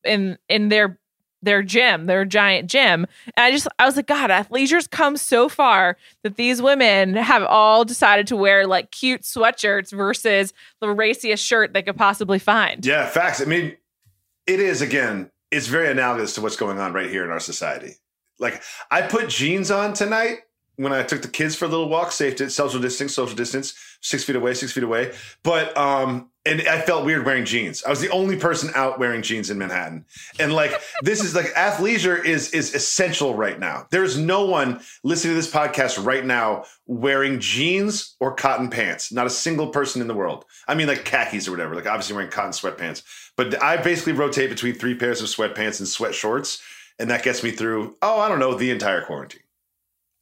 In 0.04 0.38
in 0.48 0.70
their 0.70 1.00
their 1.42 1.64
gym, 1.64 2.06
their 2.06 2.26
giant 2.26 2.70
gym. 2.70 3.06
And 3.38 3.44
I 3.46 3.52
just 3.52 3.68
I 3.78 3.86
was 3.86 3.96
like, 3.96 4.08
God, 4.08 4.30
athleisure's 4.30 4.88
come 4.88 5.18
so 5.18 5.50
far 5.50 5.98
that 6.24 6.36
these 6.36 6.62
women 6.62 7.16
have 7.16 7.44
all 7.44 7.86
decided 7.86 8.28
to 8.28 8.36
wear 8.36 8.68
like 8.68 8.92
cute 8.92 9.22
sweatshirts 9.22 9.92
versus 9.92 10.54
the 10.82 10.88
raciest 10.88 11.44
shirt 11.44 11.74
they 11.74 11.82
could 11.82 11.98
possibly 11.98 12.40
find. 12.40 12.86
Yeah, 12.86 13.08
facts. 13.08 13.42
I 13.42 13.46
mean, 13.46 13.76
it 14.48 14.60
is 14.60 14.82
again, 14.82 15.32
it's 15.52 15.68
very 15.68 15.90
analogous 15.90 16.36
to 16.36 16.42
what's 16.42 16.58
going 16.58 16.80
on 16.80 16.94
right 16.94 17.10
here 17.10 17.24
in 17.24 17.32
our 17.32 17.40
society. 17.40 17.96
Like 18.40 18.62
I 18.92 19.02
put 19.04 19.30
jeans 19.30 19.72
on 19.72 19.94
tonight 19.94 20.40
when 20.80 20.94
I 20.94 21.04
took 21.04 21.22
the 21.22 21.28
kids 21.28 21.56
for 21.56 21.66
a 21.66 21.68
little 21.68 21.90
walk, 21.90 22.14
safe 22.14 22.38
to 22.38 22.50
social 22.50 22.80
distance, 22.80 23.14
social 23.14 23.36
distance, 23.36 23.74
six 24.00 24.24
feet 24.24 24.38
away, 24.38 24.54
six 24.54 24.72
feet 24.72 24.86
away. 24.86 25.14
But 25.44 25.76
um, 25.78 26.30
and 26.46 26.62
I 26.62 26.80
felt 26.80 27.04
weird 27.04 27.26
wearing 27.26 27.44
jeans. 27.44 27.84
I 27.84 27.90
was 27.90 28.00
the 28.00 28.10
only 28.12 28.38
person 28.38 28.72
out 28.76 28.98
wearing 28.98 29.22
jeans 29.22 29.50
in 29.50 29.58
Manhattan. 29.58 30.06
And 30.40 30.54
like 30.54 30.72
this 31.02 31.22
is 31.22 31.36
like 31.36 31.48
athleisure 31.48 32.24
is 32.24 32.52
is 32.52 32.74
essential 32.74 33.36
right 33.36 33.60
now. 33.60 33.88
There 33.92 34.06
is 34.06 34.18
no 34.18 34.46
one 34.46 34.80
listening 35.04 35.34
to 35.34 35.36
this 35.36 35.52
podcast 35.52 36.04
right 36.04 36.26
now 36.26 36.64
wearing 36.86 37.42
jeans 37.42 38.16
or 38.22 38.34
cotton 38.34 38.70
pants. 38.70 39.12
Not 39.12 39.28
a 39.28 39.32
single 39.32 39.68
person 39.68 40.02
in 40.02 40.08
the 40.08 40.16
world. 40.16 40.46
I 40.66 40.76
mean 40.76 40.88
like 40.88 41.04
khakis 41.04 41.46
or 41.46 41.52
whatever. 41.52 41.76
Like 41.76 41.88
obviously 41.88 42.16
wearing 42.16 42.32
cotton 42.32 42.52
sweatpants. 42.52 43.04
But 43.36 43.62
I 43.62 43.76
basically 43.76 44.14
rotate 44.14 44.50
between 44.50 44.76
three 44.76 44.96
pairs 44.96 45.22
of 45.22 45.28
sweatpants 45.28 45.80
and 45.80 45.90
sweat 45.90 46.16
shorts. 46.16 46.62
And 46.98 47.10
that 47.10 47.24
gets 47.24 47.44
me 47.44 47.52
through, 47.52 47.98
oh, 48.02 48.20
I 48.20 48.28
don't 48.30 48.40
know, 48.40 48.56
the 48.56 48.72
entire 48.72 49.02
quarantine. 49.06 49.42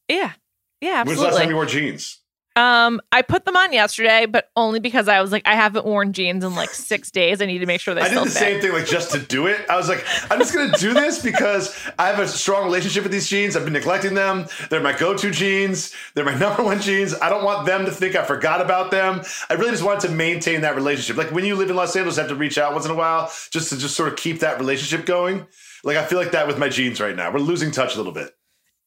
Yeah. 0.08 0.34
Yeah, 0.82 1.04
When's 1.04 1.18
the 1.18 1.24
last 1.24 1.34
absolutely. 1.34 1.40
time 1.42 1.50
you 1.50 1.56
wore 1.56 1.66
jeans? 1.66 2.20
Um, 2.56 3.02
I 3.12 3.22
put 3.22 3.46
them 3.46 3.56
on 3.56 3.72
yesterday, 3.72 4.26
but 4.26 4.50
only 4.56 4.80
because 4.80 5.08
I 5.08 5.22
was 5.22 5.32
like, 5.32 5.48
I 5.48 5.54
haven't 5.54 5.86
worn 5.86 6.12
jeans 6.12 6.44
in 6.44 6.56
like 6.56 6.72
six 6.72 7.12
days. 7.20 7.40
I 7.40 7.46
need 7.46 7.60
to 7.60 7.68
make 7.68 7.80
sure 7.80 7.94
they 7.94 8.02
I 8.02 8.10
did 8.10 8.18
the 8.18 8.24
fit. 8.24 8.32
same 8.32 8.62
thing, 8.62 8.74
like 8.74 8.88
just 8.88 9.12
to 9.12 9.20
do 9.20 9.46
it. 9.46 9.64
I 9.70 9.76
was 9.78 9.88
like, 9.88 10.04
I'm 10.32 10.40
just 10.40 10.56
gonna 10.56 10.76
do 10.76 10.96
this 10.96 11.22
because 11.22 11.78
I 12.00 12.08
have 12.08 12.18
a 12.18 12.28
strong 12.28 12.64
relationship 12.66 13.04
with 13.04 13.12
these 13.12 13.28
jeans. 13.30 13.56
I've 13.56 13.64
been 13.64 13.74
neglecting 13.74 14.16
them. 14.16 14.48
They're 14.72 14.82
my 14.82 14.98
go-to 14.98 15.30
jeans. 15.30 15.94
They're 16.16 16.26
my 16.26 16.34
number 16.40 16.64
one 16.64 16.82
jeans. 16.82 17.14
I 17.22 17.30
don't 17.30 17.44
want 17.44 17.68
them 17.68 17.86
to 17.86 17.92
think 17.92 18.16
I 18.16 18.24
forgot 18.24 18.60
about 18.60 18.90
them. 18.90 19.22
I 19.52 19.54
really 19.54 19.70
just 19.72 19.84
wanted 19.84 20.08
to 20.08 20.16
maintain 20.16 20.62
that 20.62 20.74
relationship. 20.74 21.16
Like 21.16 21.32
when 21.32 21.46
you 21.46 21.56
live 21.56 21.70
in 21.70 21.76
Los 21.76 21.96
Angeles, 21.96 22.18
you 22.18 22.22
have 22.22 22.30
to 22.32 22.36
reach 22.36 22.58
out 22.58 22.74
once 22.74 22.86
in 22.86 22.92
a 22.92 22.96
while 22.96 23.32
just 23.52 23.70
to 23.70 23.78
just 23.78 23.96
sort 23.96 24.10
of 24.12 24.16
keep 24.18 24.40
that 24.40 24.58
relationship 24.58 25.06
going. 25.06 25.46
Like 25.84 25.98
I 25.98 26.06
feel 26.06 26.18
like 26.18 26.32
that 26.32 26.48
with 26.48 26.58
my 26.58 26.70
jeans 26.70 27.00
right 27.00 27.16
now. 27.16 27.32
We're 27.32 27.38
losing 27.40 27.70
touch 27.70 27.94
a 27.94 27.98
little 27.98 28.14
bit. 28.14 28.32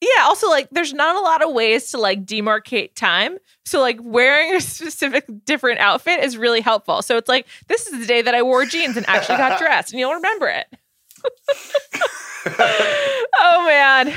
Yeah. 0.00 0.24
Also, 0.24 0.48
like, 0.48 0.68
there's 0.70 0.92
not 0.94 1.16
a 1.16 1.20
lot 1.20 1.42
of 1.42 1.52
ways 1.52 1.90
to 1.90 1.98
like 1.98 2.24
demarcate 2.24 2.94
time. 2.94 3.38
So, 3.64 3.80
like, 3.80 3.98
wearing 4.02 4.54
a 4.54 4.60
specific 4.60 5.26
different 5.44 5.80
outfit 5.80 6.24
is 6.24 6.36
really 6.36 6.60
helpful. 6.60 7.02
So, 7.02 7.16
it's 7.16 7.28
like, 7.28 7.46
this 7.68 7.86
is 7.86 8.00
the 8.00 8.06
day 8.06 8.22
that 8.22 8.34
I 8.34 8.42
wore 8.42 8.64
jeans 8.64 8.96
and 8.96 9.08
actually 9.08 9.38
got 9.38 9.58
dressed, 9.60 9.92
and 9.92 10.00
you'll 10.00 10.14
remember 10.14 10.48
it. 10.48 10.66
oh, 13.38 13.64
man. 13.66 14.14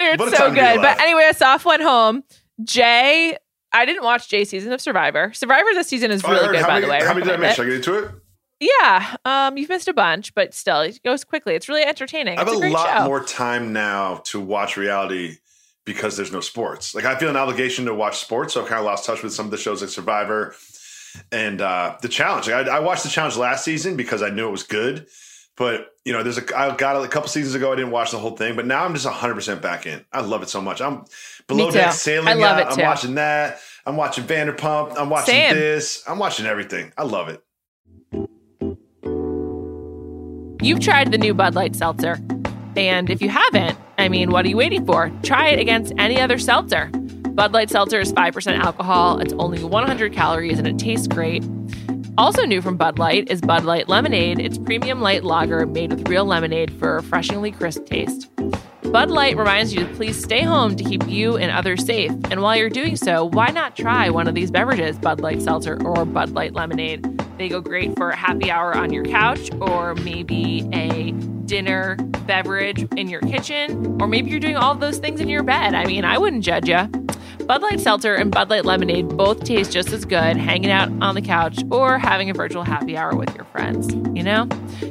It's 0.00 0.24
so 0.24 0.30
time 0.30 0.54
to 0.54 0.54
be 0.54 0.60
good. 0.60 0.82
But 0.82 1.00
anyway, 1.00 1.24
Asaf 1.24 1.64
went 1.64 1.82
home. 1.82 2.24
Jay, 2.64 3.36
I 3.72 3.84
didn't 3.84 4.02
watch 4.02 4.28
Jay's 4.28 4.48
season 4.48 4.72
of 4.72 4.80
Survivor. 4.80 5.32
Survivor 5.34 5.68
this 5.74 5.88
season 5.88 6.10
is 6.10 6.24
really 6.24 6.48
good, 6.48 6.60
how 6.60 6.66
by 6.66 6.74
many, 6.74 6.86
the 6.86 6.90
way. 6.90 7.00
How 7.04 7.14
many 7.14 7.26
did 7.26 7.34
I 7.34 7.36
miss? 7.36 7.54
Should 7.54 7.66
I 7.66 7.68
get 7.68 7.76
into 7.76 7.98
it? 7.98 8.10
Yeah, 8.60 9.16
um, 9.24 9.56
you've 9.56 9.70
missed 9.70 9.88
a 9.88 9.94
bunch, 9.94 10.34
but 10.34 10.52
still, 10.54 10.80
it 10.82 11.02
goes 11.02 11.24
quickly. 11.24 11.54
It's 11.54 11.68
really 11.68 11.82
entertaining. 11.82 12.36
I 12.38 12.40
have 12.40 12.48
It's 12.48 12.60
a, 12.62 12.68
a 12.68 12.70
lot 12.70 12.98
show. 12.98 13.04
more 13.06 13.24
time 13.24 13.72
now 13.72 14.16
to 14.26 14.40
watch 14.40 14.76
reality 14.76 15.36
because 15.86 16.16
there's 16.16 16.30
no 16.30 16.40
sports. 16.40 16.94
Like 16.94 17.06
I 17.06 17.18
feel 17.18 17.30
an 17.30 17.36
obligation 17.36 17.86
to 17.86 17.94
watch 17.94 18.18
sports, 18.18 18.52
so 18.54 18.64
I 18.64 18.68
kind 18.68 18.78
of 18.80 18.84
lost 18.84 19.06
touch 19.06 19.22
with 19.22 19.32
some 19.32 19.46
of 19.46 19.50
the 19.50 19.56
shows 19.56 19.80
like 19.80 19.90
Survivor 19.90 20.54
and 21.32 21.60
uh, 21.62 21.96
the 22.02 22.08
Challenge. 22.08 22.48
Like, 22.48 22.68
I, 22.68 22.76
I 22.76 22.80
watched 22.80 23.02
the 23.02 23.08
Challenge 23.08 23.36
last 23.38 23.64
season 23.64 23.96
because 23.96 24.22
I 24.22 24.28
knew 24.28 24.46
it 24.46 24.52
was 24.52 24.62
good, 24.62 25.06
but 25.56 25.88
you 26.04 26.12
know, 26.12 26.22
there's 26.22 26.38
a 26.38 26.58
I 26.58 26.76
got 26.76 26.96
it 26.96 27.04
a 27.04 27.08
couple 27.08 27.28
seasons 27.30 27.54
ago. 27.54 27.72
I 27.72 27.76
didn't 27.76 27.92
watch 27.92 28.10
the 28.10 28.18
whole 28.18 28.36
thing, 28.36 28.56
but 28.56 28.66
now 28.66 28.84
I'm 28.84 28.92
just 28.92 29.06
100 29.06 29.34
percent 29.34 29.62
back 29.62 29.86
in. 29.86 30.04
I 30.12 30.20
love 30.20 30.42
it 30.42 30.50
so 30.50 30.60
much. 30.60 30.82
I'm 30.82 31.04
below 31.48 31.68
too. 31.70 31.78
deck 31.78 31.92
sailing. 31.94 32.28
I 32.28 32.34
love 32.34 32.58
yacht. 32.58 32.72
it 32.72 32.78
I'm 32.78 32.86
watching 32.86 33.14
that. 33.14 33.60
I'm 33.86 33.96
watching 33.96 34.24
Vanderpump. 34.24 34.96
I'm 34.98 35.08
watching 35.08 35.32
Same. 35.34 35.54
this. 35.54 36.04
I'm 36.06 36.18
watching 36.18 36.44
everything. 36.44 36.92
I 36.98 37.04
love 37.04 37.30
it. 37.30 37.42
You've 40.62 40.80
tried 40.80 41.10
the 41.10 41.16
new 41.16 41.32
Bud 41.32 41.54
Light 41.54 41.74
Seltzer. 41.74 42.18
And 42.76 43.08
if 43.08 43.22
you 43.22 43.30
haven't, 43.30 43.78
I 43.96 44.10
mean, 44.10 44.30
what 44.30 44.44
are 44.44 44.48
you 44.48 44.58
waiting 44.58 44.84
for? 44.84 45.10
Try 45.22 45.48
it 45.48 45.58
against 45.58 45.94
any 45.96 46.20
other 46.20 46.38
seltzer. 46.38 46.86
Bud 47.30 47.52
Light 47.52 47.70
Seltzer 47.70 48.00
is 48.00 48.12
5% 48.12 48.58
alcohol, 48.58 49.20
it's 49.20 49.32
only 49.34 49.64
100 49.64 50.12
calories, 50.12 50.58
and 50.58 50.68
it 50.68 50.78
tastes 50.78 51.06
great. 51.06 51.42
Also 52.18 52.44
new 52.44 52.60
from 52.60 52.76
Bud 52.76 52.98
Light 52.98 53.30
is 53.30 53.40
Bud 53.40 53.64
Light 53.64 53.88
Lemonade. 53.88 54.38
It's 54.38 54.58
premium 54.58 55.00
light 55.00 55.24
lager 55.24 55.64
made 55.64 55.92
with 55.92 56.06
real 56.08 56.26
lemonade 56.26 56.70
for 56.74 56.90
a 56.90 56.94
refreshingly 56.96 57.52
crisp 57.52 57.86
taste. 57.86 58.28
Bud 58.92 59.10
Light 59.10 59.38
reminds 59.38 59.72
you 59.72 59.86
to 59.86 59.94
please 59.94 60.22
stay 60.22 60.42
home 60.42 60.76
to 60.76 60.84
keep 60.84 61.08
you 61.08 61.38
and 61.38 61.50
others 61.50 61.86
safe. 61.86 62.10
And 62.30 62.42
while 62.42 62.56
you're 62.56 62.68
doing 62.68 62.96
so, 62.96 63.24
why 63.24 63.46
not 63.48 63.76
try 63.76 64.10
one 64.10 64.28
of 64.28 64.34
these 64.34 64.50
beverages, 64.50 64.98
Bud 64.98 65.20
Light 65.20 65.40
Seltzer 65.40 65.80
or 65.86 66.04
Bud 66.04 66.32
Light 66.32 66.52
Lemonade? 66.52 67.19
They 67.40 67.48
go 67.48 67.62
great 67.62 67.96
for 67.96 68.10
a 68.10 68.16
happy 68.16 68.50
hour 68.50 68.76
on 68.76 68.92
your 68.92 69.02
couch 69.02 69.48
or 69.62 69.94
maybe 69.94 70.68
a 70.74 71.12
dinner 71.46 71.96
beverage 72.26 72.86
in 72.98 73.08
your 73.08 73.22
kitchen, 73.22 73.96
or 73.98 74.06
maybe 74.06 74.30
you're 74.30 74.40
doing 74.40 74.56
all 74.56 74.74
those 74.74 74.98
things 74.98 75.22
in 75.22 75.28
your 75.30 75.42
bed. 75.42 75.72
I 75.74 75.86
mean, 75.86 76.04
I 76.04 76.18
wouldn't 76.18 76.44
judge 76.44 76.68
you. 76.68 76.86
Bud 77.46 77.62
Light 77.62 77.80
Seltzer 77.80 78.14
and 78.14 78.30
Bud 78.30 78.50
Light 78.50 78.66
Lemonade 78.66 79.08
both 79.16 79.42
taste 79.42 79.72
just 79.72 79.90
as 79.90 80.04
good 80.04 80.36
hanging 80.36 80.70
out 80.70 80.90
on 81.00 81.14
the 81.14 81.22
couch 81.22 81.60
or 81.70 81.96
having 81.96 82.28
a 82.28 82.34
virtual 82.34 82.62
happy 82.62 82.94
hour 82.94 83.16
with 83.16 83.34
your 83.34 83.46
friends, 83.46 83.90
you 84.14 84.22
know? 84.22 84.46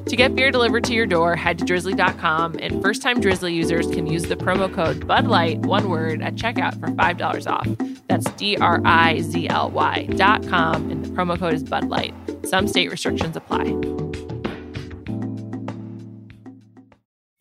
To 0.08 0.16
get 0.16 0.36
beer 0.36 0.50
delivered 0.50 0.86
to 0.86 0.96
your 0.96 1.06
door, 1.06 1.36
head 1.36 1.60
to 1.60 1.66
drizzly.com 1.66 2.56
and 2.60 2.82
first 2.82 3.04
time 3.04 3.22
Drizzly 3.22 3.54
users 3.54 3.86
can 3.86 4.08
use 4.08 4.24
the 4.24 4.36
promo 4.36 4.74
code 4.74 5.06
Bud 5.06 5.28
Light, 5.28 5.60
one 5.60 5.88
word, 5.88 6.24
at 6.24 6.34
checkout 6.34 6.80
for 6.80 6.88
$5 6.88 7.48
off. 7.48 7.99
That's 8.10 8.26
D 8.32 8.58
R 8.58 8.82
I 8.86 9.22
Z 9.22 9.48
L 9.50 9.70
Y 9.70 10.04
dot 10.16 10.46
com 10.48 10.90
and 10.92 11.06
the 11.06 11.10
promo 11.10 11.38
code 11.38 11.54
is 11.54 11.64
Bud 11.64 11.86
Light. 11.86 12.14
Some 12.44 12.68
state 12.68 12.90
restrictions 12.92 13.38
apply. 13.38 13.66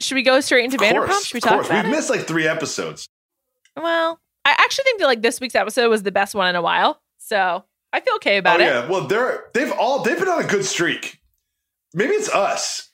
Should 0.00 0.14
we 0.14 0.22
go 0.22 0.40
straight 0.40 0.64
into 0.64 0.76
course, 0.78 0.92
Vanderpump? 0.92 1.24
Should 1.26 1.34
we 1.34 1.40
talk 1.40 1.66
about 1.66 1.84
We've 1.84 1.92
it? 1.92 1.96
missed 1.96 2.10
like 2.10 2.26
three 2.26 2.46
episodes. 2.46 3.08
Well, 3.76 4.20
I 4.44 4.50
actually 4.58 4.84
think 4.84 5.00
that 5.00 5.06
like 5.06 5.22
this 5.22 5.40
week's 5.40 5.54
episode 5.54 5.88
was 5.88 6.02
the 6.02 6.12
best 6.12 6.34
one 6.34 6.48
in 6.48 6.56
a 6.56 6.62
while. 6.62 7.00
So 7.18 7.64
I 7.92 8.00
feel 8.00 8.14
okay 8.16 8.36
about 8.38 8.60
oh 8.60 8.64
it. 8.64 8.66
yeah, 8.66 8.88
well 8.88 9.06
they're 9.06 9.46
they've 9.54 9.72
all 9.72 10.02
they've 10.02 10.18
been 10.18 10.28
on 10.28 10.42
a 10.42 10.46
good 10.46 10.64
streak. 10.64 11.18
Maybe 11.94 12.12
it's 12.12 12.28
us. 12.28 12.90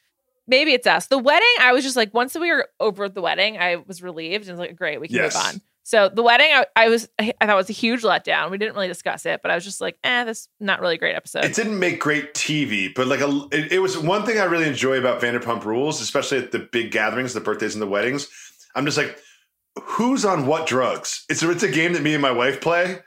Maybe 0.46 0.72
it's 0.72 0.86
us. 0.86 1.06
The 1.06 1.18
wedding, 1.18 1.48
I 1.60 1.72
was 1.72 1.82
just 1.84 1.96
like, 1.96 2.12
once 2.12 2.34
we 2.34 2.52
were 2.52 2.68
over 2.78 3.08
the 3.08 3.22
wedding, 3.22 3.56
I 3.58 3.76
was 3.76 4.02
relieved 4.02 4.46
and 4.46 4.58
was 4.58 4.68
like, 4.68 4.76
great, 4.76 5.00
we 5.00 5.08
can 5.08 5.16
Yes. 5.16 5.34
move 5.34 5.44
on. 5.54 5.60
So 5.86 6.08
the 6.08 6.22
wedding, 6.22 6.48
I, 6.50 6.64
I 6.74 6.88
was, 6.88 7.08
I 7.18 7.34
thought 7.42 7.56
was 7.56 7.68
a 7.68 7.74
huge 7.74 8.00
letdown. 8.00 8.50
We 8.50 8.56
didn't 8.56 8.74
really 8.74 8.88
discuss 8.88 9.26
it, 9.26 9.40
but 9.42 9.50
I 9.50 9.54
was 9.54 9.64
just 9.64 9.82
like, 9.82 9.98
eh, 10.02 10.24
this 10.24 10.40
is 10.40 10.48
not 10.58 10.80
really 10.80 10.96
great 10.96 11.14
episode. 11.14 11.44
It 11.44 11.54
didn't 11.54 11.78
make 11.78 12.00
great 12.00 12.32
TV, 12.32 12.92
but 12.94 13.06
like 13.06 13.20
a, 13.20 13.46
it, 13.52 13.72
it 13.72 13.78
was 13.80 13.98
one 13.98 14.24
thing 14.24 14.40
I 14.40 14.44
really 14.44 14.66
enjoy 14.66 14.98
about 14.98 15.20
Vanderpump 15.20 15.62
Rules, 15.64 16.00
especially 16.00 16.38
at 16.38 16.52
the 16.52 16.58
big 16.58 16.90
gatherings, 16.90 17.34
the 17.34 17.40
birthdays 17.40 17.74
and 17.74 17.82
the 17.82 17.86
weddings. 17.86 18.28
I'm 18.74 18.86
just 18.86 18.96
like, 18.96 19.18
who's 19.82 20.24
on 20.24 20.46
what 20.46 20.66
drugs? 20.66 21.26
It's 21.28 21.42
a, 21.42 21.50
it's 21.50 21.62
a 21.62 21.70
game 21.70 21.92
that 21.92 22.02
me 22.02 22.14
and 22.14 22.22
my 22.22 22.32
wife 22.32 22.62
play, 22.62 23.00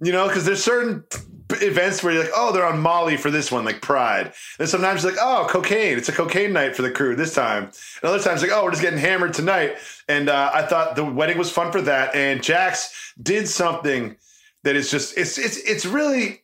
you 0.00 0.12
know, 0.12 0.28
because 0.28 0.44
there's 0.44 0.62
certain 0.62 1.04
events 1.50 2.02
where 2.02 2.12
you're 2.12 2.24
like, 2.24 2.32
oh, 2.34 2.52
they're 2.52 2.66
on 2.66 2.80
Molly 2.80 3.16
for 3.16 3.30
this 3.30 3.50
one, 3.50 3.64
like 3.64 3.80
Pride. 3.80 4.32
And 4.58 4.68
sometimes 4.68 5.02
you're 5.02 5.12
like, 5.12 5.20
oh, 5.22 5.46
cocaine. 5.48 5.96
It's 5.96 6.08
a 6.08 6.12
cocaine 6.12 6.52
night 6.52 6.76
for 6.76 6.82
the 6.82 6.90
crew 6.90 7.16
this 7.16 7.34
time. 7.34 7.64
And 7.64 8.04
other 8.10 8.22
times 8.22 8.42
like, 8.42 8.50
oh, 8.52 8.64
we're 8.64 8.70
just 8.70 8.82
getting 8.82 8.98
hammered 8.98 9.34
tonight. 9.34 9.76
And 10.08 10.28
uh, 10.28 10.50
I 10.52 10.62
thought 10.62 10.96
the 10.96 11.04
wedding 11.04 11.38
was 11.38 11.50
fun 11.50 11.72
for 11.72 11.80
that. 11.82 12.14
And 12.14 12.42
Jax 12.42 13.14
did 13.22 13.48
something 13.48 14.16
that 14.64 14.76
is 14.76 14.90
just 14.90 15.16
it's 15.16 15.38
it's 15.38 15.56
it's 15.58 15.86
really 15.86 16.42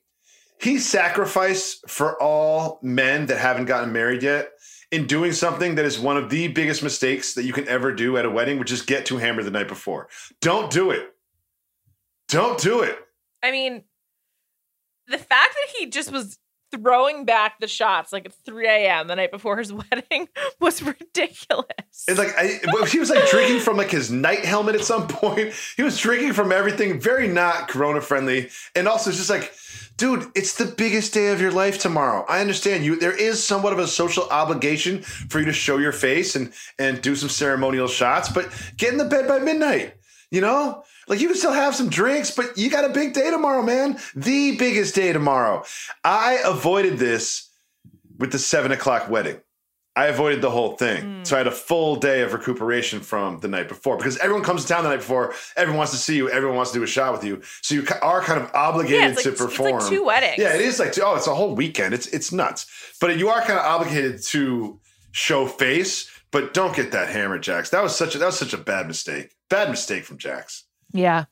he 0.61 0.79
sacrificed 0.79 1.88
for 1.91 2.21
all 2.23 2.79
men 2.83 3.27
that 3.27 3.38
haven't 3.38 3.65
gotten 3.65 3.93
married 3.93 4.23
yet 4.23 4.53
in 4.93 5.07
doing 5.07 5.33
something 5.33 5.75
that 5.75 5.85
is 5.85 5.99
one 5.99 6.17
of 6.17 6.31
the 6.31 6.49
biggest 6.49 6.83
mistakes 6.83 7.35
that 7.35 7.45
you 7.45 7.53
can 7.53 7.67
ever 7.67 7.93
do 7.93 8.17
at 8.17 8.25
a 8.25 8.31
wedding, 8.31 8.59
which 8.59 8.71
is 8.71 8.83
get 8.83 9.05
too 9.07 9.17
hammered 9.17 9.45
the 9.45 9.51
night 9.51 9.67
before. 9.67 10.09
Don't 10.41 10.71
do 10.71 10.91
it. 10.93 11.15
Don't 12.29 12.61
do 12.61 12.83
it. 12.83 12.97
I 13.42 13.50
mean, 13.50 13.83
the 15.07 15.18
fact 15.18 15.55
that 15.55 15.78
he 15.78 15.87
just 15.87 16.12
was 16.12 16.38
throwing 16.72 17.24
back 17.24 17.61
the 17.61 17.68
shots 17.68 18.12
like 18.12 18.24
at 18.24 18.33
3 18.33 18.66
a.m. 18.66 19.07
the 19.07 19.14
night 19.14 19.31
before 19.31 19.59
his 19.59 19.72
wedding 19.72 20.28
was 20.61 20.83
ridiculous. 20.83 21.66
It's 22.09 22.18
like 22.18 22.35
I, 22.37 22.59
he 22.87 22.98
was 22.98 23.11
like 23.11 23.28
drinking 23.28 23.61
from 23.61 23.76
like 23.76 23.90
his 23.90 24.11
night 24.11 24.44
helmet 24.44 24.74
at 24.74 24.85
some 24.85 25.07
point. 25.09 25.52
He 25.76 25.83
was 25.83 25.98
drinking 25.98 26.33
from 26.33 26.50
everything, 26.50 27.00
very 27.00 27.28
not 27.28 27.68
corona 27.68 28.00
friendly, 28.00 28.48
and 28.74 28.88
also 28.88 29.11
it's 29.11 29.18
just 29.18 29.31
like, 29.31 29.52
dude, 29.96 30.31
it's 30.35 30.57
the 30.57 30.64
biggest 30.64 31.12
day 31.12 31.28
of 31.28 31.40
your 31.40 31.52
life 31.52 31.78
tomorrow. 31.78 32.24
I 32.28 32.40
understand 32.40 32.85
you. 32.85 32.96
There 32.96 33.16
is 33.16 33.44
somewhat 33.44 33.72
of 33.72 33.78
a 33.78 33.87
social 33.87 34.28
obligation 34.31 35.02
for 35.02 35.38
you 35.38 35.44
to 35.46 35.52
show 35.52 35.78
your 35.78 35.92
face 35.92 36.35
and 36.35 36.52
and 36.78 37.02
do 37.02 37.14
some 37.14 37.28
ceremonial 37.28 37.88
shots, 37.88 38.31
but 38.31 38.50
get 38.76 38.92
in 38.92 38.98
the 38.98 39.05
bed 39.05 39.28
by 39.28 39.38
midnight. 39.38 39.94
You 40.31 40.40
know, 40.40 40.85
like 41.12 41.20
you 41.20 41.29
can 41.29 41.37
still 41.37 41.53
have 41.53 41.75
some 41.75 41.90
drinks, 41.90 42.31
but 42.31 42.57
you 42.57 42.70
got 42.70 42.87
a 42.87 42.88
big 42.88 43.12
day 43.12 43.31
tomorrow, 43.31 43.62
man. 43.62 43.98
The 44.16 44.57
biggest 44.57 44.94
day 44.94 45.12
tomorrow. 45.12 45.62
I 46.03 46.38
avoided 46.42 46.96
this 46.96 47.51
with 48.18 48.33
the 48.33 48.38
seven 48.38 48.72
o'clock 48.72 49.11
wedding. 49.11 49.38
I 49.94 50.07
avoided 50.07 50.40
the 50.40 50.48
whole 50.48 50.75
thing. 50.75 51.03
Hmm. 51.03 51.25
So 51.25 51.37
I 51.37 51.38
had 51.38 51.46
a 51.46 51.51
full 51.51 51.96
day 51.96 52.22
of 52.22 52.33
recuperation 52.33 53.01
from 53.01 53.40
the 53.40 53.48
night 53.48 53.68
before 53.68 53.98
because 53.98 54.16
everyone 54.18 54.42
comes 54.42 54.62
to 54.62 54.68
town 54.68 54.85
the 54.85 54.88
night 54.88 55.01
before. 55.01 55.35
Everyone 55.55 55.77
wants 55.77 55.92
to 55.92 55.98
see 55.98 56.16
you. 56.16 56.31
Everyone 56.31 56.57
wants 56.57 56.72
to 56.72 56.79
do 56.79 56.83
a 56.83 56.87
shot 56.87 57.12
with 57.12 57.25
you. 57.25 57.42
So 57.61 57.75
you 57.75 57.87
are 58.01 58.22
kind 58.22 58.40
of 58.40 58.51
obligated 58.55 59.01
yeah, 59.01 59.09
to 59.09 59.16
like, 59.16 59.27
it's 59.27 59.38
perform. 59.38 59.81
like 59.81 59.90
two 59.90 60.03
weddings. 60.03 60.38
Yeah, 60.38 60.55
it 60.55 60.62
is 60.62 60.79
like 60.79 60.98
oh, 60.98 61.16
it's 61.16 61.27
a 61.27 61.35
whole 61.35 61.55
weekend. 61.55 61.92
It's 61.92 62.07
it's 62.07 62.33
nuts. 62.33 62.94
But 63.03 63.18
you 63.18 63.29
are 63.29 63.42
kind 63.42 63.59
of 63.59 63.66
obligated 63.66 64.22
to 64.29 64.81
show 65.11 65.46
face. 65.46 66.09
But 66.31 66.55
don't 66.55 66.75
get 66.75 66.92
that 66.92 67.11
hammer, 67.11 67.38
Jax. 67.38 67.68
That 67.68 67.83
was 67.83 67.94
such 67.94 68.14
a 68.14 68.18
that 68.18 68.25
was 68.25 68.38
such 68.38 68.55
a 68.55 68.59
bad 68.59 68.87
mistake. 68.87 69.35
Bad 69.51 69.68
mistake 69.68 70.05
from 70.05 70.16
Jax. 70.16 70.62
Yeah. 70.92 71.24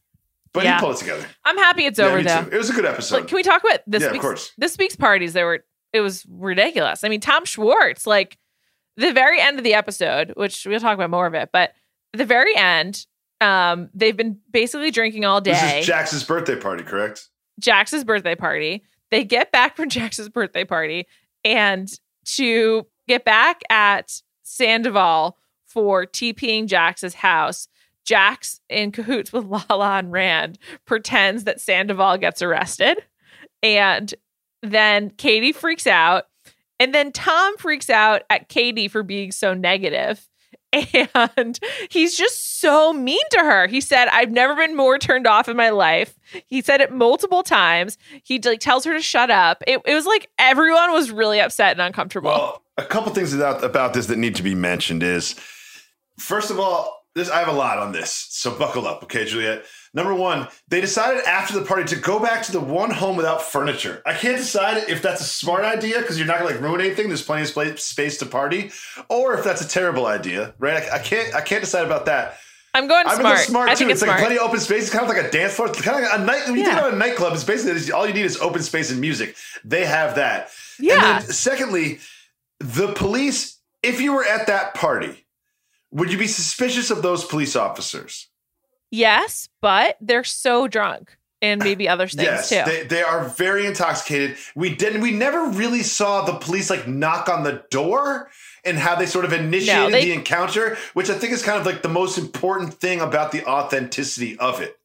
But 0.52 0.64
Yeah. 0.64 0.76
he 0.76 0.80
pulled 0.80 0.96
it 0.96 0.98
together. 0.98 1.26
I'm 1.44 1.56
happy 1.58 1.84
it's 1.86 1.98
Yeah, 1.98 2.06
over 2.06 2.22
though. 2.22 2.42
too. 2.44 2.50
It 2.50 2.58
was 2.58 2.70
a 2.70 2.72
good 2.72 2.84
episode. 2.86 3.14
Like, 3.16 3.28
can 3.28 3.36
we 3.36 3.42
talk 3.42 3.62
about 3.62 3.80
this 3.86 4.00
Yeah, 4.02 4.08
of 4.08 4.12
week's 4.12 4.22
course. 4.24 4.52
this 4.58 4.76
week's 4.78 4.96
parties? 4.96 5.32
They 5.32 5.44
were 5.44 5.64
it 5.92 6.00
was 6.00 6.24
ridiculous. 6.28 7.02
I 7.04 7.08
mean, 7.08 7.20
Tom 7.20 7.44
Schwartz, 7.44 8.06
like 8.06 8.38
the 8.96 9.12
very 9.12 9.40
end 9.40 9.58
of 9.58 9.64
the 9.64 9.74
episode, 9.74 10.32
which 10.36 10.64
we'll 10.66 10.78
talk 10.80 10.94
about 10.94 11.10
more 11.10 11.26
of 11.26 11.34
it, 11.34 11.50
but 11.52 11.72
the 12.12 12.24
very 12.24 12.54
end, 12.56 13.06
um, 13.40 13.90
they've 13.94 14.16
been 14.16 14.38
basically 14.52 14.90
drinking 14.92 15.24
all 15.24 15.40
this 15.40 15.60
day. 15.60 15.80
is 15.80 15.86
Jax's 15.88 16.22
birthday 16.24 16.54
party, 16.56 16.84
correct? 16.84 17.28
Jax's 17.60 18.04
birthday 18.04 18.34
party. 18.36 18.84
They 19.10 19.24
get 19.24 19.50
back 19.50 19.74
from 19.76 19.88
Jax's 19.90 20.28
birthday 20.28 20.64
party 20.64 21.06
and 21.44 21.88
to 22.36 22.86
get 23.08 23.24
back 23.24 23.62
at 23.70 24.20
Sandoval 24.42 25.38
for 25.66 26.04
TPing 26.06 26.66
Jax's 26.68 27.14
house. 27.14 27.66
Jax, 28.10 28.60
in 28.68 28.90
cahoots 28.90 29.32
with 29.32 29.44
Lala 29.44 29.98
and 29.98 30.10
Rand, 30.10 30.58
pretends 30.84 31.44
that 31.44 31.60
Sandoval 31.60 32.18
gets 32.18 32.42
arrested. 32.42 32.98
And 33.62 34.12
then 34.62 35.10
Katie 35.10 35.52
freaks 35.52 35.86
out. 35.86 36.24
And 36.80 36.92
then 36.92 37.12
Tom 37.12 37.56
freaks 37.56 37.88
out 37.88 38.22
at 38.28 38.48
Katie 38.48 38.88
for 38.88 39.04
being 39.04 39.30
so 39.30 39.54
negative. 39.54 40.26
And 41.36 41.58
he's 41.88 42.16
just 42.16 42.60
so 42.60 42.92
mean 42.92 43.22
to 43.30 43.38
her. 43.40 43.66
He 43.66 43.80
said, 43.80 44.08
I've 44.08 44.30
never 44.30 44.54
been 44.54 44.76
more 44.76 44.98
turned 44.98 45.26
off 45.26 45.48
in 45.48 45.56
my 45.56 45.70
life. 45.70 46.16
He 46.46 46.62
said 46.62 46.80
it 46.80 46.92
multiple 46.92 47.42
times. 47.42 47.98
He 48.24 48.40
like 48.40 48.60
tells 48.60 48.84
her 48.84 48.92
to 48.92 49.02
shut 49.02 49.30
up. 49.30 49.64
It, 49.66 49.80
it 49.84 49.94
was 49.94 50.06
like 50.06 50.30
everyone 50.38 50.92
was 50.92 51.10
really 51.10 51.40
upset 51.40 51.72
and 51.72 51.80
uncomfortable. 51.80 52.30
Well, 52.30 52.62
a 52.76 52.84
couple 52.84 53.12
things 53.12 53.34
about, 53.34 53.64
about 53.64 53.94
this 53.94 54.06
that 54.06 54.18
need 54.18 54.36
to 54.36 54.44
be 54.44 54.54
mentioned 54.54 55.02
is 55.02 55.34
first 56.18 56.52
of 56.52 56.60
all, 56.60 56.99
this 57.14 57.28
I 57.30 57.38
have 57.40 57.48
a 57.48 57.52
lot 57.52 57.78
on 57.78 57.92
this, 57.92 58.12
so 58.30 58.56
buckle 58.56 58.86
up, 58.86 59.02
okay, 59.04 59.24
Juliet. 59.24 59.64
Number 59.92 60.14
one, 60.14 60.46
they 60.68 60.80
decided 60.80 61.24
after 61.24 61.58
the 61.58 61.64
party 61.64 61.84
to 61.94 61.96
go 61.96 62.20
back 62.20 62.44
to 62.44 62.52
the 62.52 62.60
one 62.60 62.90
home 62.92 63.16
without 63.16 63.42
furniture. 63.42 64.00
I 64.06 64.14
can't 64.14 64.36
decide 64.36 64.88
if 64.88 65.02
that's 65.02 65.20
a 65.20 65.24
smart 65.24 65.64
idea 65.64 65.98
because 65.98 66.16
you're 66.16 66.28
not 66.28 66.38
gonna 66.38 66.52
like 66.52 66.60
ruin 66.60 66.80
anything. 66.80 67.08
There's 67.08 67.22
plenty 67.22 67.42
of 67.42 67.48
spa- 67.48 67.74
space 67.76 68.18
to 68.18 68.26
party, 68.26 68.70
or 69.08 69.34
if 69.34 69.42
that's 69.44 69.60
a 69.60 69.68
terrible 69.68 70.06
idea, 70.06 70.54
right? 70.58 70.82
I, 70.84 70.96
I 70.96 70.98
can't 71.00 71.34
I 71.34 71.40
can't 71.40 71.62
decide 71.62 71.84
about 71.84 72.06
that. 72.06 72.38
I'm 72.72 72.86
going 72.86 73.04
I'm 73.08 73.18
smart. 73.18 73.38
mean, 73.38 73.46
smart 73.46 73.68
I 73.68 73.72
too. 73.74 73.78
think 73.78 73.90
it's, 73.90 74.02
it's, 74.02 74.08
like 74.08 74.18
smart. 74.18 74.28
plenty 74.28 74.36
of 74.38 74.48
open 74.48 74.60
space. 74.60 74.82
It's 74.84 74.92
kind 74.92 75.02
of 75.02 75.08
like 75.08 75.26
a 75.26 75.28
dance 75.32 75.54
floor. 75.54 75.68
It's 75.70 75.80
kind 75.82 75.96
of 76.04 76.08
like 76.08 76.20
a 76.20 76.24
night. 76.24 76.46
When 76.46 76.54
you 76.56 76.62
think 76.64 76.76
Yeah. 76.76 76.78
about 76.86 76.94
a 76.94 76.96
nightclub, 76.96 77.32
it's 77.34 77.42
basically 77.42 77.90
all 77.90 78.06
you 78.06 78.14
need 78.14 78.24
is 78.26 78.36
open 78.40 78.62
space 78.62 78.92
and 78.92 79.00
music. 79.00 79.34
They 79.64 79.84
have 79.86 80.14
that. 80.14 80.50
Yeah. 80.78 81.16
And 81.16 81.24
then 81.24 81.32
secondly, 81.32 81.98
the 82.60 82.92
police. 82.92 83.58
If 83.82 84.00
you 84.00 84.12
were 84.12 84.24
at 84.24 84.46
that 84.46 84.74
party, 84.74 85.26
would 85.90 86.12
you 86.12 86.18
be 86.18 86.26
suspicious 86.26 86.90
of 86.90 87.02
those 87.02 87.24
police 87.24 87.56
officers? 87.56 88.28
yes, 88.90 89.48
but 89.60 89.96
they're 90.00 90.24
so 90.24 90.66
drunk 90.66 91.16
and 91.40 91.60
maybe 91.64 91.88
other 91.88 92.08
things 92.08 92.22
yes, 92.22 92.48
too. 92.48 92.62
they, 92.66 92.82
they 92.84 93.02
are 93.02 93.24
very 93.28 93.66
intoxicated. 93.66 94.36
We 94.54 94.74
didn't. 94.74 95.00
We 95.00 95.12
never 95.12 95.46
really 95.50 95.82
saw 95.82 96.22
the 96.22 96.34
police 96.34 96.70
like 96.70 96.88
knock 96.88 97.28
on 97.28 97.44
the 97.44 97.64
door 97.70 98.30
and 98.64 98.76
how 98.76 98.96
they 98.96 99.06
sort 99.06 99.24
of 99.24 99.32
initiated 99.32 99.94
they- 99.94 100.06
the 100.06 100.12
encounter, 100.12 100.76
which 100.94 101.08
I 101.08 101.14
think 101.14 101.32
is 101.32 101.42
kind 101.42 101.58
of 101.58 101.66
like 101.66 101.82
the 101.82 101.88
most 101.88 102.18
important 102.18 102.74
thing 102.74 103.00
about 103.00 103.32
the 103.32 103.44
authenticity 103.46 104.38
of 104.38 104.60
it. 104.60 104.76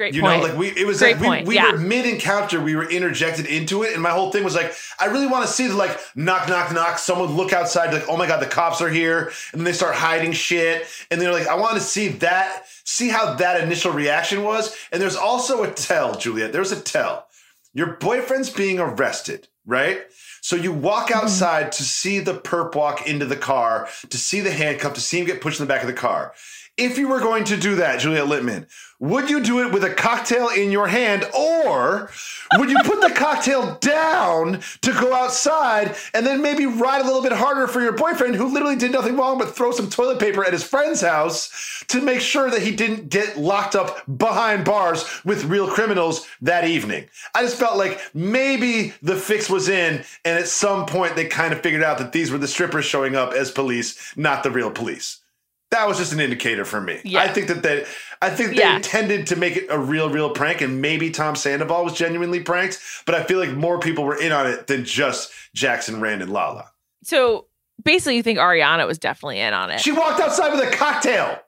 Great 0.00 0.14
You 0.14 0.22
point. 0.22 0.40
know, 0.42 0.48
like 0.48 0.56
we 0.56 0.68
it 0.70 0.86
was 0.86 0.98
Great 0.98 1.12
like 1.16 1.20
we, 1.20 1.26
point, 1.26 1.46
we 1.46 1.54
yeah. 1.56 1.72
were 1.72 1.78
mid 1.78 2.06
encounter, 2.06 2.58
we 2.58 2.74
were 2.74 2.88
interjected 2.90 3.44
into 3.44 3.82
it, 3.82 3.92
and 3.92 4.02
my 4.02 4.08
whole 4.10 4.30
thing 4.32 4.42
was 4.42 4.54
like, 4.54 4.72
I 4.98 5.06
really 5.06 5.26
want 5.26 5.44
to 5.46 5.52
see 5.52 5.66
the 5.66 5.74
like 5.76 5.98
knock, 6.14 6.48
knock, 6.48 6.72
knock. 6.72 6.98
Someone 6.98 7.36
look 7.36 7.52
outside, 7.52 7.92
like, 7.92 8.06
oh 8.08 8.16
my 8.16 8.26
god, 8.26 8.40
the 8.40 8.46
cops 8.46 8.80
are 8.80 8.88
here, 8.88 9.30
and 9.52 9.60
then 9.60 9.64
they 9.64 9.74
start 9.74 9.94
hiding 9.94 10.32
shit, 10.32 10.86
and 11.10 11.20
they're 11.20 11.32
like, 11.34 11.46
I 11.48 11.54
want 11.56 11.74
to 11.74 11.80
see 11.82 12.08
that, 12.08 12.64
see 12.84 13.10
how 13.10 13.34
that 13.34 13.62
initial 13.62 13.92
reaction 13.92 14.42
was. 14.42 14.74
And 14.90 15.02
there's 15.02 15.16
also 15.16 15.62
a 15.64 15.70
tell, 15.70 16.14
Juliet. 16.14 16.52
There's 16.52 16.72
a 16.72 16.80
tell. 16.80 17.26
Your 17.74 17.96
boyfriend's 17.96 18.48
being 18.50 18.78
arrested. 18.80 19.48
right? 19.66 20.00
So 20.40 20.56
you 20.56 20.72
walk 20.72 21.08
Mm-hmm. 21.10 21.24
outside 21.24 21.72
to 21.72 21.82
see 21.82 22.18
the 22.20 22.34
perp 22.34 22.74
walk 22.74 23.06
into 23.06 23.26
the 23.26 23.36
car, 23.36 23.88
to 24.08 24.18
see 24.18 24.40
the 24.40 24.50
handcuff, 24.50 24.94
to 24.94 25.00
see 25.00 25.18
him 25.20 25.26
get 25.26 25.40
pushed 25.40 25.60
in 25.60 25.66
the 25.66 25.72
back 25.72 25.82
of 25.82 25.86
the 25.86 25.92
car. 25.92 26.32
If 26.76 26.96
you 26.96 27.08
were 27.08 27.20
going 27.20 27.44
to 27.44 27.56
do 27.56 27.76
that, 27.76 28.00
Juliet 28.00 28.26
Litman, 28.26 28.66
would 29.00 29.30
you 29.30 29.42
do 29.42 29.66
it 29.66 29.72
with 29.72 29.82
a 29.82 29.92
cocktail 29.92 30.48
in 30.48 30.70
your 30.70 30.86
hand 30.86 31.24
or 31.34 32.10
would 32.58 32.70
you 32.70 32.76
put 32.84 33.00
the 33.00 33.10
cocktail 33.14 33.76
down 33.80 34.60
to 34.82 34.92
go 34.92 35.14
outside 35.14 35.96
and 36.12 36.26
then 36.26 36.42
maybe 36.42 36.66
ride 36.66 37.00
a 37.00 37.04
little 37.04 37.22
bit 37.22 37.32
harder 37.32 37.66
for 37.66 37.80
your 37.80 37.92
boyfriend 37.92 38.34
who 38.34 38.52
literally 38.52 38.76
did 38.76 38.92
nothing 38.92 39.16
wrong 39.16 39.38
but 39.38 39.56
throw 39.56 39.72
some 39.72 39.88
toilet 39.88 40.20
paper 40.20 40.44
at 40.44 40.52
his 40.52 40.62
friend's 40.62 41.00
house 41.00 41.82
to 41.88 42.02
make 42.02 42.20
sure 42.20 42.50
that 42.50 42.60
he 42.60 42.76
didn't 42.76 43.08
get 43.08 43.38
locked 43.38 43.74
up 43.74 44.02
behind 44.18 44.66
bars 44.66 45.24
with 45.24 45.44
real 45.44 45.66
criminals 45.66 46.26
that 46.42 46.64
evening? 46.64 47.08
I 47.34 47.42
just 47.42 47.58
felt 47.58 47.78
like 47.78 48.00
maybe 48.12 48.92
the 49.00 49.16
fix 49.16 49.48
was 49.48 49.70
in 49.70 50.04
and 50.26 50.38
at 50.38 50.46
some 50.46 50.84
point 50.84 51.16
they 51.16 51.24
kind 51.24 51.54
of 51.54 51.62
figured 51.62 51.82
out 51.82 51.96
that 51.98 52.12
these 52.12 52.30
were 52.30 52.38
the 52.38 52.48
strippers 52.48 52.84
showing 52.84 53.16
up 53.16 53.32
as 53.32 53.50
police, 53.50 54.14
not 54.14 54.42
the 54.42 54.50
real 54.50 54.70
police. 54.70 55.19
That 55.70 55.86
was 55.86 55.98
just 55.98 56.12
an 56.12 56.18
indicator 56.20 56.64
for 56.64 56.80
me. 56.80 57.00
Yeah. 57.04 57.20
I 57.20 57.28
think 57.28 57.46
that 57.46 57.62
they, 57.62 57.86
I 58.20 58.30
think 58.30 58.50
they 58.50 58.56
Yeah. 58.62 58.76
intended 58.76 59.28
to 59.28 59.36
make 59.36 59.56
it 59.56 59.66
a 59.70 59.78
real, 59.78 60.10
real 60.10 60.30
prank, 60.30 60.60
and 60.62 60.80
maybe 60.82 61.10
Tom 61.10 61.36
Sandoval 61.36 61.84
was 61.84 61.94
genuinely 61.94 62.40
pranked. 62.40 62.80
But 63.06 63.14
I 63.14 63.22
feel 63.22 63.38
like 63.38 63.50
more 63.52 63.78
people 63.78 64.02
were 64.04 64.16
in 64.20 64.32
on 64.32 64.46
it 64.48 64.66
than 64.66 64.84
just 64.84 65.32
Jackson, 65.54 66.00
Rand, 66.00 66.22
and 66.22 66.32
Lala. 66.32 66.70
So 67.04 67.46
basically, 67.82 68.16
you 68.16 68.22
think 68.24 68.38
Ariana 68.38 68.86
was 68.86 68.98
definitely 68.98 69.38
in 69.40 69.54
on 69.54 69.70
it. 69.70 69.80
She 69.80 69.92
walked 69.92 70.20
outside 70.20 70.52
with 70.52 70.66
a 70.66 70.76
cocktail. 70.76 71.38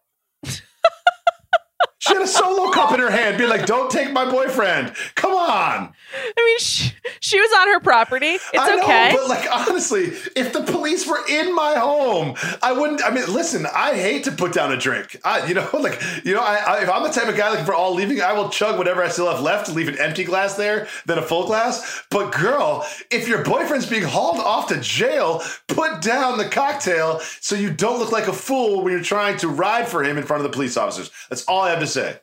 She 2.03 2.15
had 2.15 2.23
a 2.23 2.27
solo 2.27 2.71
cup 2.71 2.93
in 2.93 3.01
her 3.01 3.11
hand, 3.11 3.39
being 3.39 3.49
like, 3.49 3.65
"Don't 3.65 3.91
take 3.91 4.13
my 4.13 4.29
boyfriend. 4.29 4.93
Come 5.15 5.33
on." 5.33 5.93
I 6.15 6.33
mean, 6.37 6.59
she, 6.59 6.93
she 7.21 7.41
was 7.41 7.51
on 7.61 7.69
her 7.69 7.81
property. 7.81 8.27
It's 8.27 8.51
I 8.55 8.77
know, 8.77 8.83
okay. 8.83 9.11
but 9.13 9.29
like 9.29 9.49
honestly, 9.51 10.07
if 10.37 10.53
the 10.53 10.63
police 10.63 11.07
were 11.07 11.21
in 11.29 11.55
my 11.55 11.75
home, 11.75 12.35
I 12.61 12.73
wouldn't. 12.73 13.05
I 13.05 13.11
mean, 13.11 13.33
listen, 13.33 13.67
I 13.73 13.95
hate 13.95 14.25
to 14.25 14.33
put 14.33 14.53
down 14.53 14.73
a 14.73 14.77
drink. 14.77 15.17
I, 15.25 15.47
you 15.47 15.55
know, 15.55 15.69
like 15.79 16.03
you 16.25 16.35
know, 16.35 16.43
I, 16.43 16.57
I, 16.57 16.83
if 16.83 16.91
I'm 16.91 17.03
the 17.03 17.11
type 17.11 17.29
of 17.29 17.37
guy 17.37 17.51
looking 17.51 17.65
for 17.65 17.75
all 17.75 17.95
leaving, 17.95 18.21
I 18.21 18.33
will 18.33 18.49
chug 18.49 18.79
whatever 18.79 19.03
I 19.03 19.09
still 19.09 19.31
have 19.31 19.41
left 19.41 19.73
leave 19.73 19.89
an 19.89 19.99
empty 19.99 20.25
glass 20.25 20.57
there 20.57 20.89
then 21.07 21.19
a 21.19 21.23
full 21.23 21.47
glass. 21.47 22.05
But 22.11 22.33
girl, 22.33 22.87
if 23.11 23.29
your 23.29 23.45
boyfriend's 23.45 23.87
being 23.87 24.03
hauled 24.03 24.39
off 24.39 24.69
to 24.69 24.81
jail, 24.81 25.43
put 25.69 26.01
down 26.01 26.39
the 26.39 26.49
cocktail 26.49 27.21
so 27.41 27.55
you 27.55 27.73
don't 27.73 27.99
look 27.99 28.13
like 28.13 28.29
a 28.29 28.33
fool 28.33 28.83
when 28.83 28.93
you're 28.93 29.03
trying 29.03 29.37
to 29.39 29.49
ride 29.49 29.89
for 29.89 30.03
him 30.03 30.19
in 30.19 30.25
front 30.25 30.45
of 30.45 30.51
the 30.51 30.55
police 30.55 30.77
officers. 30.77 31.11
That's 31.29 31.45
all 31.45 31.63
I 31.63 31.71
have 31.71 31.81
to 31.81 31.87
say. 31.93 32.19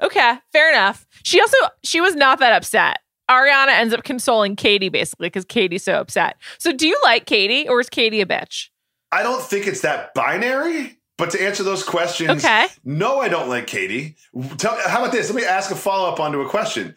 okay, 0.00 0.34
fair 0.52 0.70
enough. 0.72 1.06
She 1.22 1.40
also 1.40 1.56
she 1.84 2.00
was 2.00 2.14
not 2.14 2.38
that 2.38 2.52
upset. 2.52 2.98
Ariana 3.30 3.68
ends 3.70 3.94
up 3.94 4.04
consoling 4.04 4.56
Katie 4.56 4.88
basically 4.88 5.28
because 5.28 5.44
Katie's 5.44 5.84
so 5.84 5.94
upset. 5.94 6.36
So, 6.58 6.72
do 6.72 6.86
you 6.86 6.98
like 7.04 7.24
Katie 7.26 7.68
or 7.68 7.80
is 7.80 7.88
Katie 7.88 8.20
a 8.20 8.26
bitch? 8.26 8.68
I 9.10 9.22
don't 9.22 9.42
think 9.42 9.66
it's 9.66 9.80
that 9.82 10.12
binary. 10.14 10.98
But 11.18 11.30
to 11.32 11.42
answer 11.42 11.62
those 11.62 11.84
questions, 11.84 12.30
Okay. 12.44 12.66
no, 12.84 13.20
I 13.20 13.28
don't 13.28 13.48
like 13.48 13.66
Katie. 13.66 14.16
Tell, 14.56 14.76
how 14.88 15.00
about 15.00 15.12
this? 15.12 15.28
Let 15.30 15.36
me 15.36 15.44
ask 15.44 15.70
a 15.70 15.76
follow 15.76 16.08
up 16.10 16.18
onto 16.18 16.40
a 16.40 16.48
question. 16.48 16.96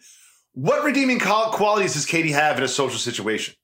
What 0.52 0.82
redeeming 0.82 1.20
qualities 1.20 1.92
does 1.92 2.06
Katie 2.06 2.32
have 2.32 2.56
in 2.56 2.64
a 2.64 2.68
social 2.68 2.98
situation? 2.98 3.54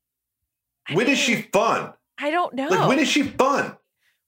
When 0.92 1.08
is 1.08 1.18
she 1.18 1.48
fun? 1.52 1.94
I 2.18 2.30
don't 2.30 2.54
know. 2.54 2.68
Like, 2.68 2.88
when 2.88 2.98
is 2.98 3.08
she 3.08 3.22
fun? 3.22 3.76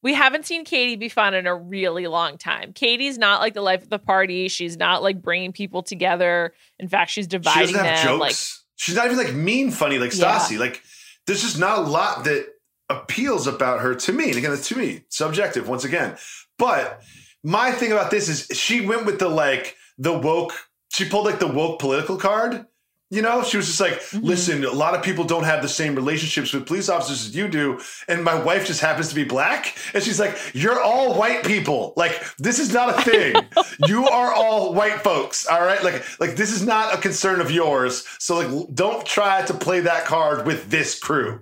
We 0.04 0.14
haven't 0.14 0.46
seen 0.46 0.64
Katie 0.64 0.94
be 0.94 1.08
fun 1.08 1.34
in 1.34 1.46
a 1.48 1.54
really 1.56 2.06
long 2.06 2.38
time. 2.38 2.72
Katie's 2.74 3.18
not 3.18 3.40
like 3.40 3.54
the 3.54 3.62
life 3.62 3.82
of 3.82 3.88
the 3.88 3.98
party. 3.98 4.46
She's 4.48 4.76
not 4.76 5.02
like 5.02 5.20
bringing 5.20 5.50
people 5.52 5.82
together. 5.82 6.52
In 6.78 6.88
fact, 6.88 7.10
she's 7.10 7.24
She 7.24 7.28
dividing 7.30 7.72
doesn't 7.72 7.84
have 7.84 7.96
them. 7.96 8.06
jokes. 8.18 8.20
Like, 8.20 8.36
She's 8.76 8.94
not 8.96 9.06
even 9.06 9.16
like 9.18 9.32
mean 9.34 9.70
funny 9.72 9.98
like 9.98 10.14
Yeah. 10.14 10.38
Stassi. 10.38 10.58
Like, 10.58 10.82
there's 11.26 11.40
just 11.42 11.58
not 11.58 11.78
a 11.78 11.82
lot 11.82 12.24
that 12.24 12.46
appeals 12.90 13.46
about 13.46 13.80
her 13.80 13.94
to 13.94 14.12
me. 14.12 14.28
And 14.28 14.36
again, 14.36 14.52
it's 14.52 14.68
to 14.68 14.76
me, 14.76 15.04
subjective 15.08 15.68
once 15.68 15.84
again. 15.84 16.16
But 16.58 17.02
my 17.42 17.72
thing 17.72 17.90
about 17.90 18.10
this 18.10 18.28
is 18.28 18.56
she 18.58 18.80
went 18.86 19.06
with 19.06 19.18
the 19.18 19.28
like 19.28 19.76
the 19.96 20.12
woke, 20.12 20.52
she 20.90 21.08
pulled 21.08 21.24
like 21.24 21.38
the 21.38 21.46
woke 21.48 21.78
political 21.80 22.18
card. 22.18 22.66
You 23.10 23.22
know, 23.22 23.44
she 23.44 23.56
was 23.56 23.66
just 23.66 23.80
like, 23.80 24.00
Mhm. 24.00 24.24
listen, 24.24 24.64
a 24.64 24.70
lot 24.72 24.94
of 24.94 25.02
people 25.02 25.24
don't 25.24 25.44
have 25.44 25.62
the 25.62 25.68
same 25.68 25.94
relationships 25.94 26.52
with 26.52 26.66
police 26.66 26.88
officers 26.88 27.26
as 27.26 27.36
you 27.36 27.46
do. 27.48 27.80
And 28.08 28.24
my 28.24 28.34
wife 28.34 28.66
just 28.66 28.80
happens 28.80 29.08
to 29.10 29.14
be 29.14 29.24
black. 29.24 29.76
And 29.92 30.02
she's 30.02 30.18
like, 30.18 30.36
you're 30.52 30.80
all 30.80 31.14
white 31.14 31.44
people. 31.44 31.92
Like, 31.96 32.20
this 32.38 32.58
is 32.58 32.72
not 32.72 32.98
a 32.98 33.02
thing. 33.02 33.36
you 33.86 34.08
are 34.08 34.32
all 34.32 34.72
white 34.74 35.02
folks. 35.02 35.46
All 35.46 35.60
right. 35.62 35.82
Like, 35.84 36.02
like 36.18 36.36
this 36.36 36.50
is 36.50 36.64
not 36.64 36.94
a 36.94 36.98
concern 36.98 37.40
of 37.40 37.50
yours. 37.50 38.04
So 38.18 38.36
like, 38.36 38.74
don't 38.74 39.06
try 39.06 39.42
to 39.46 39.54
play 39.54 39.80
that 39.80 40.06
card 40.06 40.46
with 40.46 40.70
this 40.70 40.98
crew. 40.98 41.40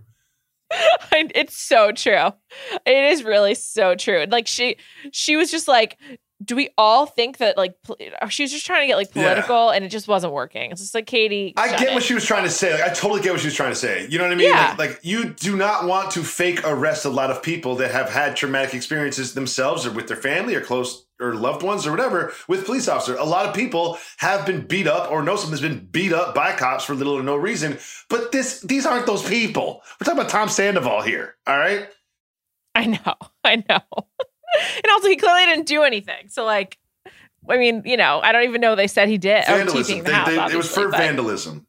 it's 1.13 1.57
so 1.57 1.93
true. 1.93 2.33
It 2.87 3.05
is 3.13 3.25
really 3.25 3.55
so 3.55 3.95
true. 3.95 4.27
Like 4.29 4.47
she 4.47 4.77
she 5.13 5.37
was 5.37 5.51
just 5.51 5.69
like 5.69 5.99
do 6.43 6.57
we 6.57 6.71
all 6.79 7.07
think 7.07 7.39
that 7.39 7.57
like 7.57 7.75
pol- 7.83 7.97
she 8.29 8.43
was 8.43 8.51
just 8.53 8.65
trying 8.67 8.83
to 8.83 8.87
get 8.87 8.97
like 8.97 9.09
Yeah. 9.15 9.23
political 9.35 9.71
and 9.71 9.85
it 9.85 9.89
just 9.89 10.09
wasn't 10.09 10.33
working. 10.33 10.71
It's 10.71 10.81
just 10.81 10.95
like 10.95 11.07
Katie. 11.07 11.53
I 11.57 11.69
get 11.69 11.83
it. 11.83 11.95
what 11.95 12.03
she 12.03 12.15
was 12.15 12.25
trying 12.25 12.45
to 12.45 12.51
say. 12.51 12.73
Like, 12.73 12.83
I 12.83 12.89
totally 12.93 13.21
get 13.21 13.33
what 13.33 13.41
she 13.41 13.47
was 13.49 13.55
trying 13.55 13.71
to 13.73 13.77
say. 13.77 14.07
You 14.09 14.19
know 14.19 14.25
what 14.25 14.33
I 14.33 14.37
mean? 14.37 14.49
Yeah. 14.49 14.75
Like, 14.79 14.91
like, 14.91 15.01
you 15.03 15.31
do 15.35 15.57
not 15.57 15.85
want 15.87 16.11
to 16.13 16.25
fake 16.25 16.61
arrest 16.67 17.05
a 17.05 17.11
lot 17.11 17.31
of 17.31 17.43
people 17.43 17.77
that 17.77 17.91
have 17.91 18.11
had 18.11 18.35
traumatic 18.37 18.75
experiences 18.75 19.35
themselves 19.35 19.87
or 19.87 19.93
with 19.93 20.09
their 20.09 20.17
family 20.17 20.55
or 20.55 20.61
close 20.61 21.05
or 21.21 21.35
loved 21.35 21.63
ones 21.63 21.87
or 21.87 21.91
whatever 21.93 22.33
with 22.49 22.65
police 22.67 22.89
officer. 22.89 23.15
A 23.17 23.25
lot 23.25 23.47
of 23.47 23.55
people 23.55 23.97
have 24.17 24.45
been 24.45 24.67
beat 24.67 24.89
up 24.89 25.11
or 25.13 25.23
know 25.23 25.37
someone 25.37 25.53
has 25.53 25.61
been 25.61 25.87
beat 25.87 26.13
up 26.13 26.35
by 26.35 26.53
cops 26.53 26.85
for 26.85 26.95
little 26.97 27.15
or 27.15 27.23
no 27.23 27.37
reason. 27.37 27.79
But 28.09 28.33
this 28.33 28.61
these 28.63 28.87
aren't 28.87 29.07
those 29.07 29.23
people. 29.23 29.83
We're 30.01 30.05
talking 30.07 30.19
about 30.21 30.31
Tom 30.31 30.49
Sandoval 30.49 31.03
here. 31.03 31.37
All 31.47 31.57
right. 31.57 31.89
I 32.75 32.87
know. 32.87 33.15
I 33.45 33.63
know. 33.69 33.81
And 34.77 34.87
also 34.93 35.09
he 35.09 35.17
clearly 35.17 35.47
didn't 35.47 35.67
do 35.67 35.83
anything. 35.83 36.29
So 36.29 36.45
like 36.45 36.79
I 37.49 37.57
mean, 37.59 37.83
you 37.85 37.97
know, 37.97 38.21
I 38.23 38.31
don't 38.33 38.45
even 38.45 38.61
know 38.61 38.75
they 38.77 38.87
said 38.87 39.09
he 39.09 39.19
did. 39.19 39.45
Vandalism. 39.47 39.99
the 39.99 40.05
They- 40.05 40.13
house, 40.13 40.29
they- 40.51 40.55
it 40.55 40.57
was 40.57 40.73
for 40.73 40.89
but- 40.89 40.99
vandalism. 40.99 41.67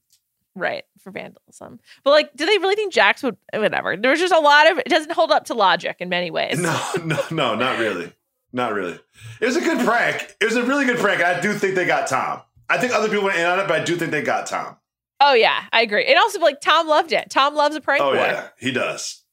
Right, 0.56 0.84
for 1.00 1.10
vandalism. 1.10 1.80
But 2.04 2.12
like, 2.12 2.36
do 2.36 2.46
they 2.46 2.60
really 2.60 2.76
think 2.76 2.94
Jax 2.94 3.24
would 3.24 3.38
whatever? 3.54 3.98
There 3.98 4.12
was 4.12 4.20
just 4.20 4.32
a 4.34 4.40
lot 4.40 4.72
of 4.72 4.78
it 4.78 4.86
doesn't 4.86 5.12
hold 5.12 5.32
up 5.32 5.46
to 5.46 5.56
logic 5.56 5.96
in 6.00 6.10
many 6.10 6.30
ways. 6.30 6.60
No, 6.60 6.80
no, 7.04 7.20
no, 7.32 7.56
not 7.56 7.80
really. 7.80 8.14
Not 8.52 8.74
really. 8.74 9.00
It 9.42 9.46
was 9.48 9.56
a 9.58 9.62
good 9.62 9.84
prank. 9.84 10.36
It 10.40 10.46
was 10.46 10.56
a 10.56 10.62
really 10.64 10.86
good 10.86 11.00
prank. 11.00 11.24
I 11.24 11.40
do 11.40 11.54
think 11.54 11.74
they 11.74 11.86
got 11.86 12.06
Tom. 12.08 12.44
I 12.70 12.78
think 12.78 12.94
other 12.94 13.10
people 13.10 13.24
went 13.24 13.40
in 13.40 13.46
on 13.48 13.60
it, 13.60 13.68
but 13.68 13.82
I 13.82 13.84
do 13.84 13.96
think 13.96 14.12
they 14.12 14.22
got 14.22 14.46
Tom. 14.46 14.78
Oh 15.20 15.34
yeah, 15.34 15.64
I 15.74 15.82
agree. 15.82 16.06
And 16.06 16.20
also 16.20 16.40
like 16.40 16.62
Tom 16.62 16.88
loved 16.88 17.14
it. 17.14 17.32
Tom 17.32 17.56
loves 17.56 17.76
a 17.76 17.82
prank 17.82 18.04
Oh 18.04 18.14
yeah, 18.14 18.50
he 18.60 18.72
does. 18.72 19.24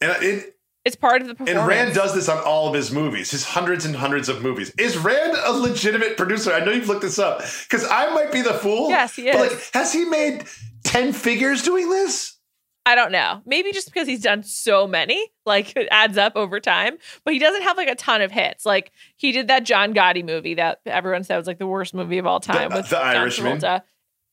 And 0.00 0.12
it, 0.22 0.56
It's 0.84 0.96
part 0.96 1.22
of 1.22 1.28
the 1.28 1.34
performance. 1.34 1.58
and 1.58 1.66
Rand 1.68 1.94
does 1.94 2.12
this 2.14 2.28
on 2.28 2.38
all 2.42 2.66
of 2.68 2.74
his 2.74 2.90
movies, 2.90 3.30
his 3.30 3.44
hundreds 3.44 3.84
and 3.84 3.94
hundreds 3.94 4.28
of 4.28 4.42
movies. 4.42 4.70
Is 4.78 4.96
Rand 4.98 5.36
a 5.44 5.52
legitimate 5.52 6.16
producer? 6.16 6.52
I 6.52 6.64
know 6.64 6.72
you've 6.72 6.88
looked 6.88 7.02
this 7.02 7.18
up 7.20 7.42
because 7.62 7.86
I 7.88 8.12
might 8.12 8.32
be 8.32 8.42
the 8.42 8.54
fool. 8.54 8.88
Yes, 8.90 9.14
he 9.14 9.30
But 9.30 9.34
is. 9.46 9.52
like, 9.52 9.70
has 9.74 9.92
he 9.92 10.04
made 10.04 10.44
ten 10.84 11.12
figures 11.12 11.62
doing 11.62 11.88
this? 11.88 12.36
I 12.84 12.96
don't 12.96 13.12
know. 13.12 13.42
Maybe 13.46 13.70
just 13.70 13.86
because 13.86 14.08
he's 14.08 14.22
done 14.22 14.42
so 14.42 14.88
many, 14.88 15.28
like 15.46 15.76
it 15.76 15.86
adds 15.92 16.18
up 16.18 16.32
over 16.34 16.58
time. 16.58 16.98
But 17.24 17.32
he 17.32 17.38
doesn't 17.38 17.62
have 17.62 17.76
like 17.76 17.86
a 17.86 17.94
ton 17.94 18.20
of 18.22 18.32
hits. 18.32 18.66
Like 18.66 18.90
he 19.16 19.30
did 19.30 19.46
that 19.46 19.62
John 19.62 19.94
Gotti 19.94 20.24
movie 20.24 20.54
that 20.54 20.80
everyone 20.84 21.22
said 21.22 21.36
was 21.36 21.46
like 21.46 21.58
the 21.60 21.66
worst 21.68 21.94
movie 21.94 22.18
of 22.18 22.26
all 22.26 22.40
time 22.40 22.70
The- 22.70 22.76
with 22.78 22.92
uh, 22.92 22.96
The 22.98 23.04
John 23.04 23.16
Irishman. 23.18 23.58
Travolta 23.60 23.82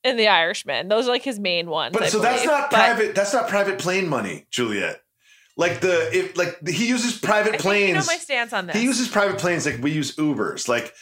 and 0.03 0.17
The 0.17 0.29
Irishman. 0.29 0.87
Those 0.87 1.05
are 1.07 1.11
like 1.11 1.21
his 1.21 1.39
main 1.39 1.69
ones. 1.69 1.93
But 1.93 2.01
I 2.01 2.07
so 2.09 2.17
that's 2.21 2.43
not 2.43 2.71
But 2.71 2.75
private. 2.77 3.13
That's 3.13 3.33
not 3.33 3.49
private 3.49 3.77
plane 3.77 4.09
money, 4.09 4.47
Juliet. 4.49 4.99
Like 5.59 5.81
the 5.81 6.09
if 6.17 6.37
like 6.37 6.65
he 6.65 6.87
uses 6.87 7.17
private 7.19 7.55
I 7.55 7.57
planes. 7.57 7.87
you 7.89 7.93
know 7.95 8.03
my 8.07 8.15
stance 8.17 8.53
on 8.53 8.67
this. 8.67 8.77
He 8.77 8.83
uses 8.83 9.09
private 9.09 9.37
planes 9.39 9.65
like 9.65 9.79
we 9.81 9.91
use 9.91 10.15
Ubers. 10.15 10.69
Like 10.69 10.93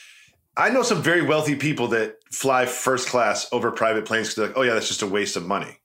I 0.58 0.70
know 0.70 0.82
some 0.82 1.04
very 1.04 1.22
wealthy 1.22 1.56
people 1.56 1.90
that 1.90 2.16
fly 2.32 2.66
first 2.66 3.08
class 3.08 3.48
over 3.52 3.70
private 3.70 4.06
planes 4.06 4.30
because 4.30 4.36
they're 4.36 4.48
like, 4.48 4.58
oh 4.58 4.64
yeah, 4.64 4.74
that's 4.74 4.88
just 4.88 5.04
a 5.04 5.08
waste 5.08 5.36
of 5.36 5.46
money. 5.46 5.78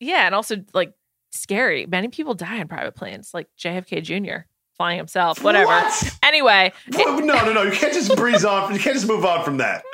yeah, 0.00 0.26
and 0.26 0.34
also 0.34 0.56
like 0.74 0.92
scary. 1.30 1.86
Many 1.86 2.08
people 2.08 2.34
die 2.34 2.56
in 2.56 2.66
private 2.66 2.96
planes, 2.96 3.30
like 3.32 3.46
JFK 3.56 4.02
Jr. 4.02 4.46
flying 4.76 4.98
himself. 4.98 5.44
Whatever. 5.44 5.66
What? 5.66 6.18
Anyway, 6.24 6.72
Well, 6.92 7.20
no, 7.20 7.44
no, 7.44 7.52
no. 7.52 7.62
You 7.62 7.70
can't 7.70 7.92
just 7.92 8.16
breeze 8.16 8.44
on. 8.44 8.74
You 8.74 8.80
can't 8.80 8.96
just 8.96 9.06
move 9.06 9.24
on 9.24 9.44
from 9.44 9.58
that. 9.58 9.84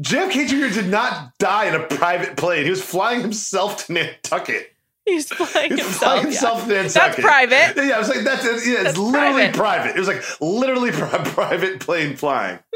JFK 0.00 0.48
Jr. 0.48 0.74
did 0.80 0.88
not 0.88 1.38
die 1.38 1.66
in 1.66 1.76
a 1.76 1.84
private 1.86 2.36
plane. 2.36 2.64
He 2.64 2.70
was 2.70 2.82
flying 2.82 3.20
himself 3.20 3.86
to 3.86 3.92
Nantucket. 3.92 4.71
He's 5.04 5.28
flying 5.32 5.68
He 5.70 5.74
was 5.74 5.82
himself. 5.84 5.98
flying 5.98 6.18
yeah. 6.18 6.22
himself 6.24 6.68
Nantucket. 6.68 6.92
That's 6.94 7.20
private. 7.20 7.72
Yeah, 7.86 7.96
I 7.96 7.98
was 7.98 8.08
like, 8.08 8.20
that's 8.24 8.44
yeah, 8.44 8.52
it's 8.54 8.82
That's 8.84 8.98
literally 8.98 9.32
private. 9.50 9.56
private. 9.56 9.96
It 9.96 9.98
was 9.98 10.08
like 10.08 10.22
literally 10.40 10.90
pri- 10.92 11.24
private 11.24 11.80
plane 11.80 12.16
flying. 12.16 12.58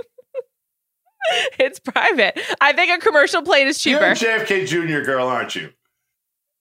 It's 1.59 1.81
private. 1.81 2.39
I 2.61 2.72
think 2.72 2.93
a 2.93 3.05
commercial 3.05 3.43
plane 3.43 3.66
is 3.66 3.79
cheaper. 3.81 4.05
You're. 4.07 4.14
JFK 4.14 4.66
Jr. 4.68 5.05
girl, 5.05 5.27
aren't 5.27 5.57
you? 5.57 5.70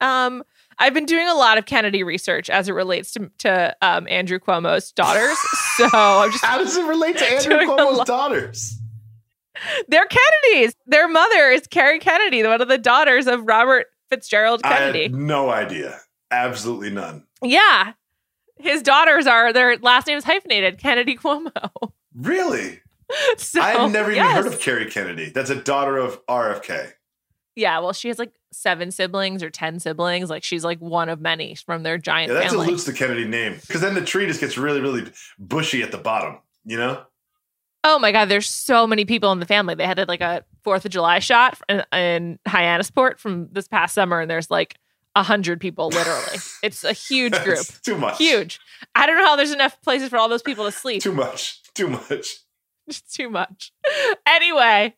Um, 0.02 0.44
I've 0.80 0.94
been 0.96 1.06
doing 1.06 1.28
a 1.28 1.36
lot 1.36 1.60
of 1.60 1.66
Kennedy 1.68 2.04
research 2.04 2.50
as 2.50 2.68
it 2.68 2.72
relates 2.74 3.12
to 3.14 3.30
to 3.40 3.76
um, 3.84 4.08
Andrew 4.10 4.40
Cuomo's 4.40 4.92
daughters. 4.92 5.38
so 5.78 5.88
I'm 5.94 6.32
just 6.32 6.44
How 6.44 6.58
does 6.58 6.76
it 6.76 6.86
relate 6.86 7.18
to 7.20 7.26
Andrew 7.32 7.58
Cuomo's 7.60 8.06
daughters? 8.06 8.80
they're 9.88 10.08
Kennedys. 10.08 10.74
Their 10.88 11.08
mother 11.08 11.52
is 11.52 11.68
Kerry 11.68 12.00
Kennedy, 12.00 12.42
one 12.44 12.60
of 12.62 12.68
the 12.68 12.78
daughters 12.80 13.28
of 13.28 13.46
Robert 13.46 13.86
Fitzgerald 14.10 14.62
I 14.64 14.78
Kennedy. 14.78 15.10
no 15.10 15.50
idea. 15.50 16.00
Absolutely 16.32 16.90
none. 16.90 17.26
Yeah. 17.42 17.94
His 18.58 18.82
daughters 18.82 19.28
are 19.28 19.52
their 19.52 19.78
last 19.78 20.08
name 20.08 20.18
is 20.18 20.24
hyphenated, 20.24 20.78
Kennedy 20.78 21.16
Cuomo. 21.18 21.92
Really? 22.16 22.80
so 23.38 23.62
I 23.62 23.72
had 23.72 23.92
never 23.92 24.12
even 24.12 24.24
yes. 24.24 24.36
heard 24.36 24.48
of 24.54 24.60
Kerry 24.60 24.90
Kennedy. 24.90 25.30
That's 25.30 25.50
a 25.50 25.56
daughter 25.56 25.98
of 25.98 26.26
RFK. 26.28 26.94
Yeah, 27.56 27.80
well, 27.80 27.94
she 27.94 28.08
has 28.10 28.20
like 28.20 28.34
seven 28.52 28.92
siblings 28.92 29.44
or 29.44 29.50
ten 29.50 29.80
siblings. 29.80 30.30
Like 30.30 30.44
she's 30.44 30.64
like 30.64 30.80
one 30.80 31.10
of 31.10 31.22
many 31.22 31.56
from 31.56 31.84
their 31.84 31.98
giant 31.98 32.32
Yeah, 32.32 32.40
that 32.40 32.50
family. 32.50 32.66
dilutes 32.66 32.84
the 32.86 32.94
Kennedy 32.94 33.26
name 33.26 33.58
because 33.62 33.82
then 33.82 33.94
the 33.94 34.02
tree 34.04 34.26
just 34.28 34.40
gets 34.40 34.58
really, 34.58 34.82
really 34.82 35.12
bushy 35.38 35.82
at 35.84 35.92
the 35.92 35.98
bottom. 35.98 36.40
You 36.66 36.78
know? 36.78 37.04
Oh 37.88 38.00
my 38.00 38.12
god, 38.12 38.26
there's 38.26 38.50
so 38.50 38.88
many 38.88 39.06
people 39.06 39.32
in 39.32 39.40
the 39.40 39.46
family. 39.46 39.76
They 39.76 39.86
had 39.86 40.08
like 40.08 40.22
a 40.22 40.44
Fourth 40.64 40.86
of 40.86 40.92
July 40.92 41.20
shot 41.20 41.62
in, 41.70 41.84
in 41.94 42.40
Hyannisport 42.48 43.20
from 43.20 43.48
this 43.52 43.68
past 43.68 43.94
summer, 43.94 44.20
and 44.20 44.30
there's 44.30 44.50
like 44.50 44.78
a 45.16 45.22
hundred 45.22 45.62
people 45.62 45.90
literally. 45.90 46.40
it's 46.64 46.84
a 46.84 46.94
huge 46.94 47.34
group, 47.44 47.60
It's 47.60 47.80
too 47.82 47.96
much. 47.96 48.18
huge. 48.18 48.60
I 48.96 49.06
don't 49.06 49.18
know 49.18 49.26
how 49.26 49.36
there's 49.36 49.52
enough 49.52 49.80
places 49.84 50.10
for 50.10 50.18
all 50.18 50.28
those 50.28 50.42
people 50.42 50.66
to 50.66 50.72
sleep. 50.72 51.04
Too 51.04 51.14
much. 51.14 51.62
Too 51.76 51.88
much. 51.88 52.38
Just 52.90 53.14
too 53.14 53.30
much. 53.30 53.72
Anyway, 54.28 54.94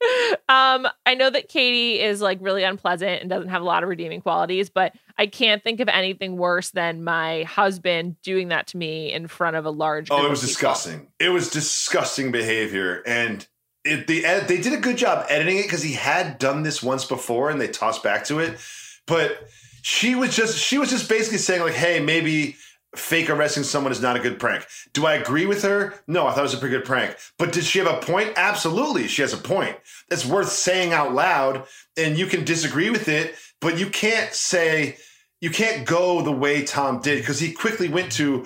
um, 0.50 0.88
I 1.06 1.16
know 1.16 1.30
that 1.30 1.48
Katie 1.48 2.02
is 2.02 2.20
like 2.22 2.40
really 2.42 2.64
unpleasant 2.64 3.22
and 3.22 3.30
doesn't 3.30 3.50
have 3.50 3.62
a 3.62 3.66
lot 3.66 3.84
of 3.84 3.90
redeeming 3.90 4.22
qualities, 4.22 4.70
but 4.70 4.94
I 5.18 5.28
can't 5.28 5.64
think 5.64 5.80
of 5.80 5.88
anything 5.88 6.38
worse 6.38 6.72
than 6.72 7.04
my 7.04 7.44
husband 7.44 8.22
doing 8.22 8.50
that 8.50 8.68
to 8.68 8.78
me 8.78 9.12
in 9.14 9.28
front 9.28 9.56
of 9.56 9.66
a 9.66 9.70
large. 9.70 10.12
Oh, 10.12 10.26
it 10.26 10.30
was 10.30 10.42
disgusting. 10.42 11.08
It 11.20 11.30
was 11.30 11.50
disgusting 11.50 12.32
behavior, 12.32 13.04
and 13.06 13.48
it, 13.86 14.08
the 14.08 14.26
ed- 14.26 14.48
they 14.48 14.60
did 14.60 14.74
a 14.74 14.78
good 14.78 14.98
job 14.98 15.26
editing 15.30 15.58
it 15.58 15.64
because 15.64 15.84
he 15.84 15.94
had 15.94 16.38
done 16.40 16.64
this 16.64 16.84
once 16.84 17.06
before, 17.06 17.50
and 17.50 17.60
they 17.62 17.68
tossed 17.68 18.04
back 18.04 18.26
to 18.26 18.40
it. 18.40 18.60
But 19.06 19.50
she 19.82 20.16
was 20.16 20.36
just 20.36 20.58
she 20.60 20.78
was 20.78 20.90
just 20.90 21.08
basically 21.08 21.38
saying 21.38 21.62
like, 21.62 21.74
"Hey, 21.74 22.00
maybe." 22.00 22.58
Fake 22.96 23.30
arresting 23.30 23.64
someone 23.64 23.92
is 23.92 24.02
not 24.02 24.16
a 24.16 24.22
good 24.22 24.40
prank. 24.40 24.66
Do 24.94 25.06
I 25.06 25.16
agree 25.16 25.46
with 25.46 25.64
her? 25.64 25.94
No, 26.08 26.26
I 26.26 26.32
thought 26.32 26.40
it 26.40 26.44
was 26.44 26.54
a 26.54 26.58
pretty 26.58 26.78
good 26.78 26.86
prank. 26.86 27.16
But 27.38 27.52
did 27.52 27.64
she 27.64 27.80
have 27.80 27.88
a 27.88 28.00
point? 28.00 28.34
Absolutely, 28.38 29.08
she 29.08 29.22
has 29.22 29.34
a 29.34 29.38
point. 29.38 29.78
It's 30.10 30.26
worth 30.26 30.50
saying 30.50 30.94
out 30.94 31.14
loud, 31.14 31.66
and 31.98 32.18
you 32.18 32.26
can 32.26 32.46
disagree 32.46 32.90
with 32.90 33.08
it, 33.08 33.36
but 33.60 33.78
you 33.78 33.90
can't 33.90 34.34
say 34.34 34.98
you 35.42 35.50
can't 35.50 35.86
go 35.86 36.22
the 36.22 36.32
way 36.32 36.64
Tom 36.64 37.02
did 37.02 37.20
because 37.20 37.40
he 37.40 37.52
quickly 37.52 37.90
went 37.90 38.12
to 38.14 38.46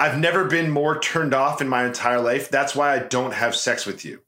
I've 0.00 0.18
never 0.18 0.46
been 0.46 0.70
more 0.70 0.98
turned 0.98 1.34
off 1.34 1.60
in 1.60 1.68
my 1.68 1.84
entire 1.84 2.22
life. 2.22 2.48
That's 2.50 2.74
why 2.74 2.94
I 2.94 3.00
don't 3.00 3.34
have 3.34 3.54
sex 3.54 3.84
with 3.84 4.02
you. 4.02 4.22